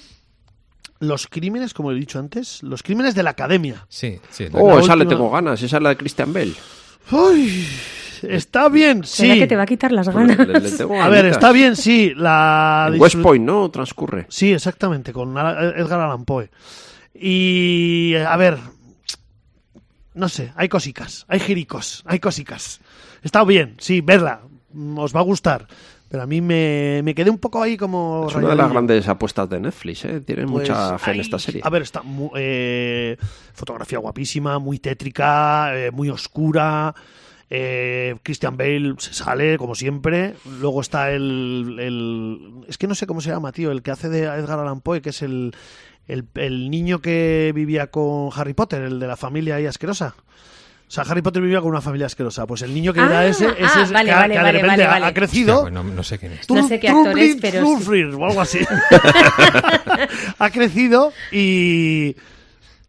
los 1.01 1.27
crímenes, 1.29 1.73
como 1.73 1.93
he 1.93 1.95
dicho 1.95 2.19
antes, 2.19 2.63
los 2.63 2.83
crímenes 2.83 3.15
de 3.15 3.23
la 3.23 3.31
academia. 3.31 3.87
Sí, 3.89 4.21
sí. 4.31 4.49
Oh, 4.53 4.77
La 4.77 4.83
esa 4.83 4.97
le 4.97 5.07
tengo 5.07 5.31
ganas. 5.31 5.63
Esa 5.63 5.79
es 5.79 5.83
la 5.83 5.89
de 5.91 5.97
Christian 5.97 6.33
Bell. 6.33 6.55
Uy, 7.11 7.67
está 8.23 8.69
bien, 8.69 9.05
¿Será 9.05 9.35
sí. 9.35 9.41
que 9.41 9.47
te 9.47 9.57
va 9.57 9.63
a 9.63 9.67
quitar 9.67 9.93
las 9.93 10.09
Pues 10.09 10.27
le- 10.27 10.35
ganas? 10.37 10.79
le 10.81 10.95
A 11.01 11.09
ver, 11.09 11.27
está 11.27 11.53
bien, 11.53 11.77
sí. 11.77 12.13
La 12.17 12.91
En 12.93 13.01
West 13.01 13.17
Point, 13.17 13.45
¿no? 13.45 13.71
Transcurre. 13.71 14.27
Sí, 14.29 14.53
exactamente, 14.53 15.13
con 15.13 15.31
Edgar 15.37 16.01
Allan 16.01 16.25
Poe. 16.25 16.51
Y, 17.15 18.15
a 18.17 18.37
ver, 18.37 18.59
no 20.15 20.29
sé, 20.29 20.53
hay 20.57 20.69
cosicas, 20.69 21.25
hay 21.29 21.41
jiricos, 21.41 22.03
hay 22.07 22.19
cosicas. 22.19 22.81
Está 23.23 23.45
bien, 23.45 23.75
sí, 23.79 24.01
verla, 24.01 24.41
mm, 24.73 24.99
os 24.99 25.15
va 25.15 25.21
a 25.21 25.25
gustar. 25.25 25.67
Pero 26.09 26.23
a 26.23 26.27
mí 26.27 26.41
me, 26.41 27.01
me 27.03 27.17
quedé 27.17 27.31
un 27.31 27.39
poco 27.39 27.61
ahí 27.61 27.77
como... 27.77 28.27
Es 28.29 28.37
una 28.37 28.51
de 28.51 28.55
las 28.55 28.71
grandes 28.71 29.09
apuestas 29.09 29.51
de 29.51 29.59
Netflix, 29.59 30.05
¿eh? 30.05 30.21
Tienen 30.21 30.47
Pues, 30.47 30.69
mucha 30.69 30.97
fe 30.99 31.11
en 31.11 31.21
esta 31.21 31.37
serie. 31.37 31.61
A 31.65 31.69
ver, 31.69 31.83
está 31.83 32.01
eh, 32.37 33.17
fotografía 33.53 33.99
guapísima, 33.99 34.61
muy 34.61 34.79
tétrica, 34.79 35.77
eh, 35.77 35.91
muy 35.91 36.09
oscura. 36.09 36.95
Eh, 37.51 38.17
Christian 38.23 38.57
Bale 38.57 38.95
se 38.99 39.15
sale, 39.15 39.57
como 39.59 39.75
siempre. 39.75 40.35
Luego 40.61 40.81
está 40.81 41.11
el, 41.13 41.77
el- 41.81 42.65
Es 42.69 42.79
que 42.79 42.87
no 42.87 42.95
sé 42.95 43.07
cómo 43.07 43.21
se 43.21 43.31
llama, 43.31 43.53
tío. 43.53 43.71
El 43.71 43.83
que 43.83 43.91
hace 43.91 44.09
de 44.09 44.25
Edgar 44.25 44.59
Allan 44.59 44.81
Poe, 44.81 45.01
que 45.01 45.11
es 45.11 45.23
el, 45.23 45.55
el, 46.09 46.25
el 46.35 46.71
niño 46.71 47.01
que 47.01 47.53
vivía 47.55 47.89
con 47.89 48.31
Harry 48.35 48.55
Potter, 48.55 48.83
el 48.83 48.99
de 49.01 49.07
la 49.07 49.17
familia 49.17 49.57
ahí 49.57 49.67
asquerosa. 49.67 50.15
O 50.89 50.91
sea, 50.91 51.03
Harry 51.03 51.21
Potter 51.21 51.43
vivía 51.43 51.61
con 51.61 51.71
una 51.71 51.81
familia 51.81 52.07
asquerosa. 52.07 52.47
Pues 52.47 52.63
el 52.63 52.73
niño 52.73 52.93
que 52.93 53.01
Ah, 53.01 53.07
era 53.07 53.27
ese, 53.27 53.47
ese 53.47 53.57
ah, 53.65 53.83
es 53.83 53.91
vale, 53.93 54.09
que, 54.09 54.13
ha- 54.15 54.19
vale, 54.21 54.35
que 54.35 54.39
de 54.39 54.45
vale, 54.45 54.53
repente 54.53 54.69
vale, 54.71 54.85
ha- 54.85 54.91
vale. 54.91 55.07
ha 55.07 55.15
crecido. 55.15 55.55
Hostia, 55.57 55.63
pues 55.73 55.85
no, 55.87 55.95
no 55.95 56.03
sé 56.05 56.19
quién 56.19 56.33
es. 56.33 56.49
No 56.49 56.69
sé 56.69 56.79
qué 56.81 56.89
actor 56.89 57.19
es, 57.19 57.37
pero 57.41 57.79
sí. 57.81 58.03
O 58.05 58.25
algo 58.27 58.41
así. 58.41 58.59
ha 60.39 60.51
crecido 60.51 61.13
y 61.33 62.15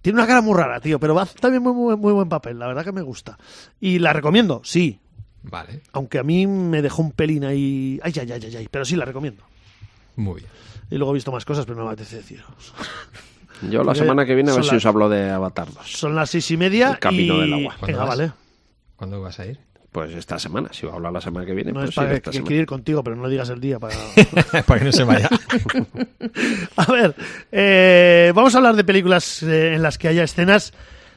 tiene 0.07 0.19
una 0.19 0.27
cara 0.27 0.41
muy 0.41 0.55
rara, 0.55 0.79
tío, 0.79 1.01
pero 1.01 1.19
hace 1.19 1.37
también 1.37 1.61
muy, 1.61 1.73
muy, 1.73 1.97
muy 1.97 2.13
buen 2.13 2.29
papel, 2.29 2.57
la 2.57 2.67
verdad 2.67 2.85
que 2.85 2.93
me 2.93 3.01
gusta. 3.01 3.37
Y 3.81 3.99
la 3.99 4.13
recomiendo, 4.13 4.61
sí, 4.63 5.01
Vale, 5.43 5.81
aunque 5.91 6.17
a 6.17 6.23
mí 6.23 6.47
me 6.47 6.81
dejó 6.81 7.01
un 7.01 7.11
pelín 7.11 7.43
ahí, 7.43 7.99
ay, 8.01 8.13
ay, 8.21 8.31
ay, 8.31 8.41
ay, 8.45 8.55
ay, 8.55 8.67
pero 8.71 8.85
sí 8.85 8.95
la 8.95 9.03
recomiendo. 9.03 9.43
muy 10.15 10.35
bien. 10.39 10.51
Y 10.89 10.95
luego 10.95 11.11
he 11.11 11.15
visto 11.15 11.33
más 11.33 11.43
cosas, 11.43 11.65
pero 11.65 11.77
no 11.77 11.83
me 11.83 11.91
apetece 11.91 12.15
deciros. 12.15 12.45
Yo 13.69 13.83
la 13.83 13.95
semana 13.95 14.25
que 14.25 14.33
viene 14.33 14.51
a 14.51 14.55
ver 14.55 14.63
si 14.63 14.69
las- 14.71 14.77
os 14.77 14.85
hablo 14.85 15.09
de 15.09 15.29
Avatar 15.29 15.67
2. 15.73 15.91
Son 15.91 16.15
las 16.15 16.29
seis 16.29 16.49
y 16.51 16.55
media 16.57 16.91
El 16.91 16.99
camino 16.99 17.35
y... 17.35 17.39
del 17.41 17.53
agua. 17.53 17.73
Venga, 17.73 17.77
¿Cuándo 17.79 17.97
vas? 17.99 18.07
vale. 18.07 18.31
¿Cuándo 18.95 19.21
vas 19.21 19.39
a 19.41 19.45
ir? 19.45 19.59
Pues 19.97 20.13
esta 20.13 20.37
semana, 20.37 20.69
si 20.73 20.85
voy 20.85 20.93
a 20.93 20.97
hablar 20.97 21.11
la 21.11 21.21
semana 21.21 21.43
que 21.43 21.55
viene, 21.55 21.71
No 21.71 21.79
pues 21.79 21.89
es 21.89 21.95
sí, 21.95 21.99
para 21.99 22.13
esta 22.13 22.29
que, 22.29 22.53
ir 22.53 22.67
contigo, 22.67 23.03
pero 23.03 23.15
no 23.15 23.27
digas 23.27 23.49
el 23.49 23.59
día 23.59 23.79
para... 23.79 23.95
para 24.67 24.79
que 24.79 24.85
no 24.85 24.91
se 24.91 25.03
vaya. 25.03 25.27
A 26.75 26.91
ver, 26.91 27.15
eh, 27.51 28.31
vamos 28.35 28.53
a 28.53 28.59
hablar 28.59 28.75
de 28.75 28.83
películas 28.83 29.41
eh, 29.41 29.73
en 29.73 29.81
las 29.81 29.97
que 29.97 30.07
haya 30.07 30.23
escenas 30.23 30.71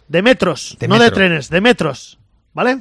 de 0.08 0.22
metros, 0.22 0.78
De 0.80 0.88
no 0.88 0.98
de 0.98 1.10
trenes, 1.10 1.50
de 1.50 1.60
metros, 1.60 2.18
¿vale? 2.54 2.78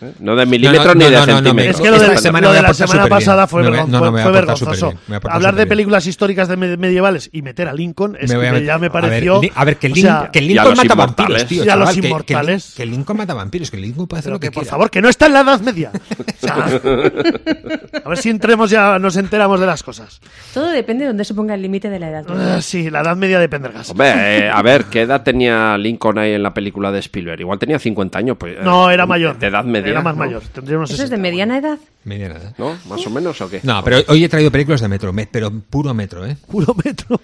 ¿Eh? 0.00 0.12
No 0.20 0.34
de 0.36 0.46
milímetros 0.46 0.86
No, 0.86 0.94
no, 0.94 0.98
ni 0.98 1.04
de 1.04 1.10
no, 1.12 1.18
no, 1.20 1.26
no, 1.26 1.32
centímetros. 1.36 1.54
me- 1.54 1.70
Es 1.70 1.80
que 1.80 1.90
lo 1.90 1.96
de, 1.98 2.02
Esta 2.02 2.14
lo 2.14 2.20
semana 2.20 2.52
de 2.52 2.62
la 2.62 2.74
semana 2.74 3.06
pasada 3.08 3.46
fue, 3.46 3.62
vergonzoso. 3.62 4.94
Hablar 5.28 5.54
de 5.54 5.66
películas 5.66 6.06
históricas 6.06 6.48
de 6.48 6.56
me- 6.56 6.76
medievales 6.76 7.28
y 7.32 7.42
meter 7.42 7.68
a 7.68 7.72
Lincoln 7.74 8.16
es 8.18 8.30
Me 8.32 8.40
que 8.40 8.50
meter- 8.50 8.64
ya 8.64 8.78
me 8.78 8.86
a 8.86 8.90
ver, 8.90 8.92
pareció... 8.92 9.40
Li- 9.42 9.52
A 9.54 9.64
ver, 9.64 9.76
que, 9.76 9.88
o 9.88 9.90
Lin- 9.90 10.02
sea, 10.02 10.30
que 10.32 10.40
Lincoln 10.40 10.76
mata 10.76 10.94
vampiros, 10.94 11.46
tío. 11.46 11.64
Y 11.64 11.68
a 11.68 11.76
los 11.76 11.88
chaval, 11.88 11.94
que- 11.94 12.00
que, 12.00 12.06
inmortales. 12.08 12.74
Que, 12.76 12.86
Lincoln 12.86 13.16
mata 13.16 13.34
vampiros, 13.34 13.70
que 13.70 13.76
Lincoln 13.76 14.06
puede 14.06 14.18
hacer 14.20 14.28
pero 14.30 14.36
lo 14.36 14.40
que, 14.40 14.48
que, 14.48 14.54
por 14.54 14.64
favor, 14.64 14.90
que 14.90 15.02
no 15.02 15.08
está 15.08 15.26
en 15.26 15.32
la 15.34 15.40
Edad 15.40 15.60
Media. 15.60 15.90
O 16.42 16.44
sea, 16.46 16.54
a 18.04 18.08
ver 18.08 18.18
si 18.18 18.30
entremos 18.30 18.68
ya, 18.70 18.98
nos 18.98 19.16
enteramos 19.16 19.60
de 19.60 19.66
las 19.66 19.82
cosas. 19.82 20.20
Todo 20.52 20.70
depende 20.70 21.04
de 21.04 21.08
dónde 21.08 21.24
se 21.24 21.34
ponga 21.34 21.54
el 21.54 21.62
límite 21.62 21.88
de 21.88 21.98
la 22.00 22.08
edad. 22.08 22.24
Ah, 22.28 22.60
sí, 22.60 22.90
la 22.90 23.00
Edad 23.02 23.16
Media 23.16 23.38
de 23.38 23.48
Pendergast. 23.48 23.90
Hombre, 23.90 24.38
eh, 24.46 24.50
a 24.50 24.60
ver, 24.62 24.84
¿qué 24.86 25.02
edad 25.02 25.22
tenía 25.22 25.76
Lincoln 25.78 26.18
ahí 26.18 26.32
en 26.32 26.42
la 26.42 26.52
película 26.52 26.90
de 26.90 26.98
Spielberg? 26.98 27.40
Igual 27.40 27.58
tenía 27.58 27.78
50 27.78 28.18
años. 28.18 28.36
Pues, 28.38 28.54
eh, 28.56 28.60
No, 28.62 28.90
era 28.90 29.06
mayor. 29.06 29.38
De 29.38 29.46
edad 29.46 29.64
media. 29.64 29.81
Era 29.90 30.02
más 30.02 30.14
¿no? 30.14 30.24
mayor. 30.24 30.42
Tendría 30.52 30.76
unos 30.78 30.90
¿Eso 30.90 31.02
es 31.04 31.10
de 31.10 31.16
60. 31.16 31.22
mediana 31.22 31.58
edad? 31.58 31.78
Media 32.04 32.28
nada. 32.28 32.52
¿No? 32.58 32.76
¿Más 32.88 33.06
o 33.06 33.10
menos 33.10 33.40
o 33.40 33.48
qué? 33.50 33.60
No, 33.62 33.82
pero 33.84 33.98
hoy 34.08 34.24
he 34.24 34.28
traído 34.28 34.50
películas 34.50 34.80
de 34.80 34.88
metro, 34.88 35.12
me- 35.12 35.26
pero 35.26 35.50
puro 35.50 35.92
metro, 35.94 36.26
¿eh? 36.26 36.36
Puro 36.50 36.74
metro. 36.84 37.20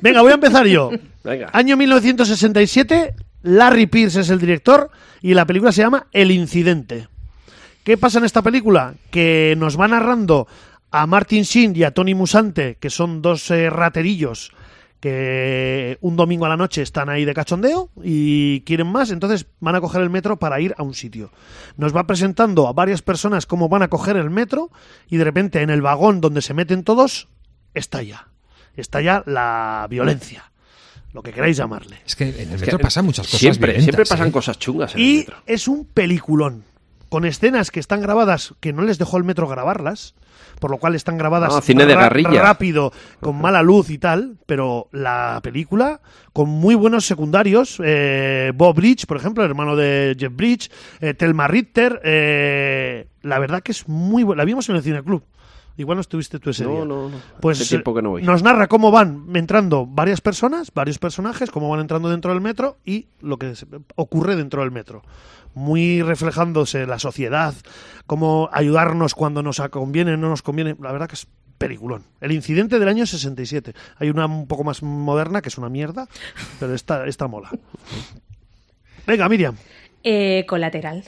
Venga, 0.00 0.22
voy 0.22 0.32
a 0.32 0.34
empezar 0.34 0.66
yo. 0.66 0.90
Venga. 1.22 1.50
Año 1.52 1.76
1967, 1.76 3.14
Larry 3.42 3.86
Pierce 3.86 4.20
es 4.20 4.30
el 4.30 4.38
director 4.38 4.90
y 5.22 5.34
la 5.34 5.46
película 5.46 5.72
se 5.72 5.82
llama 5.82 6.06
El 6.12 6.30
Incidente. 6.30 7.08
¿Qué 7.82 7.96
pasa 7.98 8.18
en 8.18 8.24
esta 8.24 8.42
película? 8.42 8.94
Que 9.10 9.54
nos 9.58 9.78
va 9.78 9.86
narrando 9.88 10.46
a 10.90 11.06
Martin 11.06 11.42
Sheen 11.42 11.74
y 11.76 11.82
a 11.84 11.90
Tony 11.90 12.14
Musante, 12.14 12.76
que 12.80 12.88
son 12.90 13.20
dos 13.20 13.50
eh, 13.50 13.68
raterillos 13.68 14.52
que 15.04 15.98
un 16.00 16.16
domingo 16.16 16.46
a 16.46 16.48
la 16.48 16.56
noche 16.56 16.80
están 16.80 17.10
ahí 17.10 17.26
de 17.26 17.34
cachondeo 17.34 17.90
y 18.02 18.62
quieren 18.62 18.86
más, 18.86 19.10
entonces 19.10 19.44
van 19.60 19.74
a 19.74 19.80
coger 19.82 20.00
el 20.00 20.08
metro 20.08 20.38
para 20.38 20.58
ir 20.62 20.74
a 20.78 20.82
un 20.82 20.94
sitio. 20.94 21.30
Nos 21.76 21.94
va 21.94 22.06
presentando 22.06 22.66
a 22.68 22.72
varias 22.72 23.02
personas 23.02 23.44
cómo 23.44 23.68
van 23.68 23.82
a 23.82 23.88
coger 23.88 24.16
el 24.16 24.30
metro 24.30 24.70
y 25.10 25.18
de 25.18 25.24
repente 25.24 25.60
en 25.60 25.68
el 25.68 25.82
vagón 25.82 26.22
donde 26.22 26.40
se 26.40 26.54
meten 26.54 26.84
todos 26.84 27.28
estalla. 27.74 28.28
Estalla 28.76 29.22
la 29.26 29.86
violencia, 29.90 30.50
lo 31.12 31.22
que 31.22 31.34
queráis 31.34 31.58
llamarle. 31.58 31.98
Es 32.06 32.16
que 32.16 32.24
en 32.30 32.52
el 32.52 32.58
que 32.58 32.64
metro 32.64 32.78
pasan 32.78 33.04
muchas 33.04 33.26
cosas 33.26 33.40
Siempre, 33.40 33.80
siempre 33.82 34.06
pasan 34.06 34.28
¿eh? 34.28 34.32
cosas 34.32 34.58
chungas 34.58 34.94
en 34.94 35.00
el 35.02 35.06
Y 35.06 35.16
metro. 35.18 35.36
es 35.44 35.68
un 35.68 35.84
peliculón. 35.84 36.64
con 37.10 37.26
escenas 37.26 37.70
que 37.70 37.78
están 37.78 38.00
grabadas, 38.00 38.54
que 38.60 38.72
no 38.72 38.82
les 38.82 38.96
dejó 38.96 39.18
el 39.18 39.24
metro 39.24 39.46
grabarlas, 39.48 40.14
por 40.60 40.70
lo 40.70 40.78
cual 40.78 40.94
están 40.94 41.18
grabadas 41.18 41.54
Ah, 41.54 41.60
cine 41.60 41.86
de 41.86 41.94
guerrilla. 41.96 42.42
rápido, 42.42 42.92
con 43.20 43.40
mala 43.40 43.62
luz 43.62 43.90
y 43.90 43.98
tal, 43.98 44.36
pero 44.46 44.88
la 44.92 45.40
película 45.42 46.00
con 46.32 46.48
muy 46.48 46.74
buenos 46.74 47.04
secundarios, 47.06 47.80
eh, 47.84 48.52
Bob 48.54 48.76
Bridge, 48.76 49.06
por 49.06 49.16
ejemplo, 49.16 49.44
el 49.44 49.50
hermano 49.50 49.76
de 49.76 50.16
Jeff 50.18 50.32
Bridge, 50.34 50.70
eh, 51.00 51.14
Thelma 51.14 51.46
Richter, 51.48 52.00
eh, 52.04 53.06
la 53.22 53.38
verdad 53.38 53.62
que 53.62 53.72
es 53.72 53.88
muy 53.88 54.22
buena. 54.24 54.42
La 54.42 54.44
vimos 54.46 54.68
en 54.68 54.76
el 54.76 54.82
Cine 54.82 55.02
Club. 55.02 55.22
Igual 55.76 55.96
no 55.96 56.02
estuviste 56.02 56.38
tú 56.38 56.50
ese 56.50 56.62
No, 56.62 56.70
día. 56.70 56.84
no, 56.84 57.08
no. 57.08 57.16
Pues 57.40 57.60
Hace 57.60 57.70
tiempo 57.70 57.92
que 57.96 58.00
no 58.02 58.10
voy. 58.10 58.22
nos 58.22 58.44
narra 58.44 58.68
cómo 58.68 58.92
van 58.92 59.24
entrando 59.34 59.86
varias 59.86 60.20
personas, 60.20 60.70
varios 60.72 60.98
personajes, 61.00 61.50
cómo 61.50 61.68
van 61.68 61.80
entrando 61.80 62.08
dentro 62.10 62.30
del 62.32 62.40
metro 62.40 62.76
y 62.84 63.08
lo 63.20 63.38
que 63.38 63.52
ocurre 63.96 64.36
dentro 64.36 64.60
del 64.62 64.70
metro. 64.70 65.02
Muy 65.54 66.02
reflejándose 66.02 66.86
la 66.86 66.98
sociedad, 66.98 67.54
cómo 68.06 68.48
ayudarnos 68.52 69.14
cuando 69.14 69.42
nos 69.42 69.60
conviene, 69.70 70.16
no 70.16 70.28
nos 70.28 70.42
conviene. 70.42 70.76
La 70.82 70.92
verdad 70.92 71.08
que 71.08 71.14
es 71.14 71.26
peliculón. 71.58 72.02
El 72.20 72.32
incidente 72.32 72.78
del 72.78 72.88
año 72.88 73.06
67. 73.06 73.72
Hay 73.98 74.10
una 74.10 74.26
un 74.26 74.46
poco 74.48 74.64
más 74.64 74.82
moderna 74.82 75.40
que 75.42 75.48
es 75.48 75.56
una 75.58 75.68
mierda, 75.68 76.08
pero 76.58 76.74
esta, 76.74 77.06
esta 77.06 77.28
mola. 77.28 77.50
Venga, 79.06 79.28
Miriam. 79.28 79.56
Eh, 80.02 80.44
colateral. 80.48 81.04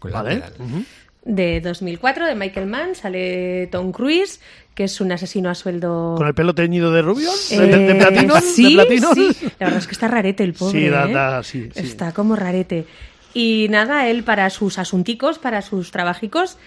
Vale. 0.00 0.40
Colateral. 0.40 0.52
Ujú. 0.58 0.84
De 1.24 1.60
2004, 1.60 2.26
de 2.26 2.34
Michael 2.34 2.66
Mann, 2.66 2.94
sale 2.96 3.68
Tom 3.70 3.92
Cruise, 3.92 4.40
que 4.74 4.84
es 4.84 5.00
un 5.00 5.12
asesino 5.12 5.50
a 5.50 5.54
sueldo... 5.54 6.14
Con 6.16 6.26
el 6.26 6.34
pelo 6.34 6.52
teñido 6.52 6.90
de 6.92 7.00
rubio, 7.02 7.30
Eh, 7.50 7.58
de, 7.60 7.78
de 7.78 7.94
platino, 7.94 8.40
sí, 8.40 8.76
de 8.76 8.82
platino. 8.84 9.14
sí. 9.14 9.28
La 9.60 9.66
verdad 9.66 9.78
es 9.78 9.86
que 9.86 9.92
está 9.92 10.08
rarete 10.08 10.42
el 10.42 10.52
pobre. 10.54 10.80
Sí, 10.80 10.88
da- 10.88 11.08
¿eh? 11.08 11.12
da- 11.12 11.42
sí, 11.44 11.68
sí. 11.74 11.80
Está 11.80 12.12
como 12.12 12.34
rarete. 12.34 12.86
Y 13.34 13.66
nada, 13.70 14.08
él 14.08 14.24
para 14.24 14.48
sus 14.50 14.78
asunticos, 14.78 15.38
para 15.38 15.62
sus 15.62 15.90
trabajicos, 15.90 16.58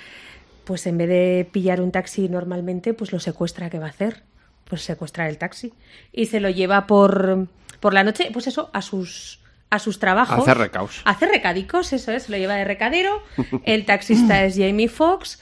pues 0.63 0.88
en 0.88 0.97
vez 0.97 1.10
de 1.10 1.47
pillar 1.51 1.80
un 1.82 1.91
taxi 1.91 2.28
normalmente, 2.30 2.93
pues 2.93 3.12
lo 3.12 3.19
secuestra. 3.19 3.69
¿Qué 3.69 3.80
va 3.80 3.88
a 3.88 3.89
hacer? 3.89 4.23
Pues 4.65 4.82
secuestrar 4.82 5.30
el 5.30 5.38
taxi. 5.38 5.73
Y 6.12 6.25
se 6.25 6.39
lo 6.39 6.49
lleva 6.49 6.88
por, 6.88 7.47
por 7.80 7.93
la 7.93 8.04
noche, 8.04 8.30
pues 8.34 8.47
eso, 8.47 8.71
a 8.73 8.82
sus, 8.82 9.39
a 9.69 9.78
sus 9.78 9.99
trabajos. 9.99 10.39
Hacer 10.39 10.58
recaos. 10.58 11.01
Hacer 11.06 11.30
recadicos, 11.30 11.93
eso 11.93 12.12
es, 12.12 12.30
lo 12.30 12.38
lleva 12.38 12.56
de 12.56 12.65
recadero. 12.65 13.21
El 13.63 13.86
taxista 13.86 14.43
es 14.43 14.56
Jamie 14.58 14.88
Foxx. 14.89 15.39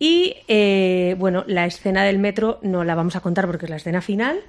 Y 0.00 0.34
eh, 0.48 1.14
bueno, 1.18 1.44
la 1.46 1.64
escena 1.64 2.02
del 2.04 2.18
metro 2.18 2.58
no 2.62 2.82
la 2.84 2.94
vamos 2.94 3.14
a 3.16 3.20
contar 3.20 3.46
porque 3.46 3.66
es 3.66 3.70
la 3.70 3.76
escena 3.76 4.02
final. 4.02 4.40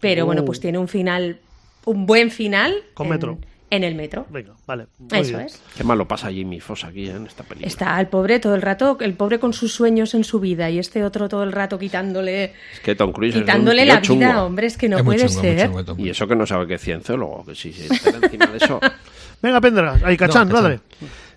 Pero 0.00 0.26
bueno, 0.26 0.42
Oh. 0.42 0.44
pues 0.46 0.58
tiene 0.60 0.78
un 0.78 0.88
final, 0.88 1.38
un 1.84 2.06
buen 2.06 2.30
final. 2.30 2.74
Con 2.94 3.06
en- 3.06 3.12
metro. 3.12 3.38
En 3.70 3.84
el 3.84 3.94
metro. 3.94 4.26
Venga, 4.30 4.54
vale. 4.66 4.86
muy 4.98 5.18
Eso 5.20 5.36
bien. 5.36 5.46
es. 5.46 5.62
Qué 5.76 5.84
malo 5.84 6.06
pasa 6.08 6.30
Jimmy 6.30 6.58
Foss 6.60 6.84
aquí 6.84 7.06
¿eh? 7.06 7.12
en 7.16 7.26
esta 7.26 7.44
película. 7.44 7.68
Está 7.68 8.00
el 8.00 8.08
pobre 8.08 8.40
todo 8.40 8.56
el 8.56 8.62
rato, 8.62 8.98
el 9.00 9.14
pobre 9.14 9.38
con 9.38 9.52
sus 9.52 9.72
sueños 9.72 10.12
en 10.14 10.24
su 10.24 10.40
vida 10.40 10.68
y 10.70 10.78
este 10.80 11.04
otro 11.04 11.28
todo 11.28 11.44
el 11.44 11.52
rato 11.52 11.78
quitándole, 11.78 12.52
Es 12.72 12.80
que 12.82 12.96
Tom 12.96 13.12
Cruise 13.12 13.30
es 13.30 13.36
un 13.36 13.42
quitándole 13.42 13.84
tío 13.84 13.94
la 13.94 14.00
vida, 14.00 14.44
hombre, 14.44 14.66
es 14.66 14.76
que 14.76 14.88
no 14.88 14.96
Es 14.98 15.02
puede 15.04 15.26
chungo, 15.28 15.40
muy 15.42 15.56
ser. 15.56 15.70
chungo, 15.70 15.96
Y 15.98 16.10
eso 16.10 16.26
que 16.26 16.34
no 16.36 16.46
sabe 16.46 16.66
que 16.66 16.74
es 16.74 16.80
cienciólogo, 16.82 17.44
que 17.46 17.54
si 17.54 17.72
se 17.72 17.86
encima 18.10 18.46
de 18.46 18.56
eso. 18.56 18.80
Venga, 19.42 19.60
Pendergast. 19.60 20.04
Ahí, 20.04 20.16
Cachán, 20.16 20.48
No, 20.48 20.60
dale. 20.60 20.80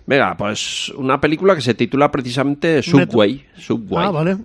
Venga, 0.06 0.36
pues 0.36 0.90
una 0.96 1.18
película 1.20 1.54
que 1.54 1.62
se 1.62 1.72
titula 1.74 2.10
precisamente 2.10 2.82
Subway. 2.82 3.46
Subway. 3.56 4.06
Ah, 4.06 4.10
vale. 4.10 4.36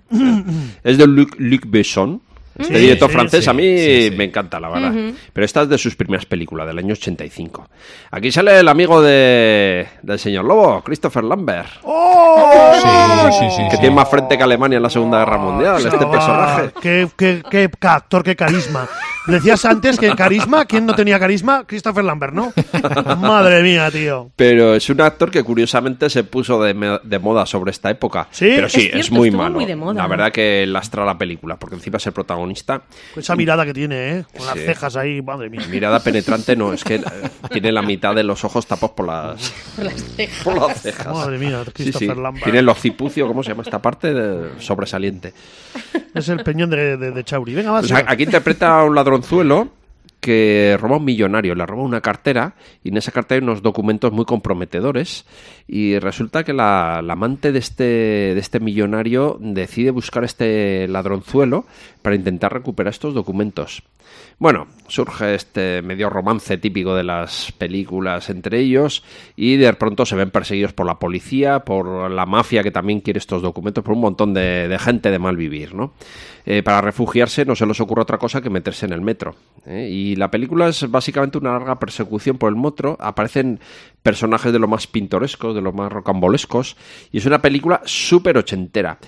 Es 0.82 0.96
de 0.96 1.06
Luc, 1.06 1.34
Luc 1.38 1.64
Besson. 1.66 2.22
Este 2.58 2.74
Sí, 2.74 2.80
director 2.80 3.08
sí, 3.08 3.14
francés 3.14 3.44
sí, 3.44 3.50
a 3.50 3.52
mí 3.52 3.78
sí, 3.78 4.08
sí. 4.10 4.16
me 4.16 4.24
encanta, 4.24 4.60
la 4.60 4.68
verdad. 4.68 4.92
Pero 5.32 5.44
esta 5.44 5.62
es 5.62 5.68
de 5.68 5.78
sus 5.78 5.96
primeras 5.96 6.26
películas, 6.26 6.66
del 6.66 6.78
año 6.78 6.92
85. 6.92 7.68
Aquí 8.10 8.30
sale 8.32 8.58
el 8.58 8.68
amigo 8.68 9.00
de, 9.00 9.86
del 10.02 10.18
señor 10.18 10.44
Lobo, 10.44 10.82
Christopher 10.82 11.24
Lambert. 11.24 11.70
Sí, 11.70 13.28
sí, 13.38 13.50
sí, 13.56 13.62
que 13.70 13.76
sí. 13.76 13.80
tiene 13.80 13.94
más 13.94 14.08
frente 14.08 14.36
que 14.36 14.42
Alemania 14.42 14.76
en 14.76 14.82
la 14.82 14.90
Segunda 14.90 15.18
Guerra 15.20 15.38
Mundial, 15.38 15.76
este 15.76 15.90
Chaval, 15.90 16.10
personaje. 16.10 16.70
Qué, 16.82 17.08
qué, 17.16 17.42
qué 17.50 17.70
actor, 17.88 18.22
qué 18.22 18.36
carisma. 18.36 18.88
Decías 19.26 19.64
antes 19.64 19.98
que 19.98 20.14
carisma, 20.14 20.64
¿quién 20.64 20.86
no 20.86 20.94
tenía 20.94 21.18
carisma? 21.18 21.64
Christopher 21.66 22.02
Lambert, 22.04 22.32
¿no? 22.32 22.52
Madre 23.18 23.62
mía, 23.62 23.90
tío. 23.90 24.30
Pero 24.34 24.74
es 24.74 24.88
un 24.90 25.00
actor 25.02 25.30
que 25.30 25.42
curiosamente 25.42 26.08
se 26.10 26.24
puso 26.24 26.62
de, 26.62 26.74
moda 27.20 27.44
sobre 27.46 27.70
esta 27.70 27.90
época. 27.90 28.28
¿Sí? 28.30 28.50
Pero 28.54 28.68
sí, 28.68 28.90
Es 28.92 29.10
muy 29.10 29.30
malo. 29.30 29.54
muy 29.56 29.66
de 29.66 29.76
moda. 29.76 29.94
La 30.02 30.08
verdad 30.08 30.32
que 30.32 30.64
lastra 30.66 31.04
la 31.04 31.18
película, 31.18 31.56
porque 31.58 31.76
encima 31.76 31.98
es 31.98 32.06
el 32.06 32.12
protagonista. 32.12 32.82
Esa 33.14 33.36
mirada 33.36 33.64
que 33.66 33.74
tiene, 33.74 34.10
¿eh? 34.18 34.24
Con 34.36 34.46
las 34.46 34.54
cejas 34.56 34.96
ahí, 34.96 35.20
madre 35.22 35.50
mía. 35.50 35.60
Mirada 35.70 36.00
penetrante 36.00 36.56
no, 36.56 36.72
es 36.72 36.82
que 36.82 36.96
eh, 36.96 37.02
tiene 37.52 37.72
la 37.72 37.82
mitad 37.82 38.14
de 38.14 38.22
los 38.24 38.42
ojos 38.44 38.66
tapados 38.66 38.92
por 38.96 39.06
las, 39.06 39.52
Por 39.76 39.84
las 39.84 39.94
cejas. 40.16 40.44
por 40.44 40.56
las 40.68 40.82
cejas. 40.82 41.06
Madre 41.12 41.38
mía, 41.38 41.62
Christopher 41.72 42.14
sí. 42.16 42.20
Lambert. 42.22 42.44
Tiene 42.44 42.58
el 42.60 42.68
occipucio, 42.68 43.26
¿cómo 43.26 43.42
se 43.42 43.50
llama 43.50 43.62
esta 43.62 43.80
parte? 43.80 44.14
De- 44.14 44.60
sobresaliente. 44.60 45.34
Es 46.14 46.28
el 46.28 46.42
peñón 46.42 46.70
de, 46.70 46.96
de, 46.96 47.10
de 47.12 47.24
Chauri. 47.24 47.54
Venga, 47.54 47.70
va. 47.72 47.80
Pues 47.80 47.92
a- 47.92 48.04
aquí 48.08 48.24
interpreta 48.24 48.80
a 48.80 48.84
un 48.84 48.94
que 50.20 50.76
roba 50.78 50.96
a 50.96 50.98
un 50.98 51.04
millonario, 51.04 51.54
le 51.54 51.66
roba 51.66 51.82
una 51.82 52.02
cartera 52.02 52.54
y 52.84 52.90
en 52.90 52.98
esa 52.98 53.10
cartera 53.10 53.38
hay 53.38 53.42
unos 53.42 53.62
documentos 53.62 54.12
muy 54.12 54.26
comprometedores 54.26 55.24
y 55.66 55.98
resulta 55.98 56.44
que 56.44 56.52
la, 56.52 57.00
la 57.02 57.14
amante 57.14 57.52
de 57.52 57.58
este, 57.58 57.84
de 57.84 58.38
este 58.38 58.60
millonario 58.60 59.38
decide 59.40 59.90
buscar 59.90 60.22
a 60.22 60.26
este 60.26 60.86
ladronzuelo 60.88 61.64
para 62.02 62.16
intentar 62.16 62.52
recuperar 62.52 62.92
estos 62.92 63.14
documentos. 63.14 63.82
Bueno, 64.38 64.68
surge 64.88 65.34
este 65.34 65.82
medio 65.82 66.08
romance 66.08 66.56
típico 66.56 66.94
de 66.94 67.04
las 67.04 67.52
películas 67.52 68.30
entre 68.30 68.58
ellos 68.58 69.04
y 69.36 69.56
de 69.56 69.72
pronto 69.74 70.06
se 70.06 70.16
ven 70.16 70.30
perseguidos 70.30 70.72
por 70.72 70.86
la 70.86 70.98
policía, 70.98 71.60
por 71.60 72.10
la 72.10 72.24
mafia 72.24 72.62
que 72.62 72.70
también 72.70 73.00
quiere 73.00 73.18
estos 73.18 73.42
documentos, 73.42 73.84
por 73.84 73.92
un 73.92 74.00
montón 74.00 74.32
de, 74.32 74.76
gente 74.80 75.10
de 75.10 75.18
mal 75.18 75.36
vivir, 75.36 75.74
¿no? 75.74 75.92
Eh, 76.46 76.62
para 76.62 76.80
refugiarse 76.80 77.44
no 77.44 77.54
se 77.54 77.66
les 77.66 77.80
ocurre 77.80 78.00
otra 78.00 78.16
cosa 78.16 78.40
que 78.40 78.48
meterse 78.48 78.86
en 78.86 78.94
el 78.94 79.02
metro. 79.02 79.34
¿eh? 79.66 79.88
Y 79.90 80.16
la 80.16 80.30
película 80.30 80.68
es 80.68 80.90
básicamente 80.90 81.36
una 81.36 81.52
larga 81.52 81.78
persecución 81.78 82.38
por 82.38 82.48
el 82.48 82.56
metro. 82.56 82.96
Aparecen 82.98 83.60
personajes 84.02 84.50
de 84.52 84.58
lo 84.58 84.66
más 84.66 84.86
pintorescos, 84.86 85.54
de 85.54 85.60
lo 85.60 85.72
más 85.72 85.92
rocambolescos. 85.92 86.78
Y 87.12 87.18
es 87.18 87.26
una 87.26 87.42
película 87.42 87.82
súper 87.84 88.38
ochentera. 88.38 88.98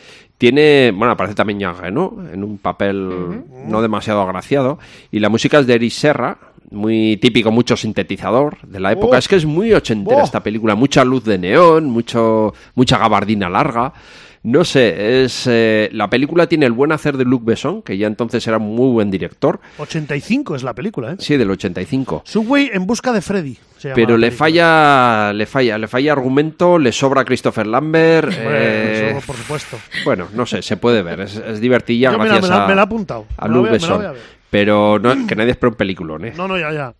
Tiene, 0.42 0.90
bueno, 0.92 1.12
aparece 1.12 1.37
también 1.37 1.61
Jean 1.61 1.78
Reno 1.78 2.16
en 2.33 2.42
un 2.42 2.59
papel 2.59 3.44
no 3.68 3.81
demasiado 3.81 4.22
agraciado. 4.22 4.76
Y 5.12 5.20
la 5.20 5.28
música 5.28 5.61
es 5.61 5.68
de 5.68 5.74
Eric 5.74 5.92
Serra, 5.92 6.37
muy 6.72 7.16
típico, 7.18 7.52
mucho 7.52 7.76
sintetizador 7.76 8.59
de 8.66 8.81
la 8.81 8.90
época. 8.90 9.14
Oh. 9.14 9.18
Es 9.20 9.28
que 9.28 9.36
es 9.36 9.47
muy 9.47 9.72
ochentera 9.72 10.22
Oh. 10.22 10.24
esta 10.24 10.43
película. 10.43 10.74
Mucha 10.74 11.05
luz 11.05 11.22
de 11.22 11.38
neón, 11.38 11.84
mucho, 11.84 12.55
mucha 12.74 12.99
gabardina 12.99 13.49
larga. 13.49 13.93
No 14.45 14.64
sé, 14.64 15.22
es 15.22 15.45
eh, 15.49 15.88
la 15.93 16.11
película 16.11 16.49
tiene 16.49 16.66
el 16.66 16.72
buen 16.72 16.90
hacer 16.90 17.16
de 17.16 17.24
Luc 17.24 17.45
Besson, 17.45 17.80
que 17.80 17.97
ya 17.97 18.09
entonces 18.09 18.45
era 18.49 18.57
un 18.57 18.74
muy 18.74 18.90
buen 18.90 19.09
director. 19.09 19.61
85 19.78 20.57
es 20.57 20.64
la 20.64 20.74
película, 20.74 21.12
¿eh? 21.12 21.16
Sí, 21.20 21.36
del 21.36 21.49
85. 21.53 22.22
Subway 22.24 22.70
en 22.72 22.84
busca 22.84 23.12
de 23.12 23.22
Freddy. 23.22 23.57
Pero 23.95 24.16
le 24.16 24.28
película. 24.28 24.30
falla, 24.32 25.32
le 25.32 25.47
falla, 25.47 25.78
le 25.78 25.86
falla 25.86 26.12
argumento, 26.12 26.78
le 26.78 26.90
sobra 26.90 27.24
Christopher 27.24 27.68
Lambert. 27.68 28.28
Hombre, 28.30 28.45
eh, 28.49 29.16
eso, 29.16 29.26
por 29.26 29.36
supuesto. 29.36 29.78
bueno, 30.05 30.26
no 30.34 30.45
sé, 30.45 30.61
se 30.62 30.76
puede 30.76 31.03
ver, 31.03 31.20
es, 31.20 31.40
me 32.18 32.18
la- 32.28 32.34
gracias 32.34 32.51
me 32.51 32.57
la- 32.57 32.64
a, 32.64 32.68
me 32.68 32.74
la 32.74 32.80
he 32.80 32.84
apuntado. 32.84 33.26
a 33.36 33.47
Luc 33.49 33.68
voy 33.68 33.68
a- 33.68 33.72
me 33.72 33.78
la 33.78 33.86
voy 33.86 33.97
Besson. 33.99 34.07
a 34.07 34.12
ver. 34.12 34.22
Pero 34.51 34.99
no, 34.99 35.26
que 35.26 35.36
nadie 35.36 35.53
espera 35.53 35.70
un 35.70 35.76
peliculón, 35.76 36.24
¿eh? 36.24 36.32
No, 36.36 36.49
no, 36.49 36.59
ya, 36.59 36.72
ya. 36.72 36.95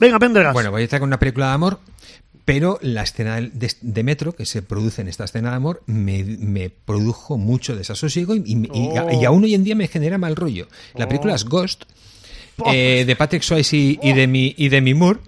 Venga, 0.00 0.18
Pendergast. 0.18 0.54
Bueno, 0.54 0.70
voy 0.70 0.82
a 0.82 0.84
estar 0.84 1.00
con 1.00 1.08
una 1.08 1.18
película 1.18 1.48
de 1.48 1.52
amor, 1.54 1.78
pero 2.44 2.78
la 2.82 3.02
escena 3.02 3.40
de, 3.40 3.72
de 3.80 4.02
metro 4.02 4.32
que 4.34 4.46
se 4.46 4.62
produce 4.62 5.00
en 5.02 5.08
esta 5.08 5.24
escena 5.24 5.50
de 5.50 5.56
amor 5.56 5.82
me, 5.86 6.24
me 6.24 6.70
produjo 6.70 7.38
mucho 7.38 7.76
desasosiego 7.76 8.34
y, 8.34 8.68
Oh. 8.70 9.10
y 9.20 9.24
aún 9.24 9.44
hoy 9.44 9.54
en 9.54 9.64
día 9.64 9.74
me 9.76 9.88
genera 9.88 10.18
mal 10.18 10.34
rollo. 10.36 10.66
La 10.94 11.06
película 11.08 11.34
es 11.34 11.44
Ghost, 11.44 11.84
eh, 12.66 13.04
de 13.06 13.16
Patrick 13.16 13.42
Swayze 13.42 13.76
y, 13.76 13.98
y 14.02 14.12
de 14.12 14.26
mi 14.26 14.54
y 14.58 14.68
de 14.68 14.80
mi 14.80 14.94
Moore. 14.94 15.20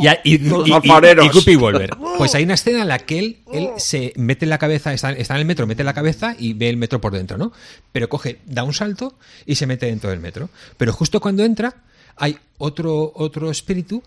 Y, 0.00 0.06
a- 0.06 0.20
y, 0.24 0.36
y- 0.36 0.52
y- 0.66 0.72
alfareros. 0.72 1.26
y 1.26 1.28
Guppy 1.28 1.56
Wolver. 1.56 1.90
Pues 2.16 2.34
hay 2.34 2.44
una 2.44 2.54
escena 2.54 2.82
en 2.82 2.88
la 2.88 2.98
que 2.98 3.18
él, 3.18 3.36
él 3.52 3.68
se 3.76 4.12
mete 4.16 4.46
la 4.46 4.56
cabeza, 4.58 4.92
está, 4.94 5.10
está 5.12 5.34
en 5.34 5.40
el 5.40 5.46
metro, 5.46 5.66
mete 5.66 5.84
la 5.84 5.92
cabeza 5.92 6.34
y 6.38 6.54
ve 6.54 6.68
el 6.70 6.76
metro 6.76 7.00
por 7.00 7.12
dentro, 7.12 7.36
¿no? 7.36 7.52
Pero 7.92 8.08
coge, 8.08 8.38
da 8.46 8.62
un 8.64 8.72
salto 8.72 9.14
y 9.44 9.56
se 9.56 9.66
mete 9.66 9.86
dentro 9.86 10.10
del 10.10 10.20
metro. 10.20 10.48
Pero 10.78 10.92
justo 10.92 11.20
cuando 11.20 11.44
entra, 11.44 11.74
hay 12.16 12.38
otro, 12.58 13.12
otro 13.14 13.50
espíritu 13.50 14.02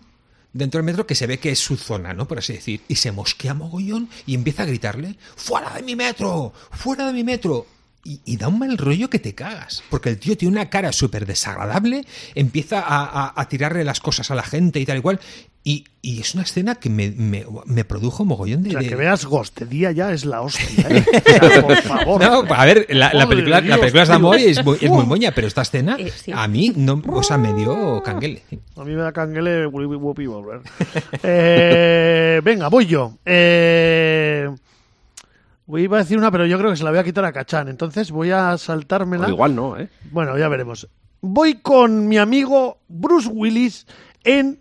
dentro 0.56 0.78
del 0.78 0.84
metro 0.86 1.06
que 1.06 1.14
se 1.14 1.26
ve 1.26 1.38
que 1.38 1.50
es 1.50 1.58
su 1.58 1.76
zona, 1.76 2.12
¿no? 2.14 2.26
Por 2.26 2.38
así 2.38 2.54
decir. 2.54 2.80
Y 2.88 2.96
se 2.96 3.12
mosquea 3.12 3.54
mogollón 3.54 4.08
y 4.26 4.34
empieza 4.34 4.62
a 4.64 4.66
gritarle, 4.66 5.16
¡fuera 5.36 5.70
de 5.74 5.82
mi 5.82 5.94
metro! 5.96 6.52
¡fuera 6.72 7.06
de 7.06 7.12
mi 7.12 7.24
metro! 7.24 7.66
Y, 8.08 8.36
da 8.36 8.46
un 8.46 8.60
mal 8.60 8.78
rollo 8.78 9.10
que 9.10 9.18
te 9.18 9.34
cagas. 9.34 9.82
Porque 9.90 10.10
el 10.10 10.18
tío 10.20 10.36
tiene 10.36 10.52
una 10.52 10.70
cara 10.70 10.92
súper 10.92 11.26
desagradable, 11.26 12.04
empieza 12.36 12.78
a, 12.80 13.04
a- 13.04 13.32
a 13.34 13.48
tirarle 13.48 13.82
las 13.82 13.98
cosas 13.98 14.30
a 14.30 14.36
la 14.36 14.44
gente 14.44 14.78
y 14.78 14.86
tal 14.86 14.98
y 14.98 15.00
cual. 15.00 15.18
Y, 15.68 15.84
y 16.00 16.20
es 16.20 16.32
una 16.34 16.44
escena 16.44 16.76
que 16.76 16.88
me, 16.88 17.10
me, 17.10 17.44
me 17.64 17.84
produjo 17.84 18.24
mogollón 18.24 18.62
de... 18.62 18.68
O 18.68 18.72
sea, 18.74 18.82
de- 18.82 18.88
que 18.88 18.94
veas 18.94 19.24
Ghost 19.24 19.58
de 19.58 19.66
día 19.66 19.90
ya 19.90 20.12
es 20.12 20.24
la 20.24 20.40
hostia, 20.42 20.86
¿eh? 20.88 21.04
O 21.42 21.48
sea, 21.50 21.62
por 21.62 21.76
favor. 21.82 22.22
No, 22.22 22.54
a 22.54 22.64
ver, 22.64 22.86
la, 22.90 23.12
la 23.12 23.26
película, 23.28 23.56
la 23.56 23.62
Dios, 23.62 23.78
película 23.80 24.02
es 24.04 24.08
de 24.08 24.14
amor 24.14 24.38
y 24.38 24.44
es 24.44 24.64
muy, 24.64 24.78
es 24.80 24.88
muy 24.88 25.02
Uf. 25.02 25.08
moña, 25.08 25.32
pero 25.34 25.48
esta 25.48 25.62
escena 25.62 25.96
Eh, 25.98 26.12
sí. 26.14 26.30
a 26.32 26.46
mí 26.46 26.72
no, 26.76 27.02
o 27.08 27.20
sea, 27.24 27.36
me 27.36 27.52
dio 27.52 28.00
canguele. 28.04 28.42
A 28.76 28.84
mí 28.84 28.92
me 28.94 29.02
da 29.02 29.10
canguele 29.12 29.66
Whoopi 29.66 29.96
Whoopi 29.96 30.26
Wolver. 30.28 30.60
Eh, 31.24 32.40
venga, 32.44 32.68
voy 32.68 32.86
yo. 32.86 33.18
Eh, 33.24 34.48
voy 35.66 35.82
iba 35.82 35.96
a 35.96 36.00
decir 36.02 36.16
una, 36.16 36.30
pero 36.30 36.46
yo 36.46 36.58
creo 36.58 36.70
que 36.70 36.76
se 36.76 36.84
la 36.84 36.90
voy 36.90 37.00
a 37.00 37.04
quitar 37.04 37.24
a 37.24 37.32
Cachán. 37.32 37.66
Entonces 37.66 38.12
voy 38.12 38.30
a 38.30 38.56
saltármela. 38.56 39.26
O 39.26 39.30
igual 39.30 39.56
no, 39.56 39.76
¿eh? 39.76 39.88
Bueno, 40.12 40.38
ya 40.38 40.46
veremos. 40.48 40.86
Voy 41.22 41.54
con 41.54 42.06
mi 42.06 42.18
amigo 42.18 42.78
Bruce 42.86 43.28
Willis 43.28 43.84
en 44.22 44.60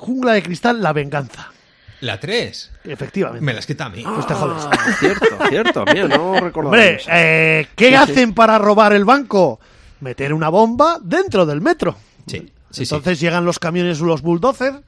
Jungla 0.00 0.32
de 0.32 0.42
Cristal, 0.42 0.82
La 0.82 0.92
Venganza. 0.92 1.52
La 2.00 2.18
3, 2.18 2.72
Efectivamente. 2.84 3.44
me 3.44 3.52
las 3.52 3.66
quita 3.66 3.84
a 3.84 3.88
mí. 3.90 4.02
Pues 4.02 4.26
te 4.26 4.32
jodes. 4.34 4.66
Ah, 4.70 4.96
cierto, 4.98 5.26
cierto. 5.50 5.84
Mira, 5.92 6.08
no 6.08 6.40
recordaba. 6.40 6.74
Hombre, 6.74 6.94
eso. 6.94 7.10
eh, 7.12 7.66
¿qué 7.76 7.84
Sí, 7.86 7.90
sí. 7.90 7.94
hacen 7.96 8.32
para 8.32 8.58
robar 8.58 8.94
el 8.94 9.04
banco? 9.04 9.60
Meter 10.00 10.32
una 10.32 10.48
bomba 10.48 10.98
dentro 11.02 11.44
del 11.44 11.60
metro. 11.60 11.94
Sí, 12.26 12.50
sí, 12.70 12.82
Entonces 12.84 13.20
llegan 13.20 13.44
los 13.44 13.58
camiones, 13.58 14.00
los 14.00 14.22
bulldozer, 14.22 14.80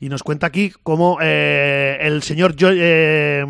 y 0.00 0.08
nos 0.08 0.24
cuenta 0.24 0.48
aquí 0.48 0.72
cómo 0.82 1.18
eh, 1.22 1.98
el 2.00 2.24
señor 2.24 2.56
Jo- 2.58 2.70
eh, 2.72 3.44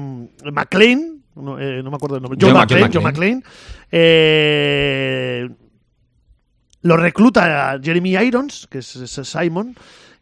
McLean, 0.52 1.22
no, 1.36 1.58
eh, 1.58 1.82
no 1.82 1.90
me 1.90 1.96
acuerdo 1.96 2.16
el 2.16 2.22
nombre, 2.22 2.38
John, 2.38 2.50
John 2.50 2.58
McLean, 2.82 3.02
McClane, 3.02 3.42
eh, 3.90 5.48
lo 6.82 6.96
recluta 6.98 7.72
a 7.72 7.80
Jeremy 7.80 8.16
Irons, 8.16 8.66
que 8.70 8.78
es, 8.78 8.96
es 8.96 9.10
Simon, 9.28 9.74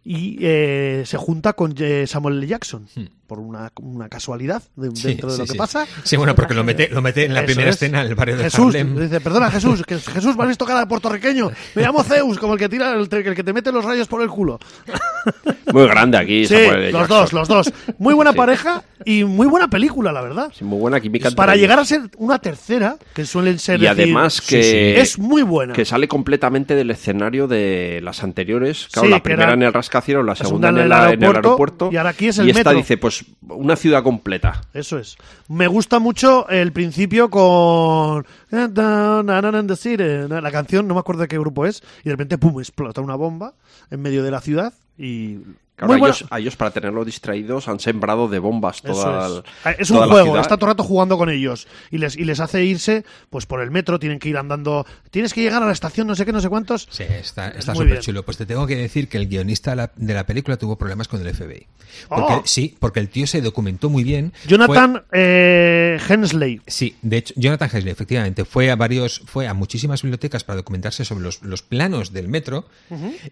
y 0.05 0.38
eh, 0.40 1.03
se 1.07 1.16
junta 1.16 1.53
con 1.53 1.74
eh, 1.78 2.07
Samuel 2.07 2.38
L. 2.38 2.46
Jackson, 2.46 2.86
por 3.31 3.39
una, 3.39 3.70
una 3.81 4.09
casualidad 4.09 4.61
de-. 4.74 4.91
Sí, 4.97 5.07
dentro 5.07 5.28
de 5.28 5.35
sí, 5.37 5.39
lo 5.43 5.47
que 5.47 5.53
sí. 5.53 5.57
pasa. 5.59 5.87
Sí, 6.03 6.16
bueno, 6.16 6.35
porque 6.35 6.53
lo 6.53 6.64
mete, 6.64 6.89
lo 6.89 7.01
mete 7.01 7.26
en 7.26 7.33
la 7.35 7.41
Eso 7.43 7.47
primera 7.47 7.70
es. 7.70 7.76
escena 7.76 8.01
en 8.03 8.09
el 8.09 8.16
barrio 8.16 8.37
de 8.37 8.43
Jesús, 8.43 8.74
Harlem. 8.74 8.99
dice, 8.99 9.20
perdona 9.20 9.53
Jesús, 9.53 9.85
que 9.87 9.99
Jesús 10.01 10.37
me 10.37 10.43
has 10.43 10.49
visto 10.49 10.66
cara 10.66 10.81
de 10.81 10.87
puertorriqueño. 10.89 11.49
Me 11.76 11.83
llamo 11.83 12.03
Zeus, 12.03 12.39
como 12.41 12.55
el 12.55 12.59
que 12.59 12.68
tira 12.68 12.91
el, 12.93 13.09
el 13.09 13.35
que 13.37 13.45
te 13.45 13.53
mete 13.53 13.70
los 13.70 13.85
rayos 13.85 14.09
por 14.09 14.20
el 14.20 14.28
culo. 14.28 14.59
Muy 15.72 15.87
grande 15.87 16.18
aquí. 16.18 16.47
Sí, 16.47 16.55
Samuel 16.57 16.91
los 16.93 17.07
dos, 17.09 17.33
los 17.33 17.47
dos. 17.49 17.72
Muy 17.99 18.14
buena 18.14 18.33
Sí. 18.33 18.37
pareja 18.37 18.83
y 19.05 19.22
muy 19.24 19.47
buena 19.47 19.68
película, 19.68 20.11
la 20.12 20.20
verdad. 20.20 20.51
Sí, 20.57 20.64
muy 20.64 20.78
buena 20.81 21.01
química. 21.01 21.31
Para 21.31 21.53
ellos. 21.53 21.62
llegar 21.62 21.78
a 21.78 21.85
ser 21.85 22.03
una 22.16 22.39
tercera, 22.41 22.97
que 23.14 23.24
suelen 23.24 23.59
ser 23.61 23.76
Y 23.78 23.83
decir- 23.83 23.91
además 23.91 24.41
que- 24.41 24.62
sí, 24.62 25.01
es 25.01 25.18
muy 25.18 25.43
buena. 25.43 25.72
Que 25.74 25.85
sale 25.85 26.09
completamente 26.09 26.74
del 26.74 26.91
escenario 26.91 27.47
de 27.47 28.01
las 28.03 28.24
anteriores. 28.24 28.89
Claro, 28.91 29.07
Sí, 29.07 29.11
la 29.12 29.22
primera 29.22 29.45
era- 29.45 29.55
en 29.55 29.62
el 29.62 29.72
rascacielos, 29.72 30.24
la 30.24 30.33
la 30.33 30.37
segunda 30.37 30.68
en 30.70 30.78
el, 30.78 30.81
en 30.81 30.87
el 30.87 30.93
en 30.93 30.99
el 30.99 31.05
aeropuerto, 31.09 31.39
aeropuerto. 31.49 31.91
y 31.93 31.97
ahora 31.99 32.11
aquí 32.11 32.28
es 32.28 32.39
el 32.39 32.47
y 32.47 32.51
esta 32.51 32.61
metro. 32.61 32.78
dice, 32.78 32.97
pues, 32.99 33.20
una 33.49 33.77
ciudad 33.77 34.03
completa. 34.03 34.61
Eso 34.75 34.99
es. 34.99 35.16
Me 35.49 35.66
gusta 35.66 35.99
mucho 35.99 36.49
el 36.49 36.73
principio 36.73 37.31
con 37.31 38.27
la 38.51 40.51
canción, 40.53 40.89
no 40.89 40.95
me 40.95 41.01
acuerdo 41.01 41.23
de 41.23 41.29
qué 41.29 41.39
grupo 41.39 41.66
es, 41.66 41.83
y 42.01 42.05
de 42.05 42.11
repente 42.11 42.39
pum 42.39 42.61
explota 42.61 43.01
una 43.01 43.16
bomba 43.16 43.55
en 43.91 44.03
medio 44.03 44.23
de 44.23 44.31
la 44.31 44.41
ciudad 44.41 44.75
y 44.99 45.39
Claro, 45.87 46.07
ellos, 46.07 46.24
a 46.31 46.39
ellos, 46.39 46.57
para 46.57 46.70
tenerlos 46.70 47.07
distraídos, 47.07 47.68
han 47.68 47.81
sembrado 47.81 48.28
de 48.28 48.39
bombas 48.39 48.78
Eso 48.85 48.93
toda, 48.93 49.26
es. 49.26 49.33
el- 49.33 49.43
Ah, 49.64 49.70
Es 49.78 49.89
toda 49.89 50.07
un 50.07 50.12
juego, 50.12 50.39
está 50.39 50.57
todo 50.57 50.66
el 50.66 50.72
rato 50.72 50.85
jugando 50.85 51.16
con 51.18 51.28
ellos 51.31 51.66
y 51.91 51.99
les, 51.99 52.16
y 52.16 52.24
les 52.24 52.41
hace 52.41 52.64
irse 52.64 53.05
pues 53.31 53.47
por 53.47 53.61
el 53.61 53.70
metro, 53.70 53.99
tienen 53.99 54.18
que 54.18 54.28
ir 54.28 54.37
andando, 54.37 54.87
tienes 55.11 55.33
que 55.35 55.43
llegar 55.43 55.62
a 55.62 55.66
la 55.66 55.72
estación 55.72 56.07
no 56.07 56.14
sé 56.14 56.24
qué, 56.26 56.33
no 56.33 56.41
sé 56.41 56.49
cuántos. 56.49 56.87
Sí, 56.91 57.05
está 57.09 57.53
súper 57.74 58.01
chulo. 58.01 58.24
Pues 58.24 58.37
te 58.37 58.47
tengo 58.47 58.66
que 58.66 58.76
decir 58.76 59.09
que 59.09 59.16
el 59.18 59.26
guionista 59.28 59.70
de 59.70 59.76
la, 59.76 59.93
de 59.97 60.14
la 60.14 60.26
película 60.26 60.57
tuvo 60.57 60.76
problemas 60.76 61.09
con 61.09 61.20
el 61.26 61.35
FBI. 61.35 61.66
Porque, 62.09 62.33
Oh. 62.35 62.43
Sí, 62.45 62.76
porque 62.78 63.01
el 63.01 63.09
tío 63.09 63.26
se 63.26 63.41
documentó 63.41 63.91
muy 63.91 64.05
bien. 64.05 64.33
Fue- 64.43 64.51
Jonathan 64.51 65.03
eh, 65.12 65.99
Hensley. 66.09 66.61
Sí, 66.66 66.97
de 67.03 67.16
hecho, 67.18 67.35
Jonathan 67.37 67.68
Hesley, 67.72 67.91
efectivamente, 67.93 68.45
fue 68.45 68.70
a 68.70 68.76
varios, 68.76 69.22
fue 69.26 69.47
a 69.49 69.55
muchísimas 69.55 70.03
bibliotecas 70.03 70.45
para 70.45 70.57
documentarse 70.59 71.05
sobre 71.05 71.24
los, 71.24 71.43
los 71.43 71.62
planos 71.62 72.12
del 72.12 72.28
metro 72.28 72.66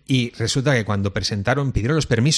y 0.07 0.31
resulta 0.33 0.75
que 0.75 0.85
cuando 0.85 1.13
presentaron, 1.13 1.73
pidieron 1.73 1.97
los 1.97 2.07
permisos 2.07 2.38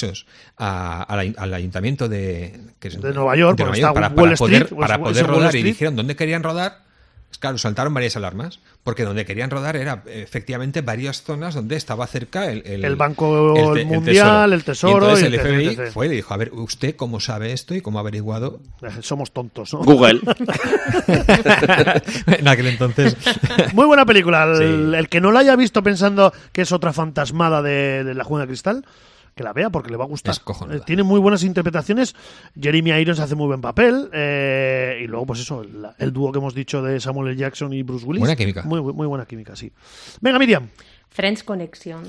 a- 0.57 1.03
a 1.03 1.15
la- 1.23 1.33
al 1.37 1.53
ayuntamiento 1.53 2.07
de, 2.09 2.59
que 2.79 2.87
es- 2.89 3.01
De 3.01 3.13
Nueva 3.13 3.35
York, 3.35 3.57
de 3.57 3.63
Nueva 3.63 3.77
York, 3.77 3.93
para, 3.93 4.13
para 4.15 4.33
Street, 4.33 4.63
poder, 4.67 4.73
o 4.73 4.77
para 4.79 4.95
es- 4.95 4.99
poder 5.01 5.27
rodar 5.27 5.43
y 5.55 5.57
Street. 5.59 5.65
dijeron 5.65 5.95
dónde 5.95 6.15
querían 6.15 6.43
rodar. 6.43 6.89
Pues 7.29 7.39
Claro, 7.39 7.57
saltaron 7.57 7.93
varias 7.93 8.17
alarmas, 8.17 8.59
porque 8.83 9.05
donde 9.05 9.23
querían 9.25 9.49
rodar 9.49 9.77
era 9.77 10.03
efectivamente 10.05 10.81
varias 10.81 11.23
zonas 11.23 11.55
donde 11.55 11.77
estaba 11.77 12.05
cerca 12.05 12.51
el, 12.51 12.61
El 12.65 12.95
Banco 12.97 13.53
te- 13.73 13.85
Mundial, 13.85 14.51
el 14.51 14.65
Tesoro 14.65 14.91
Y 14.91 14.95
entonces 14.97 15.23
y 15.23 15.33
el 15.33 15.39
FBI 15.39 15.67
etc. 15.67 15.91
fue 15.93 16.07
y 16.07 16.09
le 16.09 16.15
dijo, 16.15 16.33
a 16.33 16.37
ver, 16.37 16.51
¿usted 16.51 16.97
cómo 16.97 17.21
sabe 17.21 17.53
esto 17.53 17.73
y 17.73 17.79
cómo 17.79 17.99
ha 17.99 18.01
averiguado 18.01 18.59
Eh, 18.81 18.89
Somos 18.99 19.31
tontos, 19.31 19.73
¿no? 19.73 19.79
Google. 19.79 20.19
en 22.27 22.47
aquel 22.47 22.67
entonces? 22.67 23.15
Muy 23.73 23.85
buena 23.85 24.05
película. 24.05 24.43
El, 24.43 24.57
Sí. 24.91 24.97
el 24.97 25.09
que 25.09 25.21
no 25.21 25.31
la 25.31 25.39
haya 25.39 25.55
visto 25.55 25.81
pensando 25.83 26.33
que 26.51 26.61
es 26.63 26.71
otra 26.71 26.93
fantasmada 26.93 27.61
de, 27.61 28.03
de 28.03 28.13
la 28.13 28.23
Jungla 28.23 28.43
de 28.45 28.47
Cristal, 28.49 28.85
que 29.35 29.43
la 29.43 29.53
vea 29.53 29.69
porque 29.69 29.89
le 29.91 29.97
va 29.97 30.03
a 30.05 30.07
gustar. 30.07 30.35
Eh, 30.71 30.79
tiene 30.85 31.03
muy 31.03 31.19
buenas 31.19 31.43
interpretaciones. 31.43 32.15
Jeremy 32.59 32.91
Irons 32.91 33.19
hace 33.19 33.35
muy 33.35 33.47
buen 33.47 33.61
papel. 33.61 34.09
eh, 34.13 35.01
y 35.03 35.07
luego, 35.07 35.25
pues 35.25 35.39
eso, 35.39 35.61
el, 35.61 35.87
el 35.97 36.11
dúo 36.13 36.31
que 36.31 36.39
hemos 36.39 36.53
dicho 36.53 36.81
de 36.81 36.99
Samuel 36.99 37.29
L. 37.31 37.37
Jackson 37.37 37.71
y 37.73 37.83
Bruce 37.83 38.05
Willis. 38.05 38.19
Buena 38.19 38.35
química. 38.35 38.63
Muy, 38.63 38.81
muy 38.81 39.07
buena 39.07 39.25
química, 39.25 39.55
sí. 39.55 39.71
Venga, 40.19 40.37
Miriam. 40.39 40.67
Friends 41.09 41.43
Connection. 41.43 42.03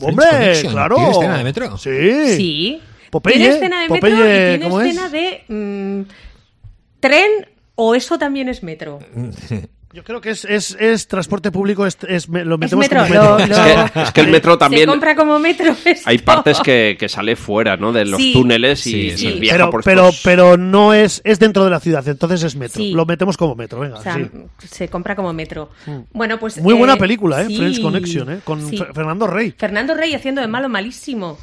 ¡Hombre! 0.00 0.26
Connection. 0.30 0.72
¡Claro! 0.72 0.96
¿Tiene 0.96 1.10
escena 1.10 1.38
de 1.38 1.44
metro? 1.44 1.78
Sí. 1.78 2.36
Sí. 2.36 2.82
Popeye, 3.10 3.36
tiene 3.36 3.54
escena 3.54 3.82
de 3.82 3.88
metro 3.88 4.08
Popeye, 4.10 4.14
y 4.54 4.58
tiene 4.58 4.64
¿cómo 4.64 4.80
es? 4.80 4.88
escena 4.88 5.08
de 5.08 5.44
mm, 5.48 6.02
tren 7.00 7.30
o 7.76 7.94
eso 7.94 8.18
también 8.18 8.48
es 8.48 8.62
metro. 8.62 8.98
Yo 9.94 10.02
creo 10.02 10.20
que 10.20 10.30
es, 10.30 10.44
es, 10.44 10.76
es 10.80 11.06
transporte 11.06 11.52
público, 11.52 11.86
es, 11.86 11.96
es- 12.08 12.28
lo 12.28 12.54
Es 12.56 12.58
metemos 12.58 12.84
metro. 12.90 13.02
como 13.02 13.14
lo- 13.14 13.36
metro. 13.38 13.56
lo- 13.56 13.84
Es 13.84 13.90
que, 13.92 14.00
es 14.02 14.12
que 14.12 14.20
el 14.22 14.28
metro 14.28 14.58
también. 14.58 14.82
Se 14.82 14.86
compra 14.88 15.14
como 15.14 15.38
metro. 15.38 15.72
esto. 15.84 16.10
Hay 16.10 16.18
partes 16.18 16.58
que, 16.60 16.96
que 16.98 17.08
sale 17.08 17.36
fuera, 17.36 17.76
¿no? 17.76 17.92
De 17.92 18.04
los 18.04 18.20
Sí. 18.20 18.32
túneles 18.32 18.84
y, 18.88 18.90
Sí, 18.90 19.06
y 19.06 19.16
sí. 19.16 19.38
viaja 19.38 19.56
pero, 19.58 19.70
por 19.70 19.84
pero, 19.84 20.08
estos- 20.08 20.22
pero 20.24 20.56
no 20.56 20.92
es, 20.92 21.22
es 21.24 21.38
dentro 21.38 21.62
de 21.64 21.70
la 21.70 21.78
ciudad, 21.78 22.06
entonces 22.08 22.42
es 22.42 22.56
metro. 22.56 22.82
Sí. 22.82 22.90
Lo 22.92 23.06
metemos 23.06 23.36
como 23.36 23.54
metro, 23.54 23.78
venga. 23.80 23.98
O 23.98 24.02
sea, 24.02 24.14
sí. 24.16 24.28
se 24.66 24.88
compra 24.88 25.14
como 25.14 25.32
metro. 25.32 25.70
Bueno, 26.12 26.40
pues. 26.40 26.58
Muy 26.60 26.74
buena 26.74 26.94
eh, 26.94 26.98
película, 26.98 27.42
¿eh? 27.42 27.46
sí, 27.46 27.56
Friends 27.56 27.78
Connection, 27.78 28.32
¿eh? 28.32 28.40
Con 28.42 28.60
Fernando 28.68 29.28
Rey. 29.28 29.54
Fernando 29.56 29.94
Rey 29.94 30.12
haciendo 30.14 30.40
de 30.40 30.48
malo 30.48 30.68
malísimo. 30.68 31.38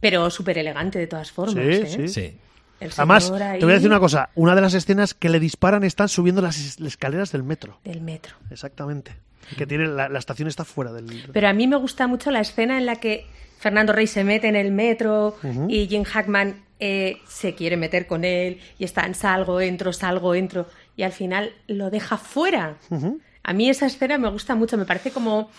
Pero 0.00 0.28
súper 0.30 0.58
elegante 0.58 0.98
de 0.98 1.06
todas 1.06 1.30
formas. 1.30 1.54
Sí, 1.54 1.60
¿eh? 1.70 1.86
sí. 1.86 2.08
Sí. 2.08 2.34
Además, 2.80 3.30
ahí 3.30 3.58
te 3.58 3.64
voy 3.64 3.72
a 3.72 3.76
decir 3.76 3.88
una 3.90 4.00
cosa. 4.00 4.30
Una 4.34 4.54
de 4.54 4.60
las 4.60 4.74
escenas 4.74 5.14
que 5.14 5.28
le 5.28 5.40
disparan 5.40 5.82
están 5.84 6.08
subiendo 6.08 6.42
las 6.42 6.58
es- 6.58 6.80
escaleras 6.80 7.32
del 7.32 7.42
metro. 7.42 7.78
Del 7.84 8.00
metro. 8.00 8.34
Exactamente. 8.50 9.16
Que 9.56 9.66
tiene 9.66 9.86
la, 9.86 10.08
la 10.08 10.18
estación 10.18 10.48
está 10.48 10.64
fuera 10.64 10.92
del... 10.92 11.30
Pero 11.32 11.48
a 11.48 11.52
mí 11.52 11.66
me 11.68 11.76
gusta 11.76 12.06
mucho 12.06 12.30
la 12.30 12.40
escena 12.40 12.78
en 12.78 12.86
la 12.86 12.96
que 12.96 13.26
Fernando 13.58 13.92
Rey 13.92 14.06
se 14.06 14.24
mete 14.24 14.48
en 14.48 14.56
el 14.56 14.72
metro 14.72 15.36
y 15.68 15.86
Jim 15.86 16.02
Hackman 16.04 16.64
eh, 16.80 17.18
se 17.28 17.54
quiere 17.54 17.76
meter 17.76 18.06
con 18.06 18.24
él 18.24 18.60
y 18.78 18.84
están 18.84 19.14
salgo, 19.14 19.60
entro, 19.60 19.92
salgo, 19.92 20.34
entro 20.34 20.66
y 20.96 21.04
al 21.04 21.12
final 21.12 21.52
lo 21.68 21.90
deja 21.90 22.18
fuera. 22.18 22.76
A 23.44 23.52
mí 23.52 23.70
esa 23.70 23.86
escena 23.86 24.18
me 24.18 24.28
gusta 24.30 24.54
mucho, 24.56 24.76
me 24.76 24.84
parece 24.84 25.12
como... 25.12 25.50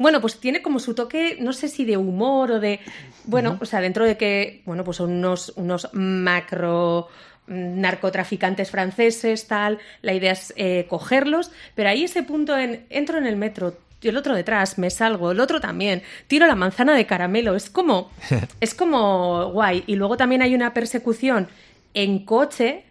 Bueno, 0.00 0.22
pues 0.22 0.40
tiene 0.40 0.62
como 0.62 0.78
su 0.78 0.94
toque, 0.94 1.36
no 1.40 1.52
sé 1.52 1.68
si 1.68 1.84
de 1.84 1.98
humor 1.98 2.52
o 2.52 2.58
de... 2.58 2.80
Bueno, 3.24 3.58
o 3.60 3.66
sea, 3.66 3.82
dentro 3.82 4.06
de 4.06 4.16
que, 4.16 4.62
bueno, 4.64 4.82
pues 4.82 4.96
son 4.96 5.10
unos, 5.10 5.52
unos 5.56 5.90
macro 5.92 7.08
mm, 7.48 7.80
narcotraficantes 7.82 8.70
franceses, 8.70 9.46
tal, 9.46 9.78
la 10.00 10.14
idea 10.14 10.32
es 10.32 10.54
eh, 10.56 10.86
cogerlos, 10.88 11.50
pero 11.74 11.90
ahí 11.90 12.04
ese 12.04 12.22
punto 12.22 12.56
en, 12.56 12.86
entro 12.88 13.18
en 13.18 13.26
el 13.26 13.36
metro, 13.36 13.76
y 14.00 14.08
el 14.08 14.16
otro 14.16 14.34
detrás, 14.34 14.78
me 14.78 14.88
salgo, 14.88 15.32
el 15.32 15.40
otro 15.40 15.60
también, 15.60 16.00
tiro 16.28 16.46
la 16.46 16.54
manzana 16.54 16.94
de 16.94 17.04
caramelo, 17.04 17.54
es 17.54 17.68
como, 17.68 18.10
es 18.62 18.72
como 18.72 19.50
guay. 19.52 19.84
Y 19.86 19.96
luego 19.96 20.16
también 20.16 20.40
hay 20.40 20.54
una 20.54 20.72
persecución 20.72 21.48
en 21.92 22.24
coche, 22.24 22.84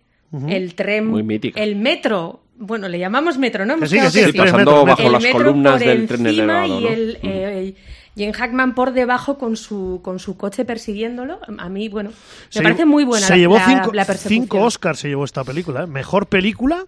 el 0.47 0.75
tren, 0.75 1.11
el 1.55 1.75
metro, 1.75 2.41
bueno, 2.59 2.87
le 2.87 2.99
llamamos 2.99 3.37
metro, 3.37 3.65
¿no? 3.65 3.77
Sí, 3.87 3.87
sí, 3.87 3.99
que 3.99 4.05
el 4.05 4.11
Sí, 4.11 4.21
tren 4.33 4.35
pasando 4.45 4.57
metro, 4.71 4.85
bajo 4.85 5.01
metro. 5.03 5.11
las 5.11 5.23
el 5.23 5.27
metro 5.33 5.45
columnas 5.45 5.71
por 5.73 5.81
del 5.81 6.07
tren 6.07 6.27
elevado, 6.27 6.79
y 6.79 6.83
¿no? 6.83 6.89
el 6.89 7.17
eh, 7.23 7.75
Jane 8.17 8.33
Hackman 8.33 8.75
por 8.75 8.91
debajo 8.93 9.37
con 9.37 9.55
su 9.55 10.01
con 10.03 10.19
su 10.19 10.35
coche 10.37 10.65
persiguiéndolo 10.65 11.39
a 11.57 11.69
mí 11.69 11.87
bueno 11.89 12.09
me 12.09 12.15
Se 12.49 12.61
parece 12.61 12.85
muy 12.85 13.05
buena 13.05 13.25
Se 13.25 13.33
la, 13.33 13.37
llevó 13.37 13.57
cinco, 13.65 13.93
la 13.93 14.05
persecución 14.05 14.41
cinco 14.43 14.61
Oscars, 14.61 14.99
se 14.99 15.07
llevó 15.07 15.23
esta 15.25 15.43
película. 15.43 15.83
¿eh? 15.83 15.87
Mejor 15.87 16.27
película, 16.27 16.85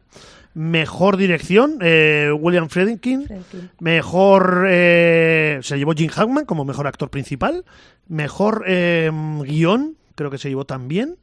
mejor 0.53 1.15
dirección, 1.17 1.77
eh, 1.81 2.31
William 2.37 2.67
Friedkin. 2.69 3.25
Friedkin. 3.27 3.69
Mejor. 3.79 4.65
eh, 4.69 5.59
se 5.61 5.77
llevó 5.77 5.93
Jim 5.93 6.09
Hackman 6.09 6.45
como 6.45 6.65
mejor 6.65 6.85
actor 6.87 7.09
principal. 7.09 7.63
Mejor 8.09 8.65
eh, 8.67 9.09
guion, 9.43 9.95
creo 10.15 10.29
que 10.31 10.37
se 10.37 10.49
llevó 10.49 10.65
también. 10.65 11.15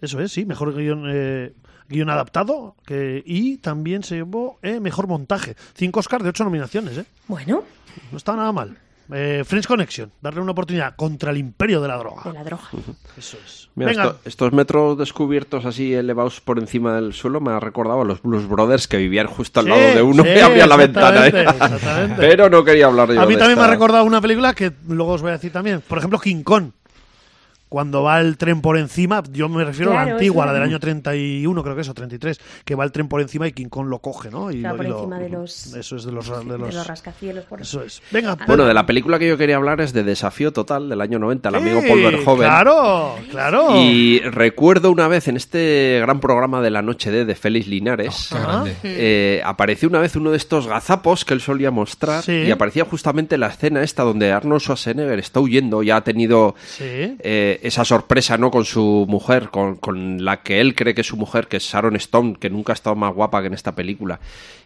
Eso 0.00 0.20
es, 0.20 0.30
sí, 0.30 0.44
mejor 0.46 0.72
guion, 0.74 1.04
eh, 1.12 1.52
guion 1.90 2.08
adaptado. 2.08 2.74
Que, 2.86 3.22
y 3.26 3.58
también 3.58 4.02
se 4.02 4.14
llevó 4.14 4.58
eh, 4.62 4.80
mejor 4.80 5.06
montaje. 5.08 5.56
Cinco 5.74 6.00
Oscars 6.00 6.22
de 6.24 6.30
ocho 6.30 6.44
nominaciones, 6.44 6.96
¿eh? 6.96 7.04
bueno 7.28 7.62
No 8.10 8.16
está 8.16 8.34
nada 8.36 8.52
mal. 8.52 8.78
Eh, 9.12 9.42
French 9.44 9.66
Connection, 9.66 10.12
darle 10.22 10.40
una 10.40 10.52
oportunidad 10.52 10.94
contra 10.94 11.32
el 11.32 11.36
imperio 11.38 11.80
de 11.80 11.88
la 11.88 11.96
droga. 11.96 12.22
De 12.26 12.32
la 12.32 12.44
droga. 12.44 12.62
Eso 13.18 13.36
es. 13.44 13.68
Mira, 13.74 13.90
Venga, 13.90 14.04
esto- 14.04 14.20
estos 14.24 14.52
metros 14.52 14.96
descubiertos 14.98 15.64
así 15.66 15.92
elevados 15.92 16.40
por 16.40 16.60
encima 16.60 16.94
del 16.94 17.12
suelo 17.12 17.40
me 17.40 17.50
ha 17.50 17.58
recordado 17.58 18.02
a 18.02 18.04
los 18.04 18.22
Blues 18.22 18.46
Brothers 18.48 18.86
que 18.86 18.98
vivían 18.98 19.26
justo 19.26 19.58
al 19.58 19.66
Sí, 19.66 19.70
lado 19.72 19.94
de 19.96 20.02
uno 20.02 20.22
sí, 20.22 20.28
y 20.36 20.38
abría 20.38 20.66
la 20.68 20.76
ventana. 20.76 21.26
¿eh? 21.26 21.44
Pero 22.18 22.48
no 22.50 22.62
quería 22.62 22.86
hablar 22.86 23.12
yo 23.12 23.20
a 23.20 23.26
mí 23.26 23.34
de 23.34 23.38
también 23.40 23.58
me 23.58 23.64
ha 23.64 23.68
recordado 23.70 24.04
una 24.04 24.20
película 24.20 24.54
que 24.54 24.70
luego 24.86 25.12
os 25.14 25.22
voy 25.22 25.30
a 25.30 25.34
decir 25.34 25.50
también. 25.52 25.82
Por 25.86 25.98
ejemplo, 25.98 26.20
King 26.20 26.44
Kong. 26.44 26.70
Cuando 27.70 28.02
va 28.02 28.20
el 28.20 28.36
tren 28.36 28.60
por 28.60 28.76
encima, 28.76 29.22
yo 29.32 29.48
me 29.48 29.64
refiero 29.64 29.92
a 29.92 30.04
la 30.04 30.12
antigua, 30.12 30.44
eso 30.44 30.52
la 30.52 30.58
del 30.58 30.68
año 30.68 30.78
31, 30.80 31.62
creo 31.62 31.74
que 31.74 31.80
es, 31.80 31.88
o 31.88 31.94
33, 31.94 32.38
que 32.66 32.74
va 32.74 32.84
el 32.84 32.92
tren 32.92 33.08
por 33.08 33.20
encima 33.22 33.46
y 33.48 33.52
King 33.52 33.68
Kong 33.68 33.86
lo 33.88 34.00
coge, 34.00 34.28
¿no? 34.30 34.50
Y 34.50 34.60
Claro, 34.60 34.74
lo- 34.74 34.76
por 34.76 34.86
y 34.86 34.88
lo- 34.90 34.96
encima 34.98 35.18
de 35.20 35.28
los- 35.30 35.74
Eso 35.74 35.96
es 35.96 36.04
de 36.04 36.12
los... 36.12 36.28
De 36.28 36.44
De 36.52 36.58
los, 36.58 36.74
los 36.74 36.86
rascacielos. 36.86 37.44
Por 37.44 37.62
eso 37.62 37.82
es. 37.82 38.02
Venga, 38.10 38.36
Bueno, 38.46 38.66
de 38.66 38.74
la 38.74 38.84
película 38.86 39.18
que 39.20 39.28
yo 39.28 39.38
quería 39.38 39.54
hablar 39.56 39.80
es 39.80 39.92
de 39.92 40.02
Desafío 40.02 40.52
Total 40.52 40.88
del 40.88 41.00
año 41.00 41.18
90, 41.20 41.48
el 41.48 41.54
amigo 41.54 41.80
Paul 41.86 42.02
Verhoeven. 42.02 42.36
Claro, 42.48 43.14
claro. 43.30 43.76
Y 43.80 44.18
recuerdo 44.20 44.90
una 44.90 45.06
vez 45.08 45.28
en 45.28 45.36
este 45.36 45.98
gran 46.02 46.18
programa 46.18 46.60
de 46.60 46.70
la 46.70 46.82
noche 46.82 47.10
D 47.12 47.24
de 47.24 47.34
Félix 47.36 47.68
Linares, 47.68 48.30
Qué 48.32 48.38
grande. 48.38 48.76
eh, 48.82 49.42
apareció 49.44 49.88
una 49.88 50.00
vez 50.00 50.16
uno 50.16 50.32
de 50.32 50.36
estos 50.36 50.66
gazapos 50.66 51.24
que 51.24 51.34
él 51.34 51.40
solía 51.40 51.70
mostrar 51.70 52.24
Sí. 52.24 52.32
y 52.32 52.50
aparecía 52.50 52.84
justamente 52.84 53.38
la 53.38 53.46
escena 53.46 53.82
esta 53.82 54.02
donde 54.02 54.32
Arnold 54.32 54.60
Schwarzenegger 54.60 55.20
está 55.20 55.38
huyendo, 55.38 55.84
ya 55.84 55.96
ha 55.96 56.04
tenido 56.04 56.56
Sí. 56.66 56.84
eh, 57.20 57.58
esa 57.62 57.84
sorpresa 57.84 58.38
no 58.38 58.50
con 58.50 58.64
su 58.64 59.06
mujer, 59.08 59.50
con, 59.50 59.76
con 59.76 60.24
la 60.24 60.42
que 60.42 60.60
él 60.60 60.74
cree 60.74 60.94
que 60.94 61.00
es 61.00 61.06
su 61.06 61.16
mujer, 61.16 61.48
que 61.48 61.58
es 61.58 61.64
Sharon 61.64 61.96
Stone, 61.96 62.36
que 62.38 62.50
nunca 62.50 62.72
ha 62.72 62.74
estado 62.74 62.96
más 62.96 63.14
guapa 63.14 63.40
que 63.40 63.48
en 63.48 63.54
esta 63.54 63.74
película. 63.74 64.20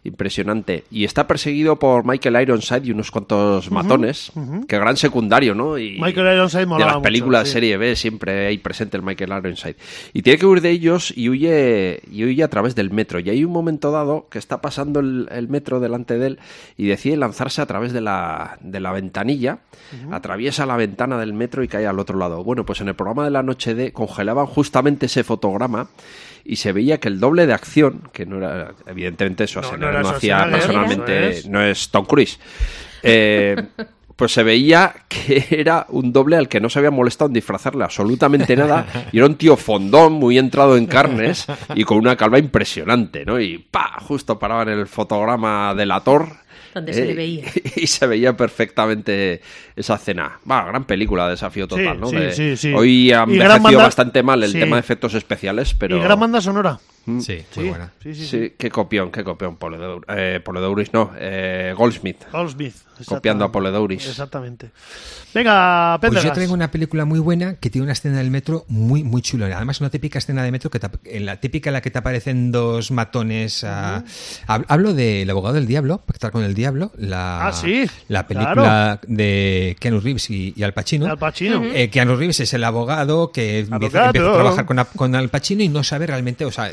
Impresionante. 0.05 0.85
Y 0.91 1.05
está 1.05 1.27
perseguido 1.27 1.79
por 1.79 2.05
Michael 2.05 2.43
Ironside 2.43 2.87
y 2.87 2.91
unos 2.91 3.11
cuantos 3.11 3.71
matones. 3.71 4.33
Que 4.69 4.79
gran 4.79 4.97
secundario, 4.97 5.55
¿no? 5.55 5.79
Y, 5.79 5.99
Michael 5.99 6.37
Ironside 6.37 6.67
de 6.67 6.79
las 6.79 6.97
mucho, 6.97 7.03
películas 7.03 7.49
sí. 7.49 7.55
serie 7.55 7.77
B 7.79 7.97
siempre 7.97 8.47
hay 8.47 8.59
presente 8.59 8.99
el 8.99 9.03
Michael 9.03 9.33
Ironside. 9.39 9.77
Y 10.13 10.23
tiene 10.23 10.39
que 10.39 10.47
huir 10.47 10.61
de 10.61 10.71
ellos 10.71 11.13
y 11.17 11.31
huye, 11.31 12.03
y 12.11 12.25
huye 12.25 12.43
a 12.43 12.49
través 12.49 12.75
del 12.75 12.91
metro. 12.91 13.19
Y 13.19 13.31
hay 13.31 13.45
un 13.45 13.53
momento 13.53 13.91
dado 13.91 14.29
que 14.31 14.39
está 14.39 14.61
pasando 14.61 15.01
el, 15.01 15.29
el 15.31 15.49
metro 15.49 15.81
delante 15.81 16.19
de 16.19 16.27
él 16.27 16.39
y 16.77 16.87
decide 16.87 17.17
lanzarse 17.17 17.63
a 17.63 17.67
través 17.67 17.93
de 17.93 18.01
la, 18.01 18.59
de 18.61 18.81
la 18.81 18.93
ventanilla, 18.93 19.59
atraviesa 20.11 20.67
la 20.67 20.77
ventana 20.77 21.19
del 21.19 21.33
metro 21.33 21.63
y 21.63 21.69
cae 21.69 21.87
al 21.87 21.99
otro 21.99 22.19
lado. 22.19 22.45
Bueno, 22.45 22.65
pues 22.65 22.81
en 22.85 22.89
el 22.89 22.95
programa 22.95 23.25
de 23.25 23.31
la 23.31 23.43
noche 23.43 23.75
D 23.75 23.93
congelaban 23.93 24.47
justamente 24.47 25.07
ese 25.07 25.25
fotograma 25.25 25.89
y 26.45 26.57
se 26.57 26.73
veía 26.73 27.01
que 27.01 27.09
el 27.09 27.21
doble 27.21 27.47
de 27.47 27.55
acción, 27.55 28.03
que 28.13 28.27
no 28.27 28.39
era, 28.39 28.73
evidentemente 28.87 29.45
eso 29.45 29.61
No, 29.63 29.91
no 29.91 30.09
hacía 30.09 30.39
Schwarzenegger, 30.39 30.51
personalmente, 30.51 31.43
no 31.49 31.63
es 31.63 31.89
Tom 31.89 32.05
Cruise. 32.05 32.39
Eh, 33.03 33.57
pues 34.17 34.33
se 34.33 34.43
veía 34.43 34.95
que 35.09 35.47
era 35.51 35.87
un 35.89 36.13
doble 36.13 36.37
al 36.37 36.49
que 36.49 36.61
no 36.61 36.69
se 36.71 36.79
había 36.79 36.91
molestado 36.91 37.29
en 37.29 37.35
disfrazarle 37.35 37.85
absolutamente 37.85 38.57
nada. 38.57 38.87
Y 39.13 39.19
era 39.19 39.27
un 39.27 39.37
tío 39.37 39.57
fondón, 39.57 40.13
muy 40.13 40.39
entrado 40.39 40.77
en 40.77 40.87
carnes 40.87 41.47
y 41.75 41.85
con 41.85 41.99
una 41.99 42.17
calva 42.17 42.39
impresionante, 42.39 43.25
¿no? 43.25 43.41
Y 43.41 43.59
pa, 43.59 43.99
justo 44.01 44.39
paraba 44.39 44.63
en 44.63 44.69
el 44.71 44.87
fotograma 44.87 45.75
del 45.75 45.91
se 46.93 47.05
le 47.05 47.15
veía. 47.15 47.45
Y 47.77 47.87
se 47.87 48.07
veía 48.07 48.37
perfectamente 48.37 49.41
esa 49.77 49.95
escena. 49.97 50.39
Va, 50.51 50.65
gran 50.67 50.85
película, 50.85 51.29
Desafío 51.29 51.67
Total, 51.69 51.95
Sí, 51.97 52.01
¿no? 52.01 52.09
sí, 52.09 52.17
De- 52.17 52.33
sí, 52.33 52.57
sí. 52.57 52.73
Hoy 52.75 53.13
ha 53.13 53.23
envejecido 53.25 53.63
banda- 53.63 53.83
bastante 53.83 54.23
mal 54.23 54.43
el 54.43 54.53
sí. 54.53 54.59
tema 54.61 54.77
de 54.77 54.81
efectos 54.81 55.15
especiales, 55.15 55.75
pero... 55.75 55.97
Y 55.97 56.01
gran 56.01 56.19
banda 56.21 56.41
sonora. 56.41 56.79
Sí, 57.21 57.45
muy 57.57 57.69
buena. 57.69 57.93
Sí, 58.03 58.15
sí, 58.15 58.27
sí. 58.27 58.27
Sí, 58.27 58.53
qué 58.59 58.71
copión, 58.71 59.11
qué 59.11 59.23
copión. 59.25 59.59
Poledou- 59.59 60.05
eh, 60.09 60.41
Poledouris, 60.45 60.93
no, 60.93 61.11
eh, 61.19 61.75
Goldsmith. 61.77 62.23
Goldsmith. 62.33 62.75
Copiando 63.07 63.45
a. 63.45 63.51
Poledouris. 63.53 64.07
Exactamente. 64.09 64.71
Venga, 65.35 65.97
Pues 65.99 66.11
Pendergast. 66.11 66.27
yo 66.29 66.33
traigo 66.33 66.55
una 66.55 66.71
película 66.71 67.05
muy 67.05 67.19
buena 67.19 67.57
que 67.57 67.69
tiene 67.69 67.83
una 67.85 67.93
escena 67.93 68.19
del 68.19 68.31
metro 68.31 68.65
muy 68.69 69.03
muy 69.03 69.21
chula. 69.21 69.47
Además, 69.57 69.81
una 69.81 69.91
típica 69.91 70.19
escena 70.21 70.45
de 70.45 70.53
metro 70.53 70.71
que 70.71 70.79
te 70.79 70.89
en 71.05 71.27
la 71.27 71.41
típica 71.41 71.71
en 71.71 71.75
la 71.75 71.81
que 71.83 71.91
te 71.91 71.99
aparecen 71.99 72.53
dos 72.53 72.91
matones. 72.93 73.65
a- 73.65 74.05
hab- 74.47 74.65
Hablo 74.69 74.95
del 74.95 75.29
abogado 75.29 75.55
del 75.57 75.67
diablo, 75.67 75.99
pactar 76.07 76.31
con 76.31 76.45
el 76.45 76.55
diablo. 76.55 76.93
La, 76.97 77.49
Ah, 77.49 77.53
sí, 77.53 77.85
La 78.09 78.29
película 78.29 79.01
de 79.09 79.77
Keanu 79.81 79.99
Reeves 80.01 80.31
y, 80.31 80.55
y 80.57 80.63
Al 80.63 80.73
Pacino. 80.73 81.07
Al 81.07 81.19
Pacino. 81.19 81.65
Eh, 81.65 81.91
Keanu 81.91 82.15
Reeves 82.17 82.39
es 82.41 82.55
el 82.55 82.63
abogado 82.63 83.33
que 83.33 83.61
empieza, 83.61 84.09
a 84.09 84.13
trabajar 84.13 84.65
con, 84.67 84.79
con 84.95 85.15
Al 85.17 85.31
Pacino 85.31 85.63
y 85.65 85.69
no 85.69 85.83
sabe 85.83 86.07
realmente, 86.07 86.45
o 86.45 86.53
sea, 86.53 86.73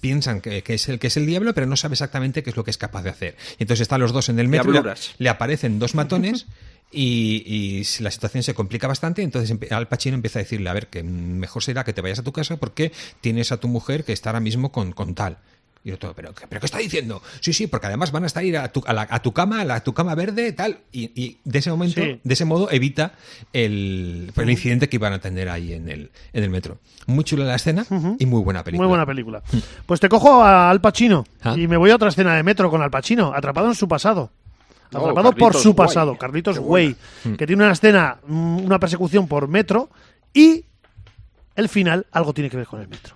piensan 0.00 0.40
que, 0.40 0.62
que 0.62 0.74
es 0.74 0.88
el 0.88 0.98
que 0.98 1.08
es 1.08 1.16
el 1.16 1.26
diablo, 1.26 1.54
pero 1.54 1.66
no 1.66 1.76
sabe 1.76 1.94
exactamente 1.94 2.42
qué 2.42 2.50
es 2.50 2.56
lo 2.56 2.64
que 2.64 2.70
es 2.70 2.78
capaz 2.78 3.02
de 3.02 3.10
hacer. 3.10 3.36
Y 3.58 3.64
entonces 3.64 3.82
están 3.82 4.00
los 4.00 4.12
dos 4.12 4.28
en 4.28 4.38
el 4.38 4.48
metro, 4.48 4.72
le, 5.18 5.28
aparecen 5.28 5.78
dos 5.78 5.94
matones 5.94 6.46
y, 6.90 7.42
y 7.46 8.02
la 8.02 8.10
situación 8.10 8.42
se 8.42 8.54
complica 8.54 8.88
bastante. 8.88 9.22
Entonces 9.22 9.56
Al 9.70 9.88
Pacino 9.88 10.14
empieza 10.14 10.38
a 10.38 10.42
decirle, 10.42 10.70
a 10.70 10.72
ver, 10.72 10.88
que 10.88 11.02
mejor 11.02 11.62
será 11.62 11.84
que 11.84 11.92
te 11.92 12.00
vayas 12.00 12.18
a 12.18 12.22
tu 12.22 12.32
casa 12.32 12.56
porque 12.56 12.92
tienes 13.20 13.52
a 13.52 13.58
tu 13.58 13.68
mujer 13.68 14.04
que 14.04 14.12
está 14.12 14.30
ahora 14.30 14.40
mismo 14.40 14.72
con, 14.72 14.92
con 14.92 15.14
tal. 15.14 15.38
Y 15.82 15.88
el 15.88 15.94
otro, 15.94 16.12
¿pero, 16.14 16.34
qué- 16.34 16.46
¿pero 16.46 16.60
qué 16.60 16.66
está 16.66 16.76
diciendo? 16.78 17.22
Sí, 17.40 17.54
sí, 17.54 17.66
porque 17.66 17.86
además 17.86 18.12
van 18.12 18.24
a 18.24 18.26
estar 18.26 18.44
ir 18.44 18.58
a 18.58 18.68
tu, 18.70 18.82
a 18.86 18.92
la- 18.92 19.06
a 19.10 19.22
tu 19.22 19.32
cama, 19.32 19.62
a, 19.62 19.64
la- 19.64 19.76
a 19.76 19.80
tu 19.82 19.94
cama 19.94 20.14
verde, 20.14 20.52
tal. 20.52 20.80
Y, 20.92 21.10
y 21.18 21.38
de 21.44 21.58
ese 21.58 21.70
momento, 21.70 22.02
Sí. 22.02 22.20
de 22.22 22.34
ese 22.34 22.44
modo, 22.44 22.70
evita 22.70 23.12
el, 23.54 24.30
pues, 24.34 24.44
el 24.44 24.50
incidente 24.50 24.88
que 24.88 24.96
iban 24.96 25.12
a 25.14 25.20
tener 25.20 25.48
ahí 25.48 25.72
en 25.72 25.88
el, 25.88 26.10
en 26.34 26.44
el 26.44 26.50
metro. 26.50 26.78
Muy 27.06 27.24
chula 27.24 27.44
la 27.46 27.54
escena 27.54 27.86
y 28.18 28.26
muy 28.26 28.42
buena 28.42 28.62
película. 28.62 28.86
Muy 28.86 28.90
buena 28.90 29.06
película. 29.06 29.42
Pues 29.86 30.00
te 30.00 30.08
cojo 30.08 30.42
a 30.42 30.70
Al 30.70 30.80
Pacino 30.82 31.24
Ah. 31.42 31.54
y 31.56 31.66
me 31.66 31.76
voy 31.78 31.90
a 31.90 31.94
otra 31.96 32.08
escena 32.10 32.34
de 32.36 32.42
metro 32.42 32.70
con 32.70 32.82
Al 32.82 32.90
Pacino, 32.90 33.32
atrapado 33.34 33.68
en 33.68 33.74
su 33.74 33.88
pasado. 33.88 34.30
Oh, 34.92 34.98
Atrapado 34.98 35.32
por 35.32 35.54
su 35.54 35.68
Way. 35.70 35.76
pasado, 35.76 36.18
Carlitos 36.18 36.58
Way, 36.58 36.96
buena. 37.24 37.36
que 37.38 37.46
tiene 37.46 37.62
una 37.62 37.72
escena, 37.72 38.18
mm, 38.26 38.64
una 38.64 38.78
persecución 38.80 39.28
por 39.28 39.46
metro 39.48 39.88
y 40.34 40.64
el 41.54 41.68
final 41.68 42.06
algo 42.12 42.34
tiene 42.34 42.50
que 42.50 42.56
ver 42.56 42.66
con 42.66 42.80
el 42.80 42.88
metro. 42.88 43.14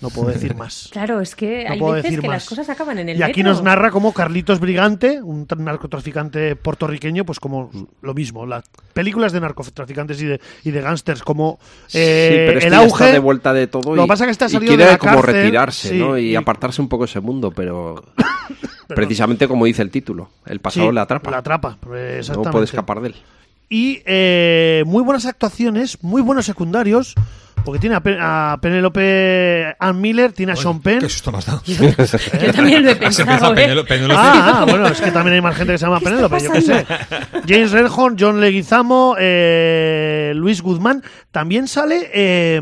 No 0.00 0.08
puedo 0.10 0.28
decir 0.28 0.54
más. 0.56 0.88
Claro, 0.92 1.20
es 1.20 1.34
que 1.36 1.64
No 1.66 1.72
hay 1.72 1.78
puedo 1.78 1.92
veces 1.94 2.04
decir 2.10 2.20
que 2.22 2.28
más. 2.28 2.36
las 2.36 2.48
cosas 2.48 2.68
acaban 2.70 2.98
en 2.98 3.08
el 3.10 3.18
y 3.18 3.22
aquí 3.22 3.40
metro. 3.42 3.52
nos 3.52 3.62
narra 3.62 3.90
cómo 3.90 4.12
Carlitos 4.12 4.60
Brigante, 4.60 5.20
un 5.22 5.46
tra- 5.46 5.58
narcotraficante 5.58 6.56
puertorriqueño, 6.56 7.24
pues 7.24 7.38
como 7.40 7.70
lo 8.02 8.14
mismo. 8.14 8.46
Las 8.46 8.64
películas 8.94 9.32
de 9.32 9.40
narcotraficantes 9.40 10.20
y 10.22 10.26
de, 10.26 10.40
y 10.64 10.70
de 10.70 10.80
gángsters, 10.80 11.22
como 11.22 11.58
eh, 11.92 12.28
sí, 12.30 12.36
pero 12.46 12.58
este 12.58 12.68
el 12.68 12.74
auge. 12.74 13.04
está 13.04 13.12
de 13.12 13.18
vuelta 13.18 13.52
de 13.52 13.66
todo. 13.66 13.94
Lo 13.94 14.02
y, 14.02 14.04
que 14.04 14.08
pasa 14.08 14.24
es 14.24 14.28
que 14.28 14.32
está 14.32 14.46
y 14.46 14.50
salido 14.50 14.70
de 14.72 14.76
quiere 14.76 14.92
la 14.92 14.98
como 14.98 15.16
cárcel, 15.16 15.34
retirarse, 15.34 15.88
sí, 15.90 15.98
¿no? 15.98 16.16
Y, 16.18 16.30
y- 16.30 16.36
apartarse 16.36 16.80
un 16.80 16.88
poco 16.88 17.04
de 17.04 17.10
ese 17.10 17.20
mundo, 17.20 17.50
pero 17.50 18.02
precisamente 18.88 19.46
como 19.48 19.64
dice 19.66 19.82
el 19.82 19.90
título, 19.90 20.30
el 20.46 20.60
pasado 20.60 20.88
Sí, 20.88 20.94
le 20.94 21.00
atrapa. 21.00 21.30
La 21.30 21.38
atrapa, 21.38 21.76
pues, 21.80 22.00
no 22.00 22.18
exactamente. 22.20 22.50
puede 22.52 22.64
escapar 22.64 23.00
de 23.00 23.08
él. 23.08 23.14
Y 23.70 24.02
eh, 24.04 24.82
muy 24.86 25.02
buenas 25.04 25.24
actuaciones, 25.26 26.02
muy 26.02 26.20
buenos 26.22 26.44
secundarios, 26.44 27.14
porque 27.64 27.78
tiene 27.78 27.94
a, 27.94 28.00
Pe- 28.02 28.18
a 28.20 28.58
Penélope 28.60 29.76
Ann 29.78 30.00
Miller, 30.00 30.32
tiene 30.32 30.52
a 30.52 30.56
Sean 30.56 30.80
Penn. 30.80 30.98
Qué 30.98 31.08
susto 31.08 31.30
me 31.30 31.38
has 31.38 31.46
dado. 31.46 31.62
Yo 31.66 32.52
también 32.52 32.82
lo 32.84 32.90
he 32.90 32.96
pensado, 32.96 33.56
¿eh? 33.56 33.84
Ah, 34.10 34.60
ah, 34.62 34.64
bueno, 34.68 34.88
es 34.88 35.00
que 35.00 35.12
también 35.12 35.34
hay 35.36 35.40
más 35.40 35.54
gente 35.56 35.72
que 35.74 35.78
se 35.78 35.84
llama 35.86 36.00
Penélope, 36.00 36.40
yo 36.40 36.50
qué 36.52 36.62
sé. 36.62 36.84
James 37.46 37.70
Redhorn, 37.70 38.16
John 38.18 38.40
Leguizamo, 38.40 39.14
eh, 39.20 40.32
Luis 40.34 40.62
Guzmán. 40.62 41.04
También 41.30 41.68
sale 41.68 42.10
eh, 42.12 42.60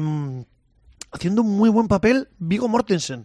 haciendo 1.11 1.41
un 1.41 1.57
muy 1.57 1.71
buen 1.71 1.89
papel 1.89 2.29
Vigo 2.39 2.69
Mortensen. 2.69 3.25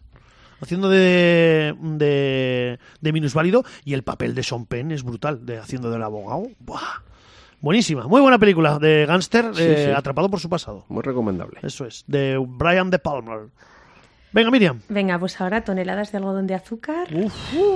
Haciendo 0.61 0.89
de, 0.89 1.75
de, 1.81 2.79
de 3.01 3.11
minusválido. 3.11 3.65
Y 3.83 3.93
el 3.93 4.03
papel 4.03 4.35
de 4.35 4.43
Sean 4.43 4.65
Penn 4.67 4.91
es 4.93 5.03
brutal, 5.03 5.45
de, 5.45 5.57
haciendo 5.57 5.91
del 5.91 6.01
abogado. 6.03 6.47
Buah. 6.59 6.79
Buenísima, 7.63 8.07
muy 8.07 8.19
buena 8.19 8.37
película 8.37 8.77
de 8.77 9.05
gángster 9.05 9.45
Sí, 9.55 9.61
eh, 9.63 9.83
sí. 9.87 9.91
atrapado 9.95 10.29
por 10.29 10.41
su 10.41 10.49
pasado. 10.49 10.83
Muy 10.89 11.01
recomendable. 11.01 11.59
Eso 11.63 11.85
es, 11.85 12.03
de 12.07 12.37
Brian 12.45 12.89
De 12.89 12.99
Palmer. 12.99 13.47
Venga, 14.33 14.51
Miriam. 14.51 14.81
Venga, 14.89 15.17
pues 15.17 15.39
ahora 15.39 15.63
toneladas 15.63 16.11
de 16.11 16.17
algodón 16.17 16.45
de 16.45 16.55
azúcar. 16.55 17.07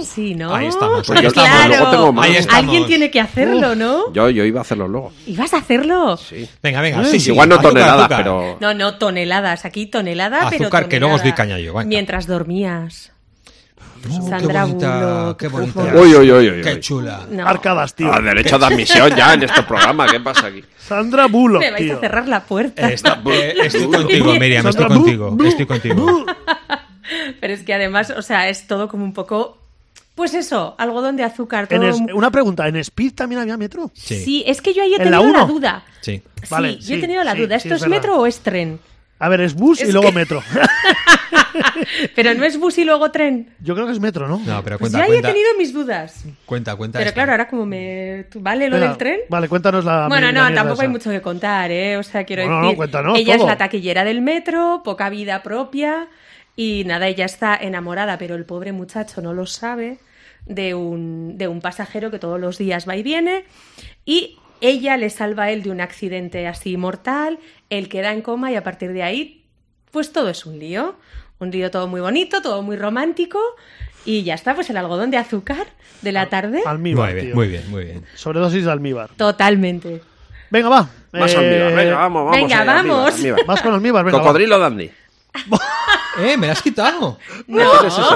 Sí, 0.02 0.36
¿no? 0.36 0.54
Ahí 0.54 0.66
estamos, 0.66 1.06
Pues 1.08 1.18
ahí 1.20 1.24
yo 1.24 1.30
estamos. 1.30 1.50
también, 1.52 1.70
luego 1.80 1.92
tengo 1.92 2.12
más. 2.14 2.26
Ahí 2.28 2.36
estamos. 2.36 2.64
Alguien 2.64 2.86
tiene 2.88 3.12
que 3.12 3.22
hacerlo, 3.22 3.76
¿no? 3.76 4.12
Yo, 4.12 4.30
yo 4.30 4.44
iba 4.44 4.60
a 4.60 4.62
hacerlo 4.64 4.88
luego. 4.90 5.14
¿Y 5.26 5.38
vas 5.38 5.54
a 5.54 5.58
hacerlo? 5.58 6.18
Sí. 6.18 6.50
Venga, 6.62 6.82
venga. 6.82 7.04
Eh, 7.04 7.06
sí, 7.06 7.20
sí. 7.22 7.30
Igual 7.32 7.48
no 7.48 7.56
Azúcar, 7.56 7.70
toneladas, 7.72 8.00
azúcar. 8.02 8.18
pero. 8.18 8.58
No, 8.60 8.74
no, 8.74 8.98
toneladas. 8.98 9.64
Aquí 9.66 9.86
tonelada, 9.86 10.50
pero 10.50 10.64
Azúcar, 10.66 10.90
que 10.90 11.00
luego 11.00 11.16
os 11.16 11.24
doy 11.24 11.32
caña 11.34 11.60
yo, 11.60 11.74
venga. 11.74 11.88
Mientras 11.88 12.28
dormías. 12.28 13.14
Oh, 14.10 14.30
Sandra 14.30 14.38
qué 14.66 14.72
bonita, 14.72 15.00
Bullock. 15.24 15.38
qué 15.40 15.48
bonita. 15.48 15.82
Uy, 15.96 16.16
uy, 16.16 16.32
uy, 16.32 16.50
uy, 16.50 16.62
Qué 16.62 16.80
chula. 16.80 17.26
No. 17.30 17.46
Tío. 17.96 18.12
Ah, 18.14 18.22
derecho 18.22 18.58
de 18.60 18.66
admisión 18.66 19.16
ya 19.16 19.34
en 19.34 19.44
este 19.44 19.64
programa. 19.64 20.08
¿Qué 20.08 20.20
pasa 20.20 20.48
aquí? 20.48 20.64
Sandra 20.78 21.28
Bullock, 21.28 21.62
Me 21.62 21.72
vais 21.72 21.84
tío. 21.84 21.98
a 21.98 22.00
cerrar 22.00 22.28
la 22.28 22.44
puerta. 22.44 22.90
Eh, 22.90 22.94
está- 22.94 23.22
eh, 23.26 23.56
estoy 23.64 23.88
contigo, 23.88 24.32
Miriam, 24.34 24.66
estoy 24.68 24.84
Sandra, 24.84 24.98
contigo. 24.98 25.32
bu- 25.32 25.48
Estoy 25.48 25.66
contigo. 25.66 25.96
bu- 25.96 26.36
Pero 27.40 27.54
es 27.54 27.64
que 27.64 27.74
además, 27.74 28.10
o 28.12 28.22
sea, 28.22 28.50
es 28.50 28.68
todo 28.68 28.88
como 28.88 29.04
un 29.04 29.14
poco. 29.14 29.58
Pues 30.16 30.34
eso, 30.34 30.74
algodón 30.80 31.16
de 31.16 31.24
azúcar. 31.24 31.68
En 31.70 31.80
Todo 31.82 31.90
es- 31.90 32.02
una 32.14 32.32
pregunta, 32.32 32.68
¿en 32.68 32.76
Speed 32.78 33.14
también 33.14 33.40
había 33.42 33.56
metro? 33.56 33.92
Sí. 33.94 34.24
Sí. 34.24 34.44
es 34.48 34.62
que 34.62 34.74
yo 34.74 34.82
ahí 34.82 34.94
he 34.94 35.02
¿En 35.02 35.12
la 35.12 35.18
tenido 35.20 35.38
la 35.38 35.46
duda. 35.46 35.84
Sí. 36.02 36.24
Sí, 36.42 36.48
Vale, 36.50 36.76
yo 36.78 36.82
sí, 36.82 36.94
he 36.96 36.98
tenido 37.02 37.24
la 37.24 37.34
sí, 37.34 37.42
duda. 37.42 37.60
sí, 37.60 37.68
¿Esto 37.68 37.76
es 37.76 37.82
es 37.84 37.88
metro 37.88 38.18
o 38.18 38.26
es 38.26 38.40
tren? 38.40 38.80
A 39.20 39.30
ver, 39.30 39.42
es 39.42 39.56
bus 39.56 39.82
y 39.82 39.92
luego 39.92 40.10
que- 40.10 40.14
metro. 40.16 40.44
Pero 42.16 42.34
no 42.36 42.44
es 42.44 42.60
bus 42.60 42.78
y 42.78 42.84
luego 42.86 43.10
tren. 43.12 43.50
Yo 43.62 43.74
creo 43.74 43.86
que 43.88 43.94
es 43.94 44.00
metro, 44.00 44.28
¿no? 44.28 44.38
No, 44.46 44.64
pero 44.64 44.78
Pues 44.78 44.92
cuenta, 44.92 44.98
yo 45.00 45.04
ahí 45.04 45.10
cuenta, 45.10 45.30
he 45.30 45.34
tenido 45.34 45.50
mis 45.58 45.74
dudas. 45.74 46.24
cuenta, 46.46 46.76
cuenta 46.76 47.00
Pero 47.00 47.10
esta. 47.10 47.16
claro, 47.16 47.32
ahora 47.32 47.48
como 47.48 47.66
me... 47.66 48.26
¿Vale 48.36 48.70
lo 48.70 48.80
del 48.80 48.96
tren? 48.98 49.22
Vale, 49.30 49.48
cuéntanos 49.50 49.84
la. 49.86 50.08
Bueno, 50.08 50.32
no, 50.32 50.54
tampoco 50.54 50.82
hay 50.82 50.88
mucho 50.88 51.10
que 51.10 51.22
contar, 51.22 51.72
¿eh? 51.72 51.98
O 51.98 52.04
sea, 52.04 52.24
quiero 52.26 52.46
No, 52.46 52.58
no, 52.58 52.62
decir, 52.64 52.78
cuéntanos 52.78 53.18
ella 53.18 53.34
todo. 53.36 53.46
es 53.46 53.50
la 53.52 53.58
taquillera 53.58 54.04
del 54.04 54.22
metro, 54.22 54.82
poca 54.84 55.10
vida 55.10 55.42
propia 55.44 56.08
y 56.56 56.84
nada, 56.86 57.08
ella 57.08 57.26
está 57.26 57.56
enamorada, 57.56 58.18
pero 58.18 58.36
el 58.36 58.46
pobre 58.46 58.72
muchacho 58.72 59.22
no 59.22 59.34
lo 59.34 59.46
sabe 59.46 59.98
de 60.46 60.76
un, 60.76 61.38
de 61.38 61.48
un 61.48 61.62
pasajero 61.62 62.12
que 62.12 62.20
todos 62.20 62.40
los 62.40 62.58
días 62.58 62.88
va 62.88 62.96
y 62.96 63.04
viene 63.04 63.46
y 64.06 64.38
ella 64.62 64.98
le 64.98 65.10
salva 65.10 65.44
a 65.44 65.52
él 65.52 65.64
de 65.64 65.72
un 65.72 65.82
accidente 65.82 66.48
así 66.48 66.78
mortal, 66.78 67.40
él 67.70 67.90
queda 67.90 68.12
en 68.14 68.22
coma 68.22 68.52
y 68.52 68.56
a 68.56 68.64
partir 68.64 68.92
de 68.94 69.04
ahí, 69.04 69.44
pues 69.92 70.12
todo 70.12 70.30
es 70.30 70.46
un 70.46 70.60
lío. 70.60 70.96
Un 71.40 71.52
lío 71.52 71.70
todo 71.70 71.88
muy 71.88 72.02
bonito, 72.02 72.42
todo 72.42 72.64
muy 72.64 72.78
romántico 72.78 73.38
y 74.06 74.24
ya 74.24 74.34
está, 74.34 74.56
pues 74.56 74.70
el 74.72 74.78
algodón 74.78 75.12
de 75.12 75.18
azúcar 75.18 75.68
de 76.02 76.12
la 76.12 76.30
tarde. 76.30 76.64
Almíbar, 76.66 77.10
Muy 77.12 77.14
bien, 77.14 77.26
tío. 77.28 77.36
muy 77.36 77.48
bien, 77.48 77.64
muy 77.72 77.84
bien. 77.86 78.06
Sobredosis 78.16 78.66
de 78.66 78.72
almíbar. 78.72 79.12
Totalmente. 79.16 80.02
Venga, 80.50 80.70
va. 80.70 80.90
Más 81.14 81.32
Eh, 81.34 81.38
almíbar, 81.38 81.76
venga, 81.76 81.96
vamos, 81.98 82.26
vamos. 82.26 82.38
venga, 82.42 82.62
ahí, 82.62 82.68
vamos. 82.68 83.16
almíbar. 83.16 83.46
Vas 83.46 83.62
con 83.62 83.74
almíbar, 83.74 84.04
venga. 84.04 84.18
va. 84.18 84.24
Cocodrilo 84.24 84.58
dandy. 84.58 84.90
¡Eh, 86.20 86.36
me 86.38 86.48
la 86.48 86.54
has 86.54 86.62
quitado! 86.62 87.20
No. 87.46 87.60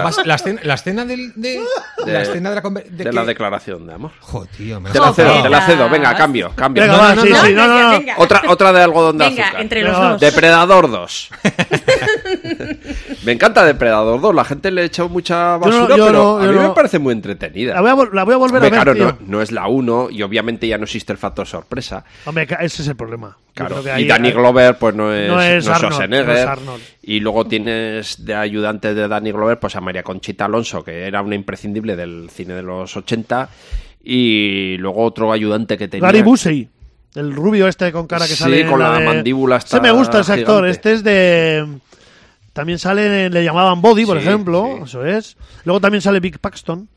Vas- 0.04 0.26
La 0.26 0.36
escena, 0.36 0.62
la 0.64 0.74
escena 0.74 1.06
del, 1.06 1.34
de, 1.36 1.62
De- 2.06 2.12
la 2.12 2.22
escena 2.24 2.50
de 2.50 2.56
la 2.56 2.64
conver- 2.64 2.86
De, 2.86 3.04
de 3.04 3.14
la 3.14 3.22
que- 3.22 3.28
declaración 3.28 3.86
de 3.86 3.94
amor. 3.94 4.12
Jo, 4.20 4.46
tío, 4.58 4.80
me 4.82 4.90
Te 4.90 4.98
has 4.98 5.06
la 5.06 5.14
cedo, 5.14 5.28
quitado. 5.28 5.44
te 5.44 5.50
la 5.50 5.62
cedo. 5.66 5.90
Venga, 5.90 6.16
cambio, 6.16 6.52
cambio. 6.56 6.84
Venga, 6.84 6.96
No, 6.98 7.04
va, 7.04 7.16
no, 7.16 7.22
sí, 7.22 7.30
no, 7.30 7.46
sí, 7.46 7.54
no, 7.54 7.68
no, 7.68 7.80
no. 7.80 7.90
venga. 8.00 8.16
Otra, 8.18 8.42
otra 8.48 8.74
de 8.74 8.82
algodón 8.84 9.18
de 9.20 9.26
Venga, 9.26 9.44
azúcar. 9.44 9.62
entre 9.62 9.84
Venga, 9.84 9.94
los 9.94 10.02
va. 10.02 10.10
dos. 10.14 10.22
Depredador 10.22 10.90
2. 10.92 11.30
me 13.26 13.32
encanta 13.34 13.66
Depredador 13.66 14.20
2. 14.22 14.36
La 14.36 14.44
gente 14.46 14.72
le 14.72 14.82
ha 14.82 14.86
echado 14.86 15.10
mucha 15.10 15.58
Yo 15.58 15.60
no- 15.60 15.60
basura, 15.60 15.98
yo 15.98 16.06
pero 16.08 16.18
no, 16.24 16.38
a 16.40 16.48
mí 16.52 16.58
me 16.60 16.70
parece 16.76 17.00
muy 17.00 17.14
entretenida. 17.14 17.74
La 17.76 17.82
voy 17.82 17.90
a, 17.90 17.96
vol- 17.96 18.14
la 18.14 18.24
voy 18.24 18.34
a 18.34 18.38
volver 18.38 18.64
Hombre, 18.64 18.78
a 18.80 18.84
ver, 18.84 18.96
claro, 18.96 19.18
no, 19.22 19.28
no 19.28 19.42
es 19.42 19.52
la 19.52 19.68
1 19.68 20.10
y 20.12 20.22
obviamente 20.24 20.68
ya 20.68 20.78
no 20.78 20.84
existe 20.84 21.12
el 21.12 21.18
factor 21.18 21.46
sorpresa. 21.48 22.04
Hombre, 22.26 22.48
ese 22.62 22.82
es 22.82 22.88
el 22.88 22.96
problema. 22.96 23.38
Claro. 23.54 23.82
Y 23.98 24.06
Danny 24.08 24.32
Glover, 24.32 24.78
pues 24.78 24.96
no 24.96 25.14
es, 25.14 25.28
No 25.28 25.42
es 25.42 25.66
no 25.66 25.72
es 25.74 25.78
Arnold, 25.78 25.94
Schwarzenegger. 25.94 26.38
es. 26.78 26.96
Y 27.04 27.20
luego 27.20 27.46
tienes 27.46 28.24
de 28.26 28.36
ayudante 28.36 28.94
de 28.94 29.08
Danny 29.08 29.32
Glover, 29.32 29.60
pues 29.60 29.76
a 29.76 29.82
María 29.82 30.04
Conchita 30.04 30.46
Alonso, 30.46 30.84
que 30.84 31.06
era 31.06 31.22
una 31.22 31.36
imprescindible 31.36 31.96
del 31.96 32.30
cine 32.30 32.54
de 32.54 32.64
los 32.64 32.96
80. 32.96 33.50
Y 34.04 34.78
luego 34.78 35.04
otro 35.04 35.32
ayudante 35.32 35.78
que 35.78 35.88
tenía. 35.88 36.08
Gary 36.08 36.22
Busey. 36.22 36.68
El 37.14 37.34
rubio 37.36 37.68
este 37.68 37.92
con 37.92 38.08
cara 38.08 38.26
que 38.26 38.32
Sí, 38.34 38.38
sale 38.44 38.62
en 38.62 38.70
con 38.70 38.80
la 38.80 38.98
de- 38.98 39.06
mandíbula 39.06 39.58
Ese 39.58 39.66
esta 39.66 39.82
me 39.82 39.92
gusta 39.92 40.22
ese 40.22 40.32
actor. 40.34 40.66
Este 40.66 40.94
es 40.94 41.04
de... 41.04 41.68
También 42.54 42.80
sale, 42.80 43.26
en- 43.26 43.34
le 43.34 43.44
llamaban 43.44 43.82
Body, 43.82 44.06
por 44.06 44.20
Sí, 44.20 44.28
ejemplo. 44.28 44.66
sí. 44.78 44.84
Eso 44.84 45.06
es. 45.06 45.38
Luego 45.64 45.80
también 45.80 46.02
sale 46.02 46.20
Big 46.20 46.40
Paxton. 46.40 46.88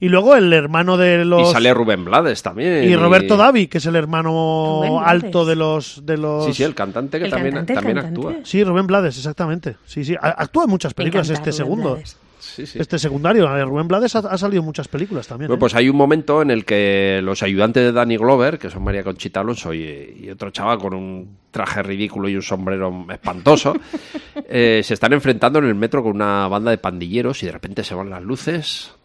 Y 0.00 0.08
luego 0.10 0.36
el 0.36 0.52
hermano 0.52 0.96
de 0.96 1.24
los... 1.24 1.50
Y 1.50 1.52
sale 1.52 1.74
Rubén 1.74 2.04
Blades 2.04 2.40
también. 2.42 2.84
y 2.84 2.94
Roberto 2.94 3.36
Davi, 3.36 3.66
que 3.66 3.78
es 3.78 3.86
el 3.86 3.96
hermano 3.96 5.00
alto 5.04 5.44
de 5.44 5.56
los, 5.56 6.06
de 6.06 6.16
los... 6.16 6.44
Sí, 6.46 6.52
sí, 6.54 6.62
el 6.62 6.74
cantante 6.76 7.18
que 7.18 7.24
El 7.24 7.30
también, 7.32 7.54
cantante, 7.56 7.74
también 7.74 7.96
cantante. 7.96 8.28
actúa. 8.28 8.44
Sí, 8.44 8.62
Rubén 8.62 8.86
Blades, 8.86 9.16
exactamente. 9.16 9.74
Sí, 9.86 10.04
sí. 10.04 10.14
Actúa 10.20 10.64
en 10.64 10.70
muchas 10.70 10.94
películas 10.94 11.28
encanta 11.28 11.50
este 11.50 11.62
Rubén 11.62 11.66
segundo. 11.76 11.90
Blades. 11.94 12.16
Sí, 12.58 12.66
sí. 12.66 12.78
Este 12.80 12.98
secundario, 12.98 13.46
Rubén 13.64 13.86
Blades 13.86 14.16
ha, 14.16 14.18
ha 14.18 14.36
salido 14.36 14.60
en 14.60 14.66
muchas 14.66 14.88
películas 14.88 15.28
también. 15.28 15.46
Bueno, 15.46 15.58
¿eh? 15.58 15.60
pues 15.60 15.76
hay 15.76 15.88
un 15.88 15.96
momento 15.96 16.42
en 16.42 16.50
el 16.50 16.64
que 16.64 17.20
los 17.22 17.44
ayudantes 17.44 17.84
de 17.84 17.92
Danny 17.92 18.16
Glover, 18.16 18.58
que 18.58 18.68
son 18.68 18.82
María 18.82 19.04
Conchita 19.04 19.40
Alonso 19.40 19.72
y, 19.72 20.18
y 20.24 20.28
otro 20.28 20.50
chaval 20.50 20.78
con 20.78 20.92
un 20.92 21.36
traje 21.52 21.84
ridículo 21.84 22.28
y 22.28 22.34
un 22.34 22.42
sombrero 22.42 23.06
espantoso, 23.10 23.74
eh, 24.48 24.80
se 24.82 24.94
están 24.94 25.12
enfrentando 25.12 25.60
en 25.60 25.66
el 25.66 25.76
metro 25.76 26.02
con 26.02 26.16
una 26.16 26.48
banda 26.48 26.72
de 26.72 26.78
pandilleros 26.78 27.40
y 27.44 27.46
de 27.46 27.52
repente 27.52 27.84
se 27.84 27.94
van 27.94 28.10
las 28.10 28.22
luces 28.24 28.97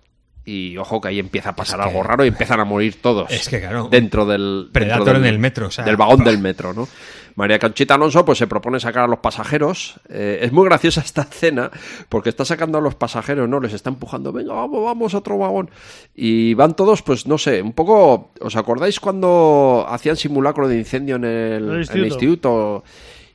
y 0.46 0.76
ojo 0.78 1.00
que 1.00 1.08
ahí 1.10 1.20
empieza 1.20 1.50
a 1.50 1.56
pasar 1.56 1.80
Es 1.80 1.86
que- 1.86 1.90
algo 1.92 2.04
raro 2.04 2.26
y 2.26 2.28
empiezan 2.28 2.60
a 2.60 2.66
morir 2.66 3.02
todos. 3.02 3.32
Es 3.32 3.48
que, 3.48 3.60
claro, 3.62 3.88
Dentro 3.90 4.26
del... 4.26 4.70
Predator 4.72 4.98
dentro 5.06 5.14
del- 5.14 5.24
en 5.30 5.34
el 5.34 5.40
metro, 5.40 5.68
o 5.68 5.72
sea, 5.72 5.86
del 5.86 5.96
vagón 5.98 6.24
del 6.24 6.38
metro, 6.40 6.74
¿no? 6.74 6.88
María 7.36 7.58
Conchita 7.58 7.96
Alonso 7.96 8.24
pues 8.26 8.38
se 8.38 8.46
propone 8.46 8.80
sacar 8.80 9.06
a 9.06 9.08
los 9.08 9.18
pasajeros. 9.18 10.00
Eh, 10.08 10.40
es 10.44 10.52
muy 10.52 10.66
graciosa 10.66 11.02
esta 11.02 11.24
escena 11.24 11.72
porque 12.08 12.30
está 12.30 12.46
sacando 12.46 12.78
a 12.78 12.82
los 12.82 12.94
pasajeros, 12.94 13.50
¿no? 13.50 13.60
Les 13.60 13.74
está 13.74 13.90
empujando, 13.90 14.32
venga, 14.32 14.54
vamos, 14.54 14.84
vamos, 14.86 15.14
otro 15.16 15.40
vagón. 15.40 15.72
Y 16.14 16.54
van 16.54 16.76
todos, 16.76 17.02
pues 17.02 17.26
no 17.26 17.40
sé, 17.40 17.62
un 17.64 17.74
poco... 17.74 18.32
¿Os 18.40 18.56
acordáis 18.56 19.00
cuando 19.00 19.84
hacían 19.90 20.16
simulacro 20.16 20.68
de 20.68 20.78
incendio 20.78 21.16
en 21.16 21.24
el, 21.24 21.32
El 21.32 21.70
en 21.70 21.72
el 21.72 22.06
instituto. 22.06 22.84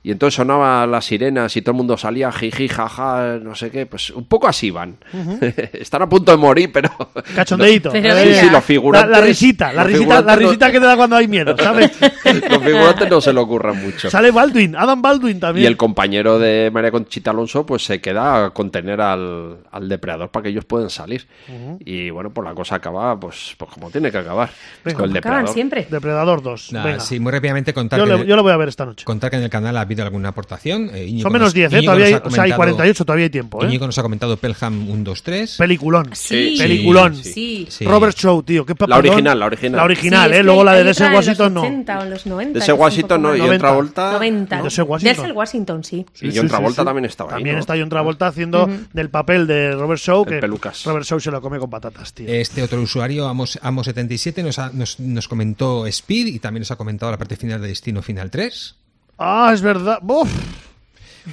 Y 0.08 0.12
entonces 0.12 0.36
sonaban 0.36 0.90
las 0.90 1.04
sirenas 1.04 1.54
y 1.54 1.60
todo 1.60 1.72
el 1.72 1.76
mundo 1.76 1.98
salía 1.98 2.32
jiji, 2.32 2.66
jaja, 2.66 3.38
no 3.42 3.54
sé 3.54 3.70
qué. 3.70 3.84
Pues 3.84 4.08
un 4.08 4.24
poco 4.24 4.48
así 4.48 4.70
van. 4.70 4.96
Están 5.74 6.00
a 6.00 6.08
punto 6.08 6.32
de 6.32 6.38
morir, 6.38 6.70
pero... 6.72 6.88
Eh, 7.14 7.44
Sí, 7.46 8.34
sí, 8.40 8.50
los 8.50 8.64
figurantes... 8.64 9.10
La, 9.10 9.18
la 9.20 9.26
risita, 9.26 9.70
la 9.70 9.84
risita, 9.84 10.22
la 10.22 10.36
no- 10.36 10.56
que 10.56 10.80
te 10.80 10.86
da 10.86 10.96
cuando 10.96 11.16
hay 11.16 11.28
miedo, 11.28 11.54
¿sabes? 11.58 11.90
los 12.24 12.62
figurantes 12.62 13.10
no 13.10 13.20
se 13.20 13.34
lo 13.34 13.42
ocurran 13.42 13.82
mucho. 13.82 14.08
Sale 14.08 14.30
Baldwin, 14.30 14.76
Adam 14.76 15.02
Baldwin 15.02 15.40
también. 15.40 15.64
Y 15.64 15.66
el 15.66 15.76
compañero 15.76 16.38
de 16.38 16.70
María 16.72 16.90
Conchita 16.90 17.30
Alonso 17.32 17.66
pues 17.66 17.84
se 17.84 18.00
queda 18.00 18.46
a 18.46 18.50
contener 18.50 19.02
al, 19.02 19.58
al 19.70 19.88
depredador 19.90 20.30
para 20.30 20.44
que 20.44 20.48
ellos 20.48 20.64
puedan 20.64 20.88
salir. 20.88 21.26
Y 21.84 22.08
bueno, 22.08 22.30
pues 22.30 22.46
la 22.48 22.54
cosa 22.54 22.76
acaba 22.76 23.20
pues, 23.20 23.54
pues 23.58 23.70
como 23.72 23.90
tiene 23.90 24.10
que 24.10 24.16
acabar. 24.16 24.48
Venga. 24.84 24.98
con 25.00 25.10
el 25.10 25.16
Acaban 25.18 25.44
depredador. 25.44 25.48
siempre. 25.54 25.86
Depredador 25.90 26.42
2. 26.42 26.72
Nada, 26.72 26.86
Venga. 26.86 27.00
sí, 27.00 27.20
muy 27.20 27.30
rápidamente 27.30 27.74
contar, 27.74 28.00
que, 28.00 28.06
le- 28.06 28.26
yo 28.26 28.36
lo 28.36 28.42
voy 28.42 28.52
a 28.52 28.56
ver 28.56 28.68
esta 28.68 28.86
noche. 28.86 29.04
contar 29.04 29.30
que 29.30 29.36
en 29.36 29.42
el 29.42 29.50
canal 29.50 29.76
ha 29.76 29.82
habido 29.82 29.97
alguna 30.02 30.30
aportación. 30.30 30.90
Eh, 30.92 31.18
Son 31.22 31.32
menos 31.32 31.46
nos- 31.48 31.54
10, 31.54 31.72
¿eh? 31.72 31.82
Todavía 31.82 32.06
hay, 32.06 32.12
ha 32.14 32.16
o 32.18 32.30
sea, 32.30 32.42
hay 32.44 32.50
comentado- 32.50 32.56
48, 32.56 33.04
todavía 33.04 33.24
hay 33.24 33.30
tiempo, 33.30 33.62
¿eh? 33.62 33.66
Íñigo 33.66 33.86
nos 33.86 33.98
ha 33.98 34.02
comentado 34.02 34.36
Pelham 34.36 34.88
1, 34.90 35.04
2, 35.04 35.22
3. 35.22 35.56
Peliculón. 35.56 36.10
Sí. 36.14 36.56
Peliculón. 36.58 37.16
Sí. 37.16 37.66
Sí. 37.70 37.84
Robert 37.84 38.16
Shaw, 38.16 38.42
tío. 38.42 38.64
¿qué 38.66 38.74
La 38.86 38.98
original, 38.98 39.38
la 39.38 39.46
original. 39.46 39.76
La 39.78 39.84
original, 39.84 40.32
¿eh? 40.34 40.42
Luego 40.42 40.64
la 40.64 40.74
de 40.74 40.84
los 40.84 41.00
Washington 41.00 41.54
no. 41.54 41.62
80 41.62 41.98
o 41.98 42.02
en 42.04 42.10
los 42.10 42.26
90. 42.26 42.48
De 42.48 42.52
que 42.54 42.58
ese 42.64 42.72
es 42.72 42.74
un 42.74 42.80
Washington 42.80 43.22
no, 43.22 43.34
y 43.34 43.38
90. 43.38 43.56
otra 43.66 43.76
vuelta. 43.76 44.12
90. 44.12 44.62
Denzel 44.62 44.84
Washington. 44.84 45.32
Washington, 45.34 45.84
sí. 45.84 46.06
Y 46.20 46.36
John 46.36 46.48
Travolta 46.48 46.84
también 46.84 47.04
estaba 47.04 47.30
ahí. 47.30 47.36
También 47.36 47.58
está 47.58 47.74
John 47.78 47.88
Travolta 47.88 48.26
haciendo 48.28 48.68
del 48.92 49.10
papel 49.10 49.46
de 49.46 49.72
Robert 49.74 50.00
Shaw, 50.00 50.24
que 50.24 50.36
pelucas. 50.38 50.84
Robert 50.84 51.04
Shaw 51.04 51.20
se 51.20 51.30
lo 51.30 51.40
come 51.40 51.58
con 51.58 51.70
patatas, 51.70 52.12
tío. 52.14 52.26
Este 52.28 52.62
otro 52.62 52.80
usuario, 52.80 53.28
Amos, 53.28 53.58
Amos77, 53.62 54.42
nos, 54.42 54.58
ha- 54.58 54.70
nos, 54.72 55.00
nos 55.00 55.28
comentó 55.28 55.86
Speed 55.86 56.26
y 56.28 56.38
también 56.38 56.60
nos 56.62 56.70
ha 56.70 56.76
comentado 56.76 57.10
la 57.12 57.18
parte 57.18 57.36
final 57.36 57.60
de 57.60 57.68
Destino 57.68 58.02
Final 58.02 58.30
3. 58.30 58.74
Ah, 59.18 59.50
es 59.52 59.60
verdad. 59.62 59.98
Uf, 60.02 60.30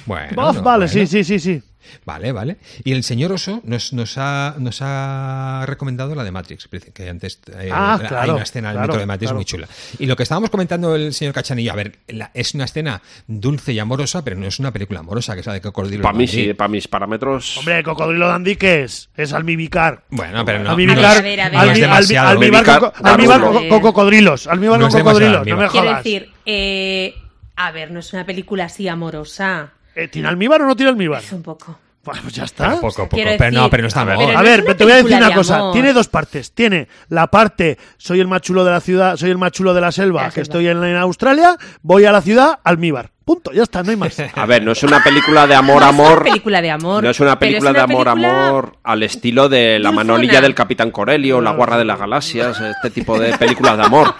Bueno, 0.06 0.26
uf, 0.50 0.56
no, 0.56 0.62
vale, 0.62 0.86
bueno. 0.86 0.88
sí, 0.88 1.06
sí, 1.06 1.24
sí, 1.24 1.38
sí. 1.38 1.62
Vale, 2.04 2.32
vale. 2.32 2.56
Y 2.82 2.90
el 2.92 3.04
señor 3.04 3.30
Oso 3.30 3.60
nos, 3.62 3.92
nos, 3.92 4.14
ha, 4.18 4.56
nos 4.58 4.78
ha 4.82 5.62
recomendado 5.66 6.16
la 6.16 6.24
de 6.24 6.32
Matrix, 6.32 6.68
que 6.92 7.08
antes 7.08 7.38
eh, 7.56 7.70
Ah, 7.72 7.96
hay 8.00 8.08
claro, 8.08 8.34
una 8.34 8.42
escena 8.42 8.68
del 8.70 8.76
claro, 8.78 8.88
metro 8.88 9.00
de 9.00 9.06
Matrix 9.06 9.28
claro. 9.28 9.36
muy 9.36 9.44
chula. 9.44 9.68
Y 10.00 10.06
lo 10.06 10.16
que 10.16 10.24
estábamos 10.24 10.50
comentando 10.50 10.96
el 10.96 11.14
señor 11.14 11.32
Cachanillo, 11.32 11.70
a 11.72 11.76
ver, 11.76 11.98
la- 12.08 12.32
es 12.34 12.54
una 12.54 12.64
escena 12.64 13.00
dulce 13.28 13.72
y 13.72 13.78
amorosa, 13.78 14.24
pero 14.24 14.34
no 14.36 14.46
es 14.48 14.58
una 14.58 14.72
película 14.72 14.98
amorosa, 14.98 15.34
que 15.34 15.40
es 15.40 15.46
la 15.46 15.52
de 15.52 15.60
Cocodrilo. 15.60 16.02
Para 16.02 16.18
mí 16.18 16.26
sí, 16.26 16.54
para 16.54 16.66
mis 16.68 16.88
parámetros. 16.88 17.56
Hombre, 17.58 17.84
Cocodrilo 17.84 18.26
Dandy, 18.26 18.56
¿qué 18.56 18.82
es? 18.82 19.08
Es 19.16 19.32
almíbar. 19.32 20.02
Bueno, 20.10 20.44
pero 20.44 20.58
no, 20.64 20.70
almíbar, 20.70 20.96
no 20.98 21.06
A 21.06 21.14
ver, 21.22 21.40
a 21.40 21.44
ver, 21.48 21.52
no 21.52 21.60
a 21.60 21.64
ver. 21.66 21.72
es 21.72 21.78
almi- 21.78 21.80
demasiado. 21.82 22.28
almi- 22.30 22.32
almíbar 22.56 22.92
Almíbar 23.04 23.40
con- 23.68 23.80
cocodrilos. 23.80 24.46
Almíbar 24.48 24.80
No 24.80 24.88
con 24.88 25.00
cocodrilos, 25.02 25.46
no 25.46 25.56
me. 25.56 25.68
Quiero 25.68 25.94
decir, 25.96 26.30
eh, 26.44 27.14
a 27.56 27.70
ver, 27.72 27.90
no 27.90 28.00
es 28.00 28.12
una 28.12 28.24
película 28.26 28.64
así 28.64 28.86
amorosa. 28.88 29.70
Eh, 29.94 30.08
¿Tiene 30.08 30.28
almíbar 30.28 30.60
o 30.62 30.66
no 30.66 30.76
tiene 30.76 30.90
almíbar? 30.90 31.22
Es 31.22 31.32
un 31.32 31.42
poco. 31.42 31.78
Pues 32.02 32.20
pues 32.20 32.34
ya 32.34 32.44
está. 32.44 32.72
Poco, 32.80 33.04
poco, 33.04 33.16
Quiero 33.16 33.32
pero 33.36 33.50
no, 33.50 33.68
pero 33.68 33.88
está 33.88 34.02
A 34.02 34.04
ver, 34.04 34.14
amor. 34.14 34.26
pero 34.28 34.38
A 34.38 34.42
ver, 34.42 34.76
te 34.76 34.84
voy 34.84 34.92
a 34.92 34.96
decir 34.96 35.16
una 35.16 35.28
de 35.28 35.34
cosa. 35.34 35.56
amor. 35.56 35.72
Tiene 35.72 35.92
dos 35.92 36.06
partes. 36.06 36.52
Tiene 36.52 36.86
la 37.08 37.26
parte, 37.28 37.78
soy 37.96 38.20
el 38.20 38.28
más 38.28 38.42
chulo 38.42 38.64
de 38.64 38.70
la 38.70 38.80
ciudad, 38.80 39.16
soy 39.16 39.30
el 39.30 39.38
más 39.38 39.50
chulo 39.50 39.74
de 39.74 39.80
la 39.80 39.90
selva, 39.90 40.22
la 40.22 40.28
que 40.28 40.34
selva. 40.34 40.42
estoy 40.44 40.68
en, 40.68 40.84
en 40.84 40.96
Australia, 40.96 41.56
voy 41.82 42.04
a 42.04 42.12
la 42.12 42.20
ciudad, 42.22 42.60
almíbar. 42.62 43.10
Punto, 43.26 43.50
ya 43.52 43.64
está, 43.64 43.82
no 43.82 43.90
hay 43.90 43.96
más. 43.96 44.16
A 44.36 44.46
ver, 44.46 44.62
no 44.62 44.70
es 44.70 44.82
una 44.84 45.02
película 45.02 45.48
de 45.48 45.56
amor, 45.56 45.80
No 45.82 45.88
es 45.88 45.88
amor. 45.88 46.12
una 46.12 46.22
película 46.22 46.62
de 46.62 46.70
amor. 46.70 47.02
No 47.02 47.10
es 47.10 47.18
una 47.18 47.36
película 47.36 47.70
una 47.70 47.78
de 47.80 47.82
amor, 47.82 48.04
película- 48.04 48.46
amor 48.48 48.76
al 48.84 49.02
estilo 49.02 49.48
de 49.48 49.80
La 49.80 49.88
dulzona. 49.90 49.92
manolilla 50.14 50.40
del 50.40 50.54
Capitán 50.54 50.92
Corelio, 50.92 51.40
La 51.40 51.50
guarra 51.50 51.76
de 51.76 51.84
las 51.84 51.98
galaxias, 51.98 52.60
este 52.60 52.90
tipo 52.90 53.18
de 53.18 53.36
películas 53.36 53.76
de 53.78 53.82
amor. 53.82 54.14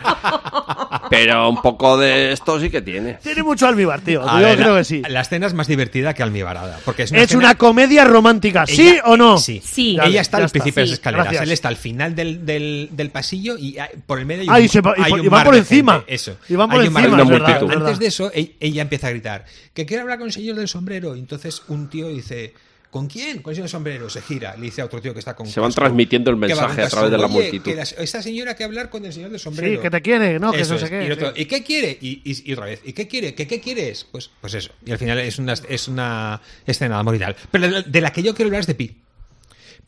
Pero 1.09 1.49
un 1.49 1.63
poco 1.63 1.97
de 1.97 2.33
esto 2.33 2.59
sí 2.59 2.69
que 2.69 2.83
tiene. 2.83 3.15
Tiene 3.23 3.45
mucho 3.45 3.69
almíbar, 3.69 4.01
tío. 4.01 4.29
A 4.29 4.41
Yo 4.41 4.47
ver, 4.47 4.57
creo 4.59 4.73
la, 4.73 4.79
que 4.81 4.85
sí. 4.85 5.03
La 5.09 5.21
escena 5.21 5.47
es 5.47 5.55
más 5.55 5.69
divertida 5.69 6.13
que 6.15 6.25
almibarada. 6.25 6.81
Porque 6.85 7.05
es 7.05 7.13
una, 7.13 7.21
Es 7.21 7.27
escena- 7.27 7.39
una 7.45 7.55
comedia 7.55 8.05
romántica, 8.05 8.67
¿sí 8.67 8.89
Ella- 8.89 9.03
o 9.05 9.17
no? 9.17 9.39
Sí. 9.39 9.63
Sí. 9.65 9.97
Ella 10.03 10.21
está 10.21 10.39
al 10.39 10.49
principio 10.49 10.81
de 10.83 10.87
Sí. 10.87 10.91
las 10.91 10.99
escaleras. 10.99 11.25
Gracias. 11.27 11.43
Él 11.45 11.53
está 11.53 11.69
al 11.69 11.77
final 11.77 12.17
del, 12.17 12.45
del, 12.45 12.89
del 12.91 13.11
pasillo 13.11 13.57
y 13.57 13.77
por 14.05 14.19
el 14.19 14.27
medio 14.27 14.43
hay 14.43 14.49
Ah, 14.49 14.57
un, 14.59 14.65
y 14.65 14.69
se 14.69 14.81
va- 14.81 14.95
y 14.97 15.03
hay 15.03 15.11
por- 15.11 15.21
un 15.21 15.27
y 15.27 15.29
van 15.29 15.45
por 15.45 15.55
encima. 15.55 15.93
gente. 15.99 16.15
Eso. 16.15 16.37
Y 16.49 16.57
van 16.57 16.69
por 16.71 16.81
Hay 16.81 16.89
un 16.89 16.93
mar 16.93 17.05
encima, 17.05 17.23
es 17.23 17.77
Antes 17.77 17.93
es 17.93 17.99
de 18.01 18.07
eso, 18.09 18.31
e- 18.35 18.57
ella 18.59 18.83
empieza 18.83 18.96
a 19.05 19.11
gritar 19.11 19.45
que 19.75 19.85
quiere 19.87 20.03
hablar 20.03 20.19
con 20.19 20.29
el 20.29 20.33
señor 20.33 20.57
del 20.57 20.69
sombrero. 20.69 21.15
Y 21.17 21.19
entonces 21.21 21.63
un 21.69 21.89
tío 21.91 22.09
dice, 22.09 22.55
¿con 22.91 23.07
quién? 23.09 23.43
Con 23.43 23.51
el 23.53 23.57
señor 23.57 23.69
sombrero. 23.69 24.09
Se 24.09 24.23
gira, 24.23 24.57
le 24.57 24.63
dice 24.67 24.81
a 24.81 24.87
otro 24.87 25.01
tío 25.03 25.13
que 25.13 25.19
está 25.19 25.35
con 25.37 25.47
Se 25.47 25.61
van 25.61 25.69
casco, 25.71 25.81
transmitiendo 25.83 26.31
el 26.31 26.37
que 26.37 26.47
mensaje 26.47 26.83
a 26.83 26.89
través 26.89 27.11
de 27.11 27.19
la 27.19 27.27
"Oye, 27.27 27.35
multitud". 27.35 27.65
que 27.71 27.75
la- 27.77 27.83
esta 27.83 28.23
señora 28.23 28.55
que 28.57 28.65
hablar 28.65 28.89
con 28.91 29.05
el 29.05 29.13
señor 29.13 29.31
del 29.31 29.41
sombrero. 29.41 29.77
Sí, 29.77 29.83
que 29.83 29.91
te 29.91 30.01
quiere, 30.03 30.39
¿no? 30.39 30.53
Que 30.53 30.61
Eso 30.63 30.75
no 30.75 30.79
sé 30.79 30.85
es. 30.87 30.91
qué. 30.91 31.03
Y, 31.03 31.07
el 31.07 31.13
otro, 31.13 31.33
sí. 31.35 31.43
¿y 31.43 31.45
qué 31.47 31.63
quiere? 31.63 31.99
Y, 32.01 32.23
y- 32.25 32.51
y 32.51 32.53
otra 32.55 32.65
vez, 32.67 32.81
¿y 32.85 32.93
qué 32.93 33.07
quiere? 33.07 33.35
¿Qué, 33.35 33.47
qué 33.47 33.61
quieres? 33.61 34.07
Pues, 34.11 34.31
pues 34.41 34.55
eso. 34.55 34.71
Y 34.85 34.93
al 34.93 34.99
final 34.99 35.19
es 35.19 35.39
una, 35.39 35.53
es 35.69 35.89
una 35.89 36.41
escena 36.67 36.95
de 36.95 37.01
amor 37.01 37.15
y 37.17 37.19
tal. 37.19 37.37
Pero 37.51 37.69
de- 37.69 37.83
de 37.83 38.01
la 38.01 38.13
que 38.13 38.23
yo 38.23 38.35
quiero 38.35 38.49
hablar 38.49 38.61
es 38.61 38.67
de 38.67 38.75
Pi. 38.75 38.97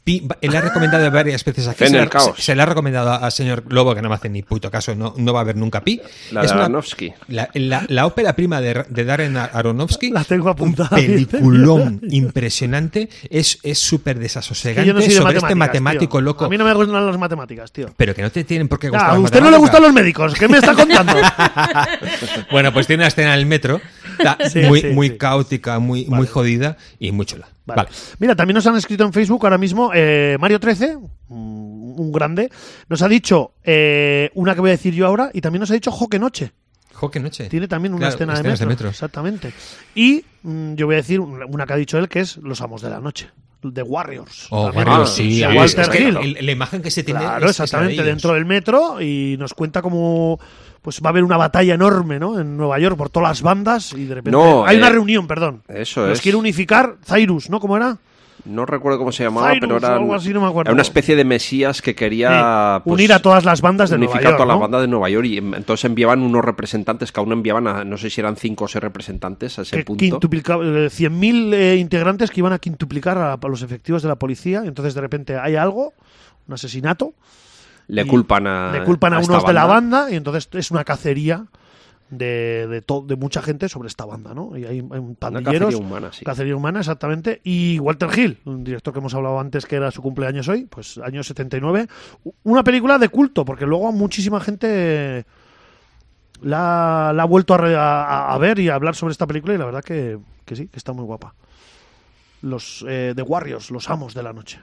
Él 0.07 0.57
ha 0.57 0.63
recomendado 0.63 1.11
varias 1.11 1.45
veces 1.45 1.69
aquí. 1.69 1.85
En 1.85 1.91
Se, 1.91 1.97
el 1.99 2.05
la- 2.05 2.09
caos. 2.09 2.33
se- 2.37 2.43
se 2.43 2.57
le 2.57 2.63
ha 2.63 2.65
recomendado 2.67 3.13
al 3.13 3.31
señor 3.31 3.65
Lobo, 3.69 3.95
que 3.95 4.01
no 4.01 4.09
me 4.09 4.15
hace 4.15 4.31
ni 4.31 4.43
puto 4.43 4.71
caso, 4.71 4.95
no, 4.95 5.13
no 5.19 5.33
va 5.35 5.41
a 5.41 5.45
ver 5.45 5.57
nunca 5.57 5.83
Pi. 5.83 6.01
La 6.31 6.41
de 6.41 6.47
Es 6.47 6.53
una- 6.53 6.63
Aronofsky. 6.65 7.13
La, 7.29 7.51
la- 7.53 7.85
la 7.89 8.07
ópera 8.07 8.35
prima 8.35 8.63
de, 8.63 8.87
de 8.89 9.05
Darren 9.05 9.37
Aronofsky. 9.37 10.11
La 10.11 10.25
tengo 10.25 10.49
apuntada, 10.49 10.89
Un 10.97 10.97
peliculón 10.97 12.01
impresionante. 12.11 13.11
Es 13.29 13.59
es 13.63 13.79
súper 13.79 14.15
Que 14.17 14.23
desasosegante 14.23 14.87
yo 14.87 14.95
no 14.95 15.01
soy 15.01 15.11
de 15.11 15.15
sobre 15.17 15.37
este 15.39 15.55
matemático 15.55 16.19
tío. 16.19 16.21
loco. 16.23 16.47
A 16.47 16.49
mí 16.49 16.57
no 16.57 16.65
me 16.65 16.73
gustan 16.73 17.05
las 17.07 17.19
matemáticas, 17.19 17.71
tío. 17.71 17.91
Pero 17.95 18.15
que 18.15 18.23
no 18.23 18.31
te 18.31 18.45
tienen 18.45 18.67
por 18.69 18.79
qué 18.79 18.87
Ya, 18.87 18.93
gustar. 18.93 19.11
a 19.11 19.13
las 19.15 19.25
usted 19.25 19.41
no 19.43 19.51
le 19.51 19.59
gustan 19.59 19.83
los 19.83 19.93
médicos. 19.93 20.33
¿Qué 20.35 20.49
me 20.49 20.57
está 20.57 20.73
contando? 20.75 21.13
Bueno, 22.51 22.73
pues 22.73 22.87
tiene 22.87 23.03
una 23.03 23.09
escena 23.09 23.35
en 23.35 23.41
el 23.41 23.47
metro 23.47 23.81
Sí, 24.51 24.61
muy, 24.61 24.81
sí, 24.81 24.87
muy 24.89 25.09
sí. 25.09 25.17
caótica, 25.17 25.79
muy, 25.79 26.07
muy 26.07 26.27
jodida 26.27 26.77
y 26.99 27.13
muy 27.13 27.27
chula. 27.27 27.49
Vale. 27.67 27.83
Vale. 27.83 27.95
Mira, 28.19 28.35
también 28.37 28.55
nos 28.55 28.67
han 28.67 28.77
escrito 28.77 29.05
en 29.05 29.13
Facebook 29.13 29.45
ahora 29.45 29.59
mismo 29.59 29.91
eh, 29.95 30.37
Mario 30.41 30.59
13, 30.59 30.97
un 31.29 31.69
un 31.99 32.13
grande, 32.13 32.51
nos 32.89 33.03
ha 33.03 33.09
dicho 33.09 33.53
eh, 33.65 34.31
una 34.35 34.55
que 34.55 34.61
voy 34.61 34.71
a 34.71 34.73
decir 34.73 34.95
yo 34.95 35.07
ahora 35.07 35.31
y 35.33 35.41
también 35.41 35.61
nos 35.61 35.71
ha 35.71 35.75
dicho 35.75 35.91
Joque 35.91 36.19
Noche. 36.19 36.53
Jo, 36.95 37.11
qué 37.11 37.21
noche. 37.21 37.49
Tiene 37.49 37.69
también 37.69 37.95
una 37.95 38.09
Claro, 38.09 38.15
escena 38.15 38.35
de 38.35 38.43
metro, 38.43 38.59
de 38.59 38.67
metro. 38.67 38.89
Exactamente. 38.89 39.53
Y 39.95 40.25
mm, 40.43 40.75
yo 40.75 40.87
voy 40.87 40.97
a 40.97 40.99
decir 40.99 41.21
una 41.21 41.65
que 41.65 41.73
ha 41.73 41.77
dicho 41.77 41.97
él 41.97 42.09
que 42.09 42.21
es 42.21 42.39
Los 42.39 42.61
Amos 42.61 42.83
de 42.83 42.91
la 42.91 43.01
Noche, 43.01 43.31
The 43.61 43.83
Warriors. 43.83 44.47
Oh, 44.51 44.71
Ah, 44.75 45.05
sí. 45.07 45.33
sí, 45.37 45.43
a 45.43 45.49
ver, 45.49 45.57
Walter 45.59 45.81
es 45.81 45.89
que 45.89 45.99
Hill. 46.01 46.17
el- 46.37 46.47
la 46.47 46.53
imagen 46.53 46.81
que 46.83 46.91
se 46.91 47.03
tiene 47.03 47.21
Claro, 47.21 47.47
es- 47.47 47.51
es 47.53 47.59
la 47.59 47.63
de 47.63 47.65
exactamente, 47.65 48.03
dentro 48.05 48.35
del 48.35 48.45
metro 48.45 49.01
y 49.03 49.37
nos 49.39 49.55
cuenta 49.55 49.83
como 49.83 50.39
pues 50.81 51.01
va 51.05 51.09
a 51.09 51.11
haber 51.11 51.25
una 51.25 51.37
batalla 51.37 51.75
enorme, 51.75 52.19
¿no? 52.21 52.39
En 52.39 52.57
Nueva 52.57 52.79
York 52.79 52.97
por 52.97 53.11
todas 53.11 53.29
las 53.31 53.43
bandas 53.43 53.93
y 53.93 54.05
de 54.05 54.15
repente 54.15 54.31
No, 54.31 54.65
hay 54.65 54.77
una 54.79 54.87
eh, 54.87 54.91
reunión, 54.93 55.27
perdón. 55.27 55.63
eso 55.69 56.09
es. 56.11 56.21
quiere 56.21 56.39
unificar 56.39 56.97
Cyrus, 57.05 57.51
¿no? 57.51 57.59
¿Cómo 57.61 57.77
era? 57.77 57.99
No 58.45 58.65
recuerdo 58.67 58.99
cómo 58.99 59.13
se 59.13 59.25
llamaba, 59.25 59.49
Cyrus 59.53 59.61
pero 59.61 59.77
era, 59.79 59.89
o 59.91 60.01
algo 60.01 60.15
así, 60.15 60.33
no 60.33 60.41
me 60.41 60.47
acuerdo. 60.47 60.69
era 60.71 60.73
una 60.75 60.83
especie 60.83 61.17
de 61.17 61.25
mesías 61.25 61.83
que 61.83 61.95
quería 61.95 62.77
Sí, 62.79 62.83
pues, 62.85 62.95
unir 62.95 63.13
a 63.13 63.19
todas 63.21 63.45
las 63.45 63.61
bandas 63.61 63.91
de 63.91 63.99
Nueva 63.99 64.13
unificar 64.13 64.33
York, 64.33 64.37
todas 64.43 64.49
las 64.55 64.61
bandas 64.61 64.81
de 64.81 64.89
Nueva 64.89 65.11
York 65.11 65.27
y 65.27 65.39
em, 65.39 65.55
entonces 65.55 65.85
enviaban 65.85 66.23
unos 66.23 66.45
representantes, 66.45 67.11
cada 67.13 67.25
uno 67.27 67.35
enviaban 67.35 67.67
a, 67.67 67.85
no 67.85 67.97
sé 67.99 68.11
si 68.11 68.21
eran 68.21 68.37
cinco 68.37 68.65
o 68.65 68.69
seis 68.69 68.83
representantes 68.83 69.59
a 69.59 69.63
ese 69.63 69.79
que 69.79 69.85
punto. 69.85 70.01
quintuplica- 70.05 70.55
eh, 70.63 70.89
100.000 70.91 71.55
eh, 71.55 71.77
integrantes 71.77 72.31
que 72.31 72.41
iban 72.41 72.53
a 72.53 72.59
quintuplicar 72.59 73.19
a, 73.19 73.33
a 73.35 73.49
los 73.49 73.63
efectivos 73.63 74.03
de 74.03 74.09
la 74.09 74.17
policía. 74.17 74.63
Y 74.65 74.69
entonces 74.69 74.95
de 74.95 75.01
repente 75.01 75.37
hay 75.37 75.57
algo, 75.57 75.93
un 76.47 76.55
asesinato. 76.55 77.15
Le 77.89 78.07
culpan 78.07 78.47
a 78.47 78.71
le 78.73 78.85
culpan 78.85 79.15
a, 79.15 79.19
unos 79.21 79.47
de 79.47 79.53
la 79.53 79.65
banda 79.65 80.11
y 80.11 80.15
entonces 80.17 80.49
es 80.53 80.71
una 80.71 80.85
cacería 80.85 81.47
de, 82.11 82.67
de, 82.69 82.81
to- 82.83 83.03
de 83.07 83.17
mucha 83.17 83.43
gente 83.43 83.69
sobre 83.69 83.89
esta 83.89 84.05
banda, 84.07 84.33
¿no? 84.35 84.57
Y 84.57 84.65
hay, 84.65 84.79
hay 84.79 84.99
un 84.99 85.15
pandilleros. 85.15 85.69
cacería 85.75 85.77
humana, 85.87 86.13
sí. 86.13 86.25
cacería 86.25 86.57
humana, 86.57 86.81
exactamente. 86.81 87.41
Y 87.45 87.79
Walter 87.79 88.09
Hill, 88.19 88.39
un 88.47 88.65
director 88.65 88.93
que 88.95 89.01
hemos 89.01 89.15
hablado 89.15 89.39
antes 89.41 89.67
que 89.67 89.77
era 89.77 89.91
su 89.91 90.01
cumpleaños 90.03 90.49
hoy, 90.49 90.65
pues 90.65 90.99
año 90.99 91.23
79. 91.23 91.87
U- 92.25 92.33
Una 92.45 92.65
película 92.65 92.99
de 92.99 93.09
culto, 93.09 93.45
porque 93.45 93.67
luego 93.67 93.93
muchísima 93.93 94.41
gente 94.41 95.27
la, 96.41 97.13
la 97.15 97.23
ha 97.23 97.27
vuelto 97.27 97.55
a, 97.55 97.59
re- 97.59 97.77
a- 97.77 98.33
a 98.33 98.39
ver 98.39 98.59
y 98.59 98.69
a 98.69 98.75
hablar 98.75 98.95
sobre 98.95 99.13
esta 99.13 99.27
película 99.27 99.55
y 99.55 99.59
la 99.59 99.65
verdad 99.67 99.83
que, 99.85 100.19
que 100.45 100.57
sí, 100.57 100.69
que 100.69 100.79
está 100.79 100.93
muy 100.93 101.05
guapa. 101.05 101.35
Los 102.43 102.85
eh, 102.89 103.13
The 103.17 103.23
Warriors, 103.23 103.71
los 103.71 103.91
amos 103.91 104.15
de 104.15 104.23
la 104.23 104.33
noche. 104.33 104.61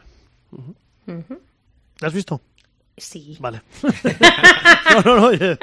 ¿La 2.00 2.08
has 2.08 2.14
visto? 2.14 2.42
Sí. 2.98 3.38
Vale. 3.40 3.62
no, 4.96 5.02
no, 5.04 5.16
no. 5.18 5.26
oye, 5.28 5.58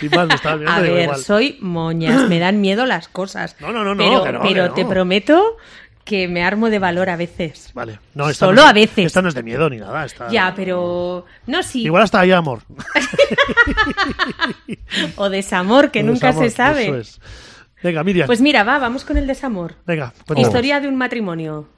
Sin 0.00 0.10
más, 0.10 0.26
me 0.26 0.34
estaba 0.34 0.56
viendo. 0.56 0.72
A 0.72 0.80
ver, 0.80 1.02
igual. 1.04 1.20
soy 1.20 1.58
moñas, 1.60 2.28
me 2.28 2.38
dan 2.38 2.60
miedo 2.60 2.86
las 2.86 3.08
cosas. 3.08 3.56
No, 3.60 3.72
no, 3.72 3.84
no, 3.84 3.94
no, 3.94 4.02
Pero, 4.02 4.24
que 4.24 4.32
no, 4.32 4.40
pero 4.42 4.62
que 4.62 4.68
no. 4.68 4.74
te 4.74 4.84
prometo 4.86 5.56
que 6.04 6.26
me 6.26 6.42
armo 6.42 6.70
de 6.70 6.78
valor 6.78 7.10
a 7.10 7.16
veces. 7.16 7.70
Vale. 7.74 7.98
No, 8.14 8.30
esta 8.30 8.46
Solo 8.46 8.56
no 8.56 8.62
es- 8.62 8.70
a 8.70 8.72
veces. 8.72 9.06
Esta 9.06 9.20
no 9.20 9.28
es 9.28 9.34
de 9.34 9.42
miedo 9.42 9.68
ni 9.68 9.76
nada. 9.76 10.06
Esta, 10.06 10.30
Ya, 10.30 10.54
pero 10.56 11.26
no 11.46 11.62
sí. 11.62 11.82
Igual 11.84 12.04
hasta 12.04 12.20
ahí 12.20 12.32
amor. 12.32 12.62
O 15.16 15.28
desamor, 15.28 15.90
que 15.90 16.00
O 16.00 16.04
nunca 16.04 16.28
desamor, 16.28 16.50
se 16.50 16.56
sabe. 16.56 16.82
eso 16.84 16.96
es. 16.96 17.20
Venga, 17.82 18.02
Miriam. 18.02 18.26
Pues 18.26 18.40
mira, 18.40 18.64
va, 18.64 18.78
vamos 18.78 19.04
con 19.04 19.18
el 19.18 19.26
desamor. 19.26 19.74
Venga, 19.86 20.12
cuéntanos. 20.26 20.48
Historia 20.48 20.80
de 20.80 20.88
un 20.88 20.96
matrimonio. 20.96 21.68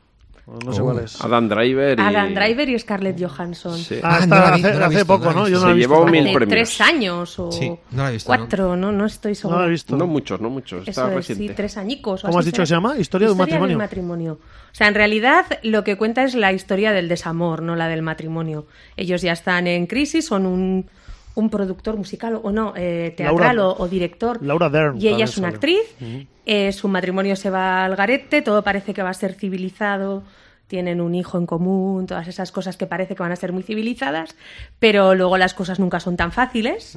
No 0.47 0.72
sé 0.72 0.80
Oh. 0.80 0.84
cuál 0.84 0.99
es. 1.05 1.20
Adam 1.24 1.49
Driver 1.49 1.99
y... 1.99 2.03
Adam 2.03 2.34
Driver 2.34 2.68
y 2.68 2.78
Scarlett 2.78 3.20
Johansson. 3.22 3.78
Sí. 3.78 4.01
Ah, 4.03 4.18
Ah, 4.22 4.26
no 4.26 4.34
la 4.36 4.49
hace, 4.55 4.72
no 4.74 4.88
la 4.99 5.05
poco, 5.05 5.24
no 5.26 5.32
¿no? 5.32 5.49
Yo 5.49 5.59
no 5.61 5.66
la 5.66 5.70
he 5.70 5.74
Se 5.74 5.78
visto. 5.78 6.07
mil 6.07 6.22
premios. 6.32 6.49
tres 6.49 6.80
años 6.80 7.38
o 7.38 7.53
Sí, 7.53 7.70
no 7.93 8.03
la 8.03 8.09
he 8.09 8.12
visto, 8.12 8.32
¿no? 8.32 8.38
cuatro, 8.38 8.76
¿no? 8.76 8.91
No, 8.93 9.07
estoy 9.07 9.32
No 9.32 9.36
segura. 9.36 9.61
la 9.61 9.66
he 9.66 9.70
visto. 9.70 9.97
No 9.97 10.07
muchos, 10.07 10.41
no 10.41 10.51
muchos. 10.51 10.88
Está 10.88 11.09
es, 11.09 11.14
reciente. 11.14 11.49
sí, 11.49 11.55
tres 11.55 11.76
añicos. 11.76 12.24
o 12.24 12.26
¿Cómo 12.28 12.38
has 12.41 12.45
dicho 12.45 12.62
que 12.62 12.66
se 12.66 12.74
llama? 12.74 12.97
Historia 12.99 13.28
de 13.28 13.32
un 13.32 13.38
matrimonio. 13.38 13.68
del 13.68 13.78
matrimonio. 13.78 14.32
O 14.72 14.74
sea, 14.74 14.88
en 14.88 14.95
realidad 14.95 15.47
lo 15.62 15.84
que 15.84 15.97
cuenta 15.97 16.24
es 16.24 16.34
la 16.34 16.53
historia 16.53 16.93
del 16.93 17.09
desamor, 17.09 17.62
no 17.62 17.76
la 17.76 17.88
del 17.88 18.03
matrimonio. 18.03 18.66
Ellos 18.97 19.22
ya 19.22 19.32
están 19.32 19.66
en 19.66 19.86
crisis, 19.86 20.26
son 20.26 20.47
un, 20.47 20.91
un 21.34 21.48
productor 21.50 21.96
musical 21.96 22.38
o 22.42 22.50
no, 22.52 22.72
eh, 22.76 23.14
teatral 23.16 23.56
Laura- 23.56 23.68
o, 23.68 23.82
o 23.84 23.88
director. 23.88 24.42
Laura 24.42 24.68
Dern 24.68 25.00
Y 25.00 25.08
ella 25.08 25.24
es 25.24 25.36
una 25.38 25.48
sale. 25.48 25.54
actriz. 25.56 26.26
eh, 26.46 26.72
su 26.72 26.88
matrimonio 26.88 27.36
se 27.36 27.50
va 27.50 27.84
al 27.84 27.94
garete, 27.96 28.42
todo 28.42 28.62
parece 28.62 28.92
que 28.94 29.02
va 29.02 29.10
a 29.10 29.14
ser 29.14 29.34
civilizado. 29.34 30.22
Tienen 30.66 31.00
un 31.00 31.16
hijo 31.16 31.36
en 31.36 31.46
común, 31.46 32.06
todas 32.06 32.28
esas 32.28 32.52
cosas 32.52 32.76
que 32.76 32.86
parece 32.86 33.16
que 33.16 33.22
van 33.24 33.32
a 33.32 33.36
ser 33.36 33.52
muy 33.52 33.64
civilizadas, 33.64 34.36
pero 34.78 35.16
luego 35.16 35.36
las 35.36 35.52
cosas 35.52 35.80
nunca 35.80 35.98
son 35.98 36.16
tan 36.16 36.30
fáciles. 36.30 36.96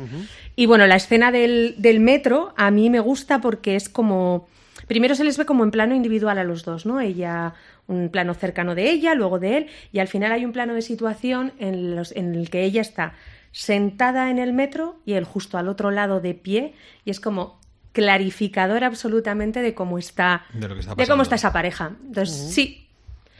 Y 0.55 0.67
bueno, 0.67 0.85
la 0.85 0.95
escena 0.95 1.31
del, 1.31 1.73
del 1.79 1.99
metro 1.99 2.53
a 2.55 2.69
mí 2.69 2.89
me 2.91 2.99
gusta 2.99 3.39
porque 3.41 3.75
es 3.75 3.89
como. 3.89 4.47
Primero 4.87 5.15
se 5.15 5.23
les 5.23 5.37
ve 5.37 5.45
como 5.45 5.63
en 5.63 5.71
plano 5.71 5.95
individual 5.95 6.37
a 6.37 6.43
los 6.43 6.65
dos, 6.65 6.85
¿no? 6.85 6.99
Ella, 6.99 7.53
un 7.87 8.09
plano 8.09 8.33
cercano 8.35 8.75
de 8.75 8.91
ella, 8.91 9.15
luego 9.15 9.39
de 9.39 9.57
él, 9.57 9.67
y 9.91 9.99
al 9.99 10.07
final 10.07 10.31
hay 10.33 10.43
un 10.45 10.51
plano 10.51 10.73
de 10.75 10.81
situación 10.81 11.53
en, 11.57 11.95
los- 11.95 12.11
en 12.11 12.35
el 12.35 12.49
que 12.51 12.63
ella 12.65 12.81
está 12.81 13.13
sentada 13.53 14.29
en 14.29 14.39
el 14.39 14.51
metro 14.51 14.97
y 15.05 15.13
él 15.13 15.23
justo 15.23 15.57
al 15.57 15.69
otro 15.69 15.91
lado 15.91 16.19
de 16.19 16.33
pie, 16.33 16.73
y 17.05 17.11
es 17.11 17.21
como 17.21 17.61
clarificador 17.93 18.83
absolutamente 18.83 19.61
de 19.61 19.73
cómo 19.73 19.97
está, 19.97 20.43
De 20.53 20.67
lo 20.67 20.73
que 20.73 20.81
está 20.81 20.95
de 20.95 21.07
cómo 21.07 21.21
está 21.21 21.35
esa 21.35 21.53
pareja. 21.53 21.91
Entonces, 22.07 22.51
sí, 22.53 22.87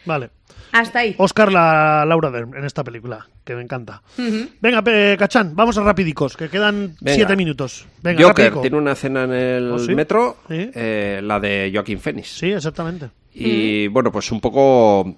Vale. 0.06 0.30
hasta 0.72 1.00
ahí. 1.00 1.16
Oscar 1.18 1.52
la 1.52 2.06
Laura 2.06 2.30
Dern 2.30 2.56
en 2.56 2.64
esta 2.64 2.84
película, 2.84 3.28
que 3.44 3.56
me 3.56 3.64
encanta. 3.64 4.04
Venga, 4.62 4.84
Cachán, 5.18 5.56
vamos 5.56 5.78
a 5.80 5.84
rapidicos, 5.84 6.38
que 6.38 6.48
quedan 6.50 6.96
Venga. 7.02 7.16
siete 7.16 7.36
minutos. 7.36 7.88
Venga, 8.04 8.22
Joker 8.22 8.46
rapidico. 8.46 8.62
tiene 8.62 8.78
una 8.78 8.92
escena 8.92 9.24
en 9.24 9.34
el 9.34 9.72
¿Oh, 9.72 9.80
sí? 9.80 9.96
metro, 9.96 10.38
Sí. 10.48 10.70
eh, 10.76 11.20
la 11.24 11.40
de 11.40 11.72
Joaquín 11.74 12.00
Phoenix. 12.00 12.28
Sí, 12.38 12.52
exactamente. 12.52 13.10
Y 13.34 13.88
bueno, 13.88 14.12
pues 14.12 14.32
un 14.32 14.40
poco 14.40 15.16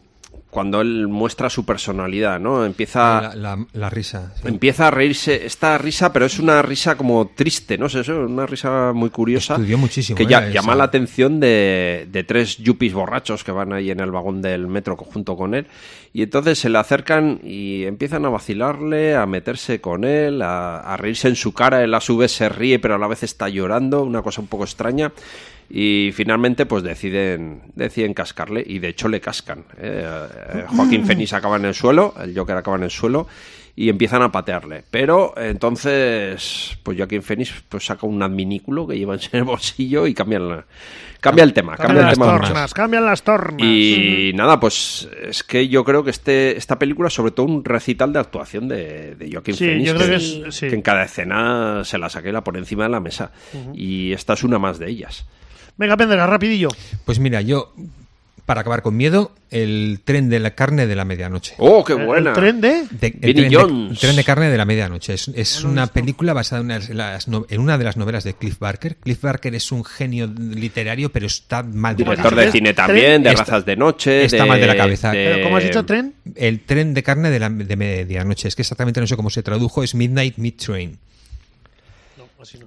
cuando 0.56 0.80
él 0.82 1.08
muestra 1.10 1.49
su 1.49 1.66
personalidad, 1.66 2.39
¿no? 2.39 2.66
Empieza... 2.66 3.22
La, 3.22 3.36
la- 3.36 3.66
la 3.74 3.89
risa. 3.89 4.32
sí. 4.41 4.47
Empieza 4.47 4.88
a 4.88 4.91
reírse 4.91 5.45
esta 5.45 5.78
risa, 5.78 6.14
pero 6.14 6.26
es 6.26 6.39
una 6.39 6.62
risa 6.62 6.95
como 6.95 7.28
triste, 7.36 7.78
no 7.78 7.89
sé, 7.89 7.99
es 7.99 8.08
una 8.08 8.45
risa 8.45 8.93
muy 8.93 9.10
curiosa. 9.10 9.56
Estudió 9.56 9.78
muchísimo, 9.78 10.16
Que 10.18 10.24
¿eh? 10.24 10.28
ya- 10.28 10.49
llama 10.49 10.74
la 10.76 10.86
atención 10.86 11.39
de, 11.41 12.08
de 12.10 12.24
tres 12.24 12.58
yuppies 12.58 12.93
borrachos 12.93 13.43
que 13.43 13.51
van 13.51 13.74
ahí 13.74 13.91
en 13.91 13.99
el 13.99 14.12
vagón 14.12 14.41
del 14.41 14.68
metro 14.68 14.95
junto 14.95 15.36
con 15.36 15.53
él. 15.53 15.68
Y 16.16 16.22
entonces 16.22 16.59
se 16.59 16.70
le 16.70 16.78
acercan 16.78 17.41
y 17.43 17.84
empiezan 17.84 18.24
a 18.24 18.30
vacilarle, 18.30 19.18
a 19.18 19.26
meterse 19.26 19.82
con 19.82 20.05
él, 20.05 20.41
a, 20.41 20.78
a 20.78 20.95
reírse 20.95 21.28
en 21.28 21.36
su 21.36 21.51
cara. 21.53 21.84
Él 21.84 21.93
a 21.93 21.99
su 21.99 22.16
vez 22.16 22.32
se 22.32 22.47
ríe, 22.47 22.80
pero 22.80 22.95
a 22.95 22.97
la 22.97 23.07
vez 23.07 23.24
está 23.24 23.49
llorando, 23.49 24.01
una 24.01 24.22
cosa 24.22 24.39
un 24.39 24.47
poco 24.47 24.63
extraña. 24.63 25.11
Y 25.70 26.11
finalmente, 26.13 26.66
pues 26.66 26.84
deciden, 26.84 27.63
deciden 27.76 28.13
cascarle, 28.13 28.63
y 28.66 28.80
de 28.80 28.88
hecho 28.88 29.09
le 29.09 29.20
cascan. 29.20 29.66
¿eh? 29.78 30.07
Eh, 30.53 30.66
Joaquín 30.70 31.05
Phoenix 31.05 31.34
acaba 31.34 31.57
en 31.57 31.66
el 31.66 31.74
suelo, 31.74 32.13
el 32.24 32.34
Joker 32.34 32.55
acaba 32.55 32.78
en 32.78 32.84
el 32.84 32.91
suelo, 32.91 33.28
y 33.76 33.89
empiezan 33.89 34.21
a 34.21 34.32
patearle. 34.32 34.84
Pero 34.89 35.34
entonces, 35.38 36.78
pues 36.84 36.97
Joaquín 36.97 37.21
Phoenix 37.23 37.53
pues, 37.69 37.86
saca 37.86 38.05
un 38.07 38.21
adminículo 38.23 38.88
que 38.88 38.97
lleva 38.97 39.15
en 39.15 39.19
el 39.34 39.43
bolsillo 39.43 40.07
y 40.07 40.13
cambian 40.13 40.47
la- 40.49 40.65
cambia 41.19 41.43
el 41.43 41.53
tema. 41.53 41.76
Cambia 41.76 41.88
Cambian 41.88 42.03
el 42.05 42.09
las 42.11 42.13
tema 42.19 42.34
mucho. 42.34 42.47
tornas, 42.47 42.73
cambian 42.73 43.05
las 43.05 43.23
tornas. 43.23 43.61
Y 43.61 44.32
nada, 44.36 44.59
pues 44.59 45.09
es 45.23 45.43
que 45.43 45.67
yo 45.67 45.84
creo 45.84 46.03
que 46.03 46.11
este, 46.11 46.55
esta 46.57 46.78
película 46.80 47.07
es 47.07 47.13
sobre 47.13 47.32
todo 47.32 47.47
un 47.47 47.65
recital 47.65 48.13
de 48.13 48.19
actuación 48.19 48.67
de, 48.67 49.15
de 49.15 49.32
Joaquín 49.32 49.55
Sí, 49.55 49.65
Phoenix. 49.65 49.88
yo 49.88 49.95
creo 49.95 50.07
que 50.09 50.15
es. 50.15 50.55
sí. 50.55 50.67
que 50.69 50.76
en 50.76 50.82
cada 50.82 51.03
escena 51.03 51.84
se 51.84 51.97
la 51.97 52.09
saqué 52.09 52.32
la 52.32 52.43
por 52.43 52.57
encima 52.57 52.84
de 52.84 52.89
la 52.89 52.99
mesa. 52.99 53.32
Y 53.73 54.13
esta 54.13 54.34
es 54.34 54.43
una 54.43 54.59
más 54.59 54.80
de 54.80 54.89
ellas. 54.89 55.26
Venga, 55.78 55.97
Penderga, 55.97 56.26
rapidillo. 56.28 56.69
Pues 57.03 57.19
mira, 57.19 57.41
yo 57.41 57.73
para 58.46 58.62
acabar 58.62 58.82
con 58.84 58.96
miedo, 58.96 59.32
el 59.50 60.02
tren 60.04 60.30
de 60.30 60.39
la 60.39 60.52
carne 60.52 60.86
de 60.86 60.96
la 60.96 61.04
medianoche. 61.04 61.56
¡Oh, 61.58 61.84
qué 61.84 61.93
El- 61.93 62.06
buena! 62.06 62.30
El 62.32 62.36
tren 62.36 62.62
de... 62.62 62.84
De- 62.91 63.08
el 63.22 63.34
Vinnie 63.34 63.50
tren, 63.58 63.88
de, 63.88 63.91
el 63.93 63.98
tren 63.98 64.16
de 64.16 64.24
carne 64.24 64.50
de 64.52 64.58
la 64.58 64.66
medianoche. 64.66 65.14
Es, 65.16 65.30
es 65.30 65.64
una 65.64 65.88
película 65.88 66.34
basada 66.34 66.60
en 66.62 66.66
una, 66.68 66.80
de 66.80 66.93
las 66.93 67.28
no- 67.28 67.46
en 67.50 67.60
una 67.60 67.78
de 67.78 67.84
las 67.84 67.98
novelas 67.98 68.24
de 68.24 68.36
Cliff 68.36 68.60
Barker. 68.60 68.98
Cliff 68.98 69.20
Barker 69.22 69.56
es 69.56 69.72
un 69.72 69.84
genio 69.84 70.28
literario, 70.28 71.12
pero 71.12 71.26
está 71.26 71.64
mal 71.64 71.96
de 71.96 72.04
la 72.04 72.12
Director 72.12 72.32
de 72.32 72.36
cabeza. 72.38 72.52
cine 72.52 72.74
también, 72.74 73.24
de 73.24 73.30
Está- 73.30 73.43
razas 73.46 73.66
de 73.66 73.76
noche. 73.76 74.26
está 74.26 74.43
de- 74.43 74.50
mal 74.50 74.60
de 74.60 74.68
la 74.68 74.78
cabeza. 74.78 75.12
de- 75.12 75.26
Pero, 75.26 75.43
¿Cómo 75.43 75.58
has 75.58 75.64
dicho 75.64 75.84
tren? 75.86 76.14
El 76.36 76.60
tren 76.62 76.93
de 76.93 77.02
carne 77.04 77.32
de, 77.32 77.39
la, 77.39 77.50
de 77.50 77.76
medianoche. 77.76 78.48
Es 78.48 78.56
que 78.56 78.62
exactamente 78.62 79.00
no 79.02 79.08
sé 79.08 79.16
cómo 79.16 79.30
se 79.32 79.41
tradujo. 79.41 79.84
Es 79.84 79.96
Midnight 79.96 80.38
Meat 80.38 80.58
Train. 80.58 81.00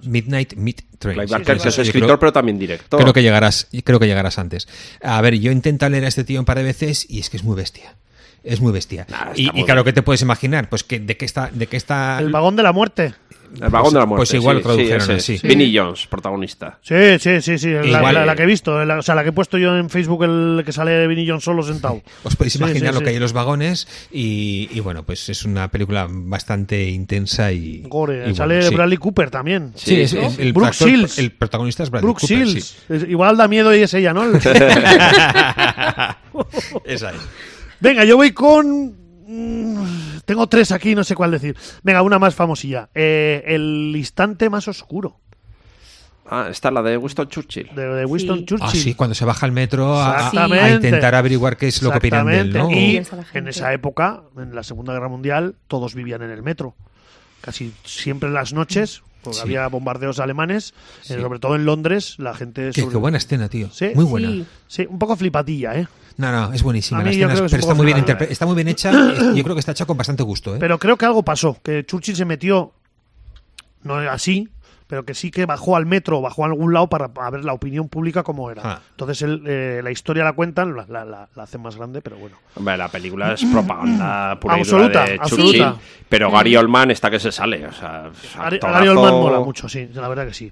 Midnight 0.03 0.53
Meat 0.55 0.81
Train. 0.99 1.15
Clive 1.15 1.27
Sí, 1.27 1.31
Barker, 1.33 1.57
sí, 1.57 1.63
que 1.63 1.69
es 1.69 1.75
sí. 1.75 1.81
Escritor, 1.81 2.07
creo- 2.07 2.19
pero 2.19 2.33
también 2.33 2.57
director. 2.59 2.99
Creo 3.01 3.13
que 3.13 3.21
llegarás, 3.21 3.67
creo 3.83 3.99
que 3.99 4.07
llegarás 4.07 4.37
antes. 4.39 4.67
A 5.01 5.19
ver, 5.21 5.35
yo 5.39 5.51
intento 5.51 5.87
leer 5.89 6.05
a 6.05 6.07
este 6.07 6.23
tío 6.23 6.39
un 6.39 6.45
par 6.45 6.57
de 6.57 6.63
veces 6.63 7.05
y 7.09 7.19
es 7.19 7.29
que 7.29 7.37
es 7.37 7.43
muy 7.43 7.55
bestia. 7.55 7.95
Es 8.43 8.61
muy 8.61 8.71
bestia. 8.71 9.05
Nah, 9.09 9.33
y, 9.35 9.51
muy 9.51 9.61
y 9.61 9.63
claro, 9.65 9.83
bien. 9.83 9.85
¿qué 9.85 9.93
te 9.93 10.01
puedes 10.01 10.21
imaginar? 10.21 10.69
Pues 10.69 10.83
que 10.85 10.99
de 10.99 11.17
qué 11.17 11.25
está, 11.25 11.49
de 11.53 11.67
qué 11.67 11.75
está. 11.75 12.19
El 12.19 12.29
vagón 12.31 12.55
de 12.55 12.63
la 12.63 12.71
muerte. 12.71 13.13
El 13.61 13.69
vagón 13.69 13.93
de 13.93 13.99
la 13.99 14.05
muerte. 14.05 14.19
pues 14.19 14.33
igual 14.33 14.57
sí, 14.57 14.63
lo 14.63 14.67
tradujeron 14.69 15.01
sí, 15.07 15.11
así. 15.13 15.33
es. 15.35 15.41
Sí. 15.41 15.47
Vinnie 15.47 15.71
Jones, 15.77 16.07
protagonista. 16.07 16.77
Sí, 16.81 16.95
sí, 17.19 17.41
sí, 17.41 17.57
sí. 17.57 17.69
La, 17.71 17.85
Igual- 17.99 18.13
la- 18.13 18.25
la 18.25 18.35
que 18.35 18.43
he 18.43 18.45
visto. 18.45 18.83
la- 18.85 18.99
o 18.99 19.01
sea, 19.01 19.15
la 19.15 19.23
que 19.23 19.29
he 19.29 19.33
puesto 19.33 19.57
yo 19.57 19.75
en 19.77 19.89
Facebook, 19.89 20.23
el 20.23 20.61
que 20.65 20.71
sale 20.71 21.07
Vinny 21.07 21.27
John 21.27 21.41
solo 21.41 21.63
sentado. 21.63 22.01
Os 22.23 22.35
podéis 22.35 22.55
imaginar 22.57 22.89
sí, 22.91 22.93
lo 22.93 22.99
sí. 22.99 23.03
que 23.03 23.09
hay 23.09 23.15
en 23.15 23.21
los 23.21 23.33
vagones 23.33 23.87
y, 24.11 24.69
y 24.71 24.79
bueno, 24.81 25.03
pues 25.03 25.27
es 25.29 25.43
una 25.45 25.67
película 25.69 26.07
bastante 26.09 26.89
intensa 26.89 27.51
y. 27.51 27.83
Gore. 27.87 28.29
y 28.29 28.35
sale 28.35 28.55
bueno, 28.55 28.69
sí. 28.69 28.75
Bradley 28.75 28.97
Cooper 28.97 29.29
también. 29.31 29.71
Sí, 29.75 30.01
es- 30.01 30.13
¿no? 30.13 30.21
es- 30.21 30.39
el, 30.39 30.53
Brooke 30.53 30.69
actor- 30.71 30.87
Shields. 30.87 31.17
el 31.19 31.31
protagonista 31.31 31.83
es 31.83 31.89
Bradley 31.89 32.05
Brooke 32.05 32.21
Cooper, 32.21 32.37
Shields. 32.47 32.65
sí. 32.87 32.93
Es- 32.93 33.03
Igual 33.09 33.37
da 33.37 33.47
miedo 33.47 33.75
y 33.75 33.79
es 33.81 33.93
ella, 33.93 34.13
¿no? 34.13 34.23
Esa 36.85 37.09
es. 37.11 37.15
Venga, 37.79 38.03
yo 38.05 38.17
voy 38.17 38.31
con. 38.31 38.95
Tengo 40.29 40.45
tres 40.45 40.71
aquí, 40.71 40.93
no 40.93 41.03
sé 41.03 41.15
cuál 41.15 41.31
decir. 41.31 41.57
Venga, 41.81 42.03
una 42.03 42.19
más 42.19 42.35
famosilla. 42.35 42.87
Eh, 42.93 43.41
el 43.47 43.91
instante 43.95 44.47
más 44.47 44.67
oscuro 44.67 45.17
Ah, 46.29 46.49
esta 46.51 46.67
es 46.67 46.73
la 46.75 46.83
de 46.83 46.95
Winston 46.97 47.27
Churchill. 47.27 47.69
de, 47.73 47.87
de 47.87 48.05
Winston 48.05 48.37
Sí. 48.39 48.45
Churchill. 48.45 48.67
Ah, 48.69 48.71
sí, 48.71 48.93
cuando 48.93 49.15
se 49.15 49.25
baja 49.25 49.47
al 49.47 49.51
metro 49.51 49.99
a, 49.99 50.29
intentar 50.71 51.15
averiguar 51.15 51.57
qué 51.57 51.67
es 51.67 51.81
lo 51.81 51.89
que 51.89 51.97
opinan 51.97 52.27
de 52.27 52.39
él, 52.41 52.53
¿no? 52.53 52.69
Exactamente. 52.69 53.31
Y 53.33 53.37
en 53.39 53.47
esa 53.47 53.73
época, 53.73 54.21
en 54.37 54.53
la 54.53 54.61
Segunda 54.61 54.93
Guerra 54.93 55.07
Mundial, 55.07 55.55
todos 55.67 55.95
vivían 55.95 56.21
en 56.21 56.29
el 56.29 56.43
metro. 56.43 56.75
Casi 57.41 57.73
siempre 57.83 58.27
en 58.29 58.35
las 58.35 58.53
noches, 58.53 59.01
porque 59.23 59.37
Sí. 59.37 59.41
había 59.41 59.67
bombardeos 59.69 60.19
alemanes, 60.19 60.75
Sí. 61.01 61.15
eh, 61.15 61.19
sobre 61.21 61.39
todo 61.39 61.55
en 61.55 61.65
Londres, 61.65 62.13
la 62.19 62.35
gente... 62.35 62.69
Qué, 62.75 62.81
sobre- 62.81 62.91
qué 62.93 62.97
buena 62.99 63.17
escena, 63.17 63.49
tío. 63.49 63.71
Sí. 63.71 63.89
Muy 63.95 64.05
buena. 64.05 64.29
Sí. 64.29 64.45
Sí, 64.67 64.87
un 64.87 64.99
poco 64.99 65.15
flipatilla, 65.15 65.75
¿eh? 65.79 65.87
No, 66.19 66.31
no, 66.33 66.51
es 66.53 66.61
buenísima. 66.63 67.01
La 67.01 67.09
escena 67.11 67.33
es- 67.33 67.39
pero 67.41 67.57
está 67.61 67.73
muy 67.73 67.85
bien 67.85 68.05
está 68.29 68.45
muy 68.45 68.55
bien 68.55 68.67
hecha. 68.67 68.91
Yo 69.33 69.41
creo 69.43 69.55
que 69.55 69.59
está 69.61 69.71
hecha 69.71 69.85
con 69.85 69.95
bastante 69.95 70.21
gusto, 70.23 70.53
¿eh? 70.53 70.57
Pero 70.59 70.77
creo 70.77 70.97
que 70.97 71.05
algo 71.05 71.23
pasó, 71.23 71.57
que 71.63 71.85
Churchill 71.85 72.15
se 72.17 72.25
metió, 72.25 72.73
no 73.83 73.95
así, 73.95 74.49
pero 74.87 75.05
que 75.05 75.13
sí 75.13 75.31
que 75.31 75.45
bajó 75.45 75.77
al 75.77 75.85
metro, 75.85 76.19
bajó 76.19 76.43
a 76.43 76.47
algún 76.47 76.73
lado 76.73 76.87
para, 76.89 77.07
para 77.13 77.29
ver 77.29 77.45
la 77.45 77.53
opinión 77.53 77.87
pública 77.87 78.23
cómo 78.23 78.51
era. 78.51 78.61
Ah. 78.65 78.81
Entonces 78.91 79.21
él, 79.21 79.43
eh, 79.47 79.79
la 79.81 79.91
historia 79.91 80.25
la 80.25 80.33
cuentan, 80.33 80.75
la, 80.75 80.85
la, 80.89 81.05
la- 81.05 81.29
la 81.33 81.43
hacen 81.43 81.61
más 81.61 81.77
grande, 81.77 82.01
pero 82.01 82.17
bueno. 82.17 82.35
Hombre, 82.55 82.75
la 82.75 82.89
película 82.89 83.31
es 83.33 83.45
propaganda 83.45 84.37
pura 84.41 84.57
y 84.57 84.59
Absoluta, 84.59 84.87
dura 84.89 85.05
de 85.05 85.13
absoluta. 85.21 85.57
Churchill, 85.71 86.05
pero 86.09 86.31
Gary 86.31 86.55
Oldman 86.57 86.91
está 86.91 87.09
que 87.09 87.19
se 87.21 87.31
sale. 87.31 87.65
O 87.65 87.71
sea. 87.71 88.09
Gary 88.59 88.87
Oldman 88.89 89.13
mola 89.13 89.39
mucho, 89.39 89.69
sí, 89.69 89.87
la 89.93 90.09
verdad 90.09 90.27
que 90.27 90.33
sí. 90.33 90.51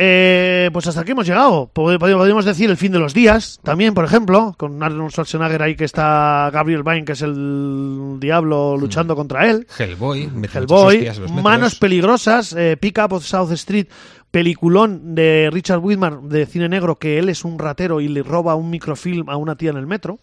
Eh, 0.00 0.70
pues 0.72 0.86
hasta 0.86 1.00
aquí 1.00 1.10
hemos 1.10 1.26
llegado. 1.26 1.68
Pod- 1.74 1.98
pod- 1.98 2.16
Podríamos 2.16 2.44
decir 2.44 2.70
el 2.70 2.76
fin 2.76 2.92
de 2.92 3.00
los 3.00 3.12
días, 3.14 3.58
también, 3.64 3.94
por 3.94 4.04
ejemplo, 4.04 4.54
con 4.56 4.80
Arnold 4.80 5.10
Schwarzenegger 5.10 5.60
ahí 5.60 5.74
que 5.74 5.84
está 5.84 6.50
Gabriel 6.52 6.84
Byrne, 6.84 7.04
que 7.04 7.12
es 7.12 7.22
el 7.22 8.18
diablo 8.20 8.76
luchando 8.76 9.16
contra 9.16 9.50
él. 9.50 9.66
Hellboy, 9.76 10.30
Hellboy, 10.54 10.96
hostias. 11.08 11.18
Manos 11.42 11.74
Peligrosas, 11.74 12.52
eh, 12.52 12.76
Pick 12.80 12.96
Up 13.04 13.12
of 13.12 13.24
South 13.24 13.50
Street, 13.52 13.88
peliculón 14.30 15.16
de 15.16 15.48
Richard 15.52 15.80
Widmark 15.80 16.20
de 16.22 16.46
cine 16.46 16.68
negro, 16.68 16.94
que 16.96 17.18
él 17.18 17.28
es 17.28 17.44
un 17.44 17.58
ratero 17.58 18.00
y 18.00 18.06
le 18.06 18.22
roba 18.22 18.54
un 18.54 18.70
microfilm 18.70 19.28
a 19.28 19.36
una 19.36 19.56
tía 19.56 19.70
en 19.70 19.78
el 19.78 19.86
metro. 19.88 20.20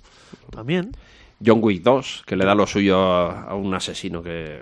También. 0.52 0.92
John 1.46 1.60
Wick 1.62 1.84
2, 1.84 2.24
que 2.26 2.38
le 2.38 2.46
da 2.46 2.56
lo 2.56 2.66
suyo 2.66 2.98
a, 3.02 3.42
a 3.44 3.56
un 3.56 3.74
asesino 3.74 4.24
que, 4.24 4.62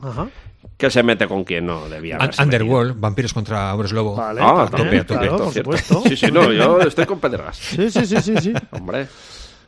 Ajá. 0.00 0.28
Que 0.76 0.90
se 0.90 1.02
mete 1.02 1.26
con 1.26 1.44
quien 1.44 1.66
no 1.66 1.88
debía 1.88 2.16
haberse 2.16 2.42
Underworld, 2.42 2.98
vampiros 3.00 3.32
contra 3.34 3.72
hombres 3.72 3.92
lobo. 3.92 4.14
Vale. 4.16 4.40
Ah, 4.42 4.68
tope, 4.70 4.98
a 4.98 5.04
tope, 5.04 5.18
claro, 5.20 5.36
por 5.44 5.52
supuesto. 5.54 6.02
Sí, 6.08 6.16
sí, 6.16 6.30
no, 6.32 6.52
yo 6.52 6.80
estoy 6.80 7.06
con 7.06 7.18
Pedregas. 7.20 7.56
Sí, 7.56 7.90
sí, 7.90 8.06
sí, 8.06 8.16
sí, 8.20 8.34
sí. 8.40 8.52
Hombre. 8.72 9.06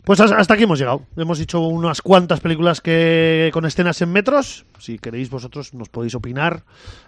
Pues 0.02 0.18
has- 0.18 0.32
hasta 0.32 0.54
aquí 0.54 0.62
hemos 0.62 0.78
llegado. 0.78 1.02
Hemos 1.16 1.38
dicho 1.38 1.60
unas 1.60 2.00
cuantas 2.00 2.40
películas 2.40 2.80
que 2.80 3.50
con 3.52 3.66
escenas 3.66 4.00
en 4.00 4.10
metros. 4.10 4.64
Si 4.78 4.98
queréis 4.98 5.28
vosotros 5.28 5.74
nos 5.74 5.90
podéis 5.90 6.14
opinar 6.14 6.62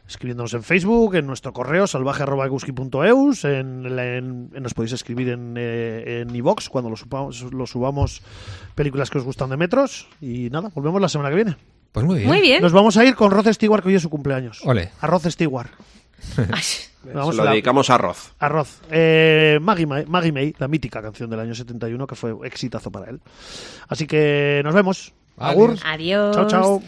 escribiéndonos 0.06 0.52
en 0.52 0.62
Facebook, 0.62 1.14
en 1.14 1.26
nuestro 1.26 1.54
correo 1.54 1.86
salvaje@eguski.eus, 1.86 3.44
en, 3.46 3.96
la- 3.96 4.16
en- 4.18 4.50
en- 4.54 4.62
nos 4.62 4.74
podéis 4.74 4.92
escribir 4.92 5.30
en 5.30 5.54
eh, 5.56 6.20
en 6.20 6.34
iVox 6.36 6.68
cuando 6.68 6.90
lo, 6.90 6.96
supamos- 6.96 7.42
lo 7.52 7.66
subamos 7.66 8.20
películas 8.74 9.08
que 9.10 9.18
os 9.18 9.24
gustan 9.24 9.48
de 9.50 9.56
metros 9.56 10.06
y 10.20 10.50
nada, 10.50 10.70
volvemos 10.74 11.00
la 11.00 11.08
semana 11.08 11.30
que 11.30 11.36
viene. 11.36 11.56
Pues 11.92 12.06
muy 12.06 12.16
bien. 12.16 12.28
Muy 12.28 12.40
bien. 12.40 12.62
Nos 12.62 12.72
vamos 12.72 12.96
a 12.96 13.04
ir 13.04 13.14
con 13.14 13.30
Rod 13.30 13.52
Stewart 13.52 13.82
que 13.82 13.88
hoy 13.90 13.94
es 13.96 14.02
su 14.02 14.10
cumpleaños. 14.10 14.60
Ole. 14.64 14.90
A 15.00 15.06
Rod 15.06 15.28
Stewart. 15.28 15.70
Vamos 17.04 17.34
se 17.34 17.40
a 17.40 17.42
lo 17.42 17.44
la- 17.46 17.50
dedicamos 17.50 17.90
a 17.90 17.98
Roz. 17.98 18.32
Arroz. 18.38 18.80
Eh, 18.88 19.58
Maggie, 19.60 19.86
May, 19.86 20.06
Maggie 20.06 20.30
May, 20.30 20.54
la 20.58 20.68
mítica 20.68 21.02
canción 21.02 21.28
del 21.28 21.40
año 21.40 21.52
71 21.54 22.06
que 22.06 22.14
fue 22.14 22.32
exitazo 22.44 22.92
para 22.92 23.10
él. 23.10 23.20
Así 23.88 24.06
que 24.06 24.60
nos 24.64 24.72
vemos. 24.72 25.12
Agur. 25.36 25.76
Adiós. 25.84 26.34
Chao, 26.36 26.46
chao. 26.46 26.82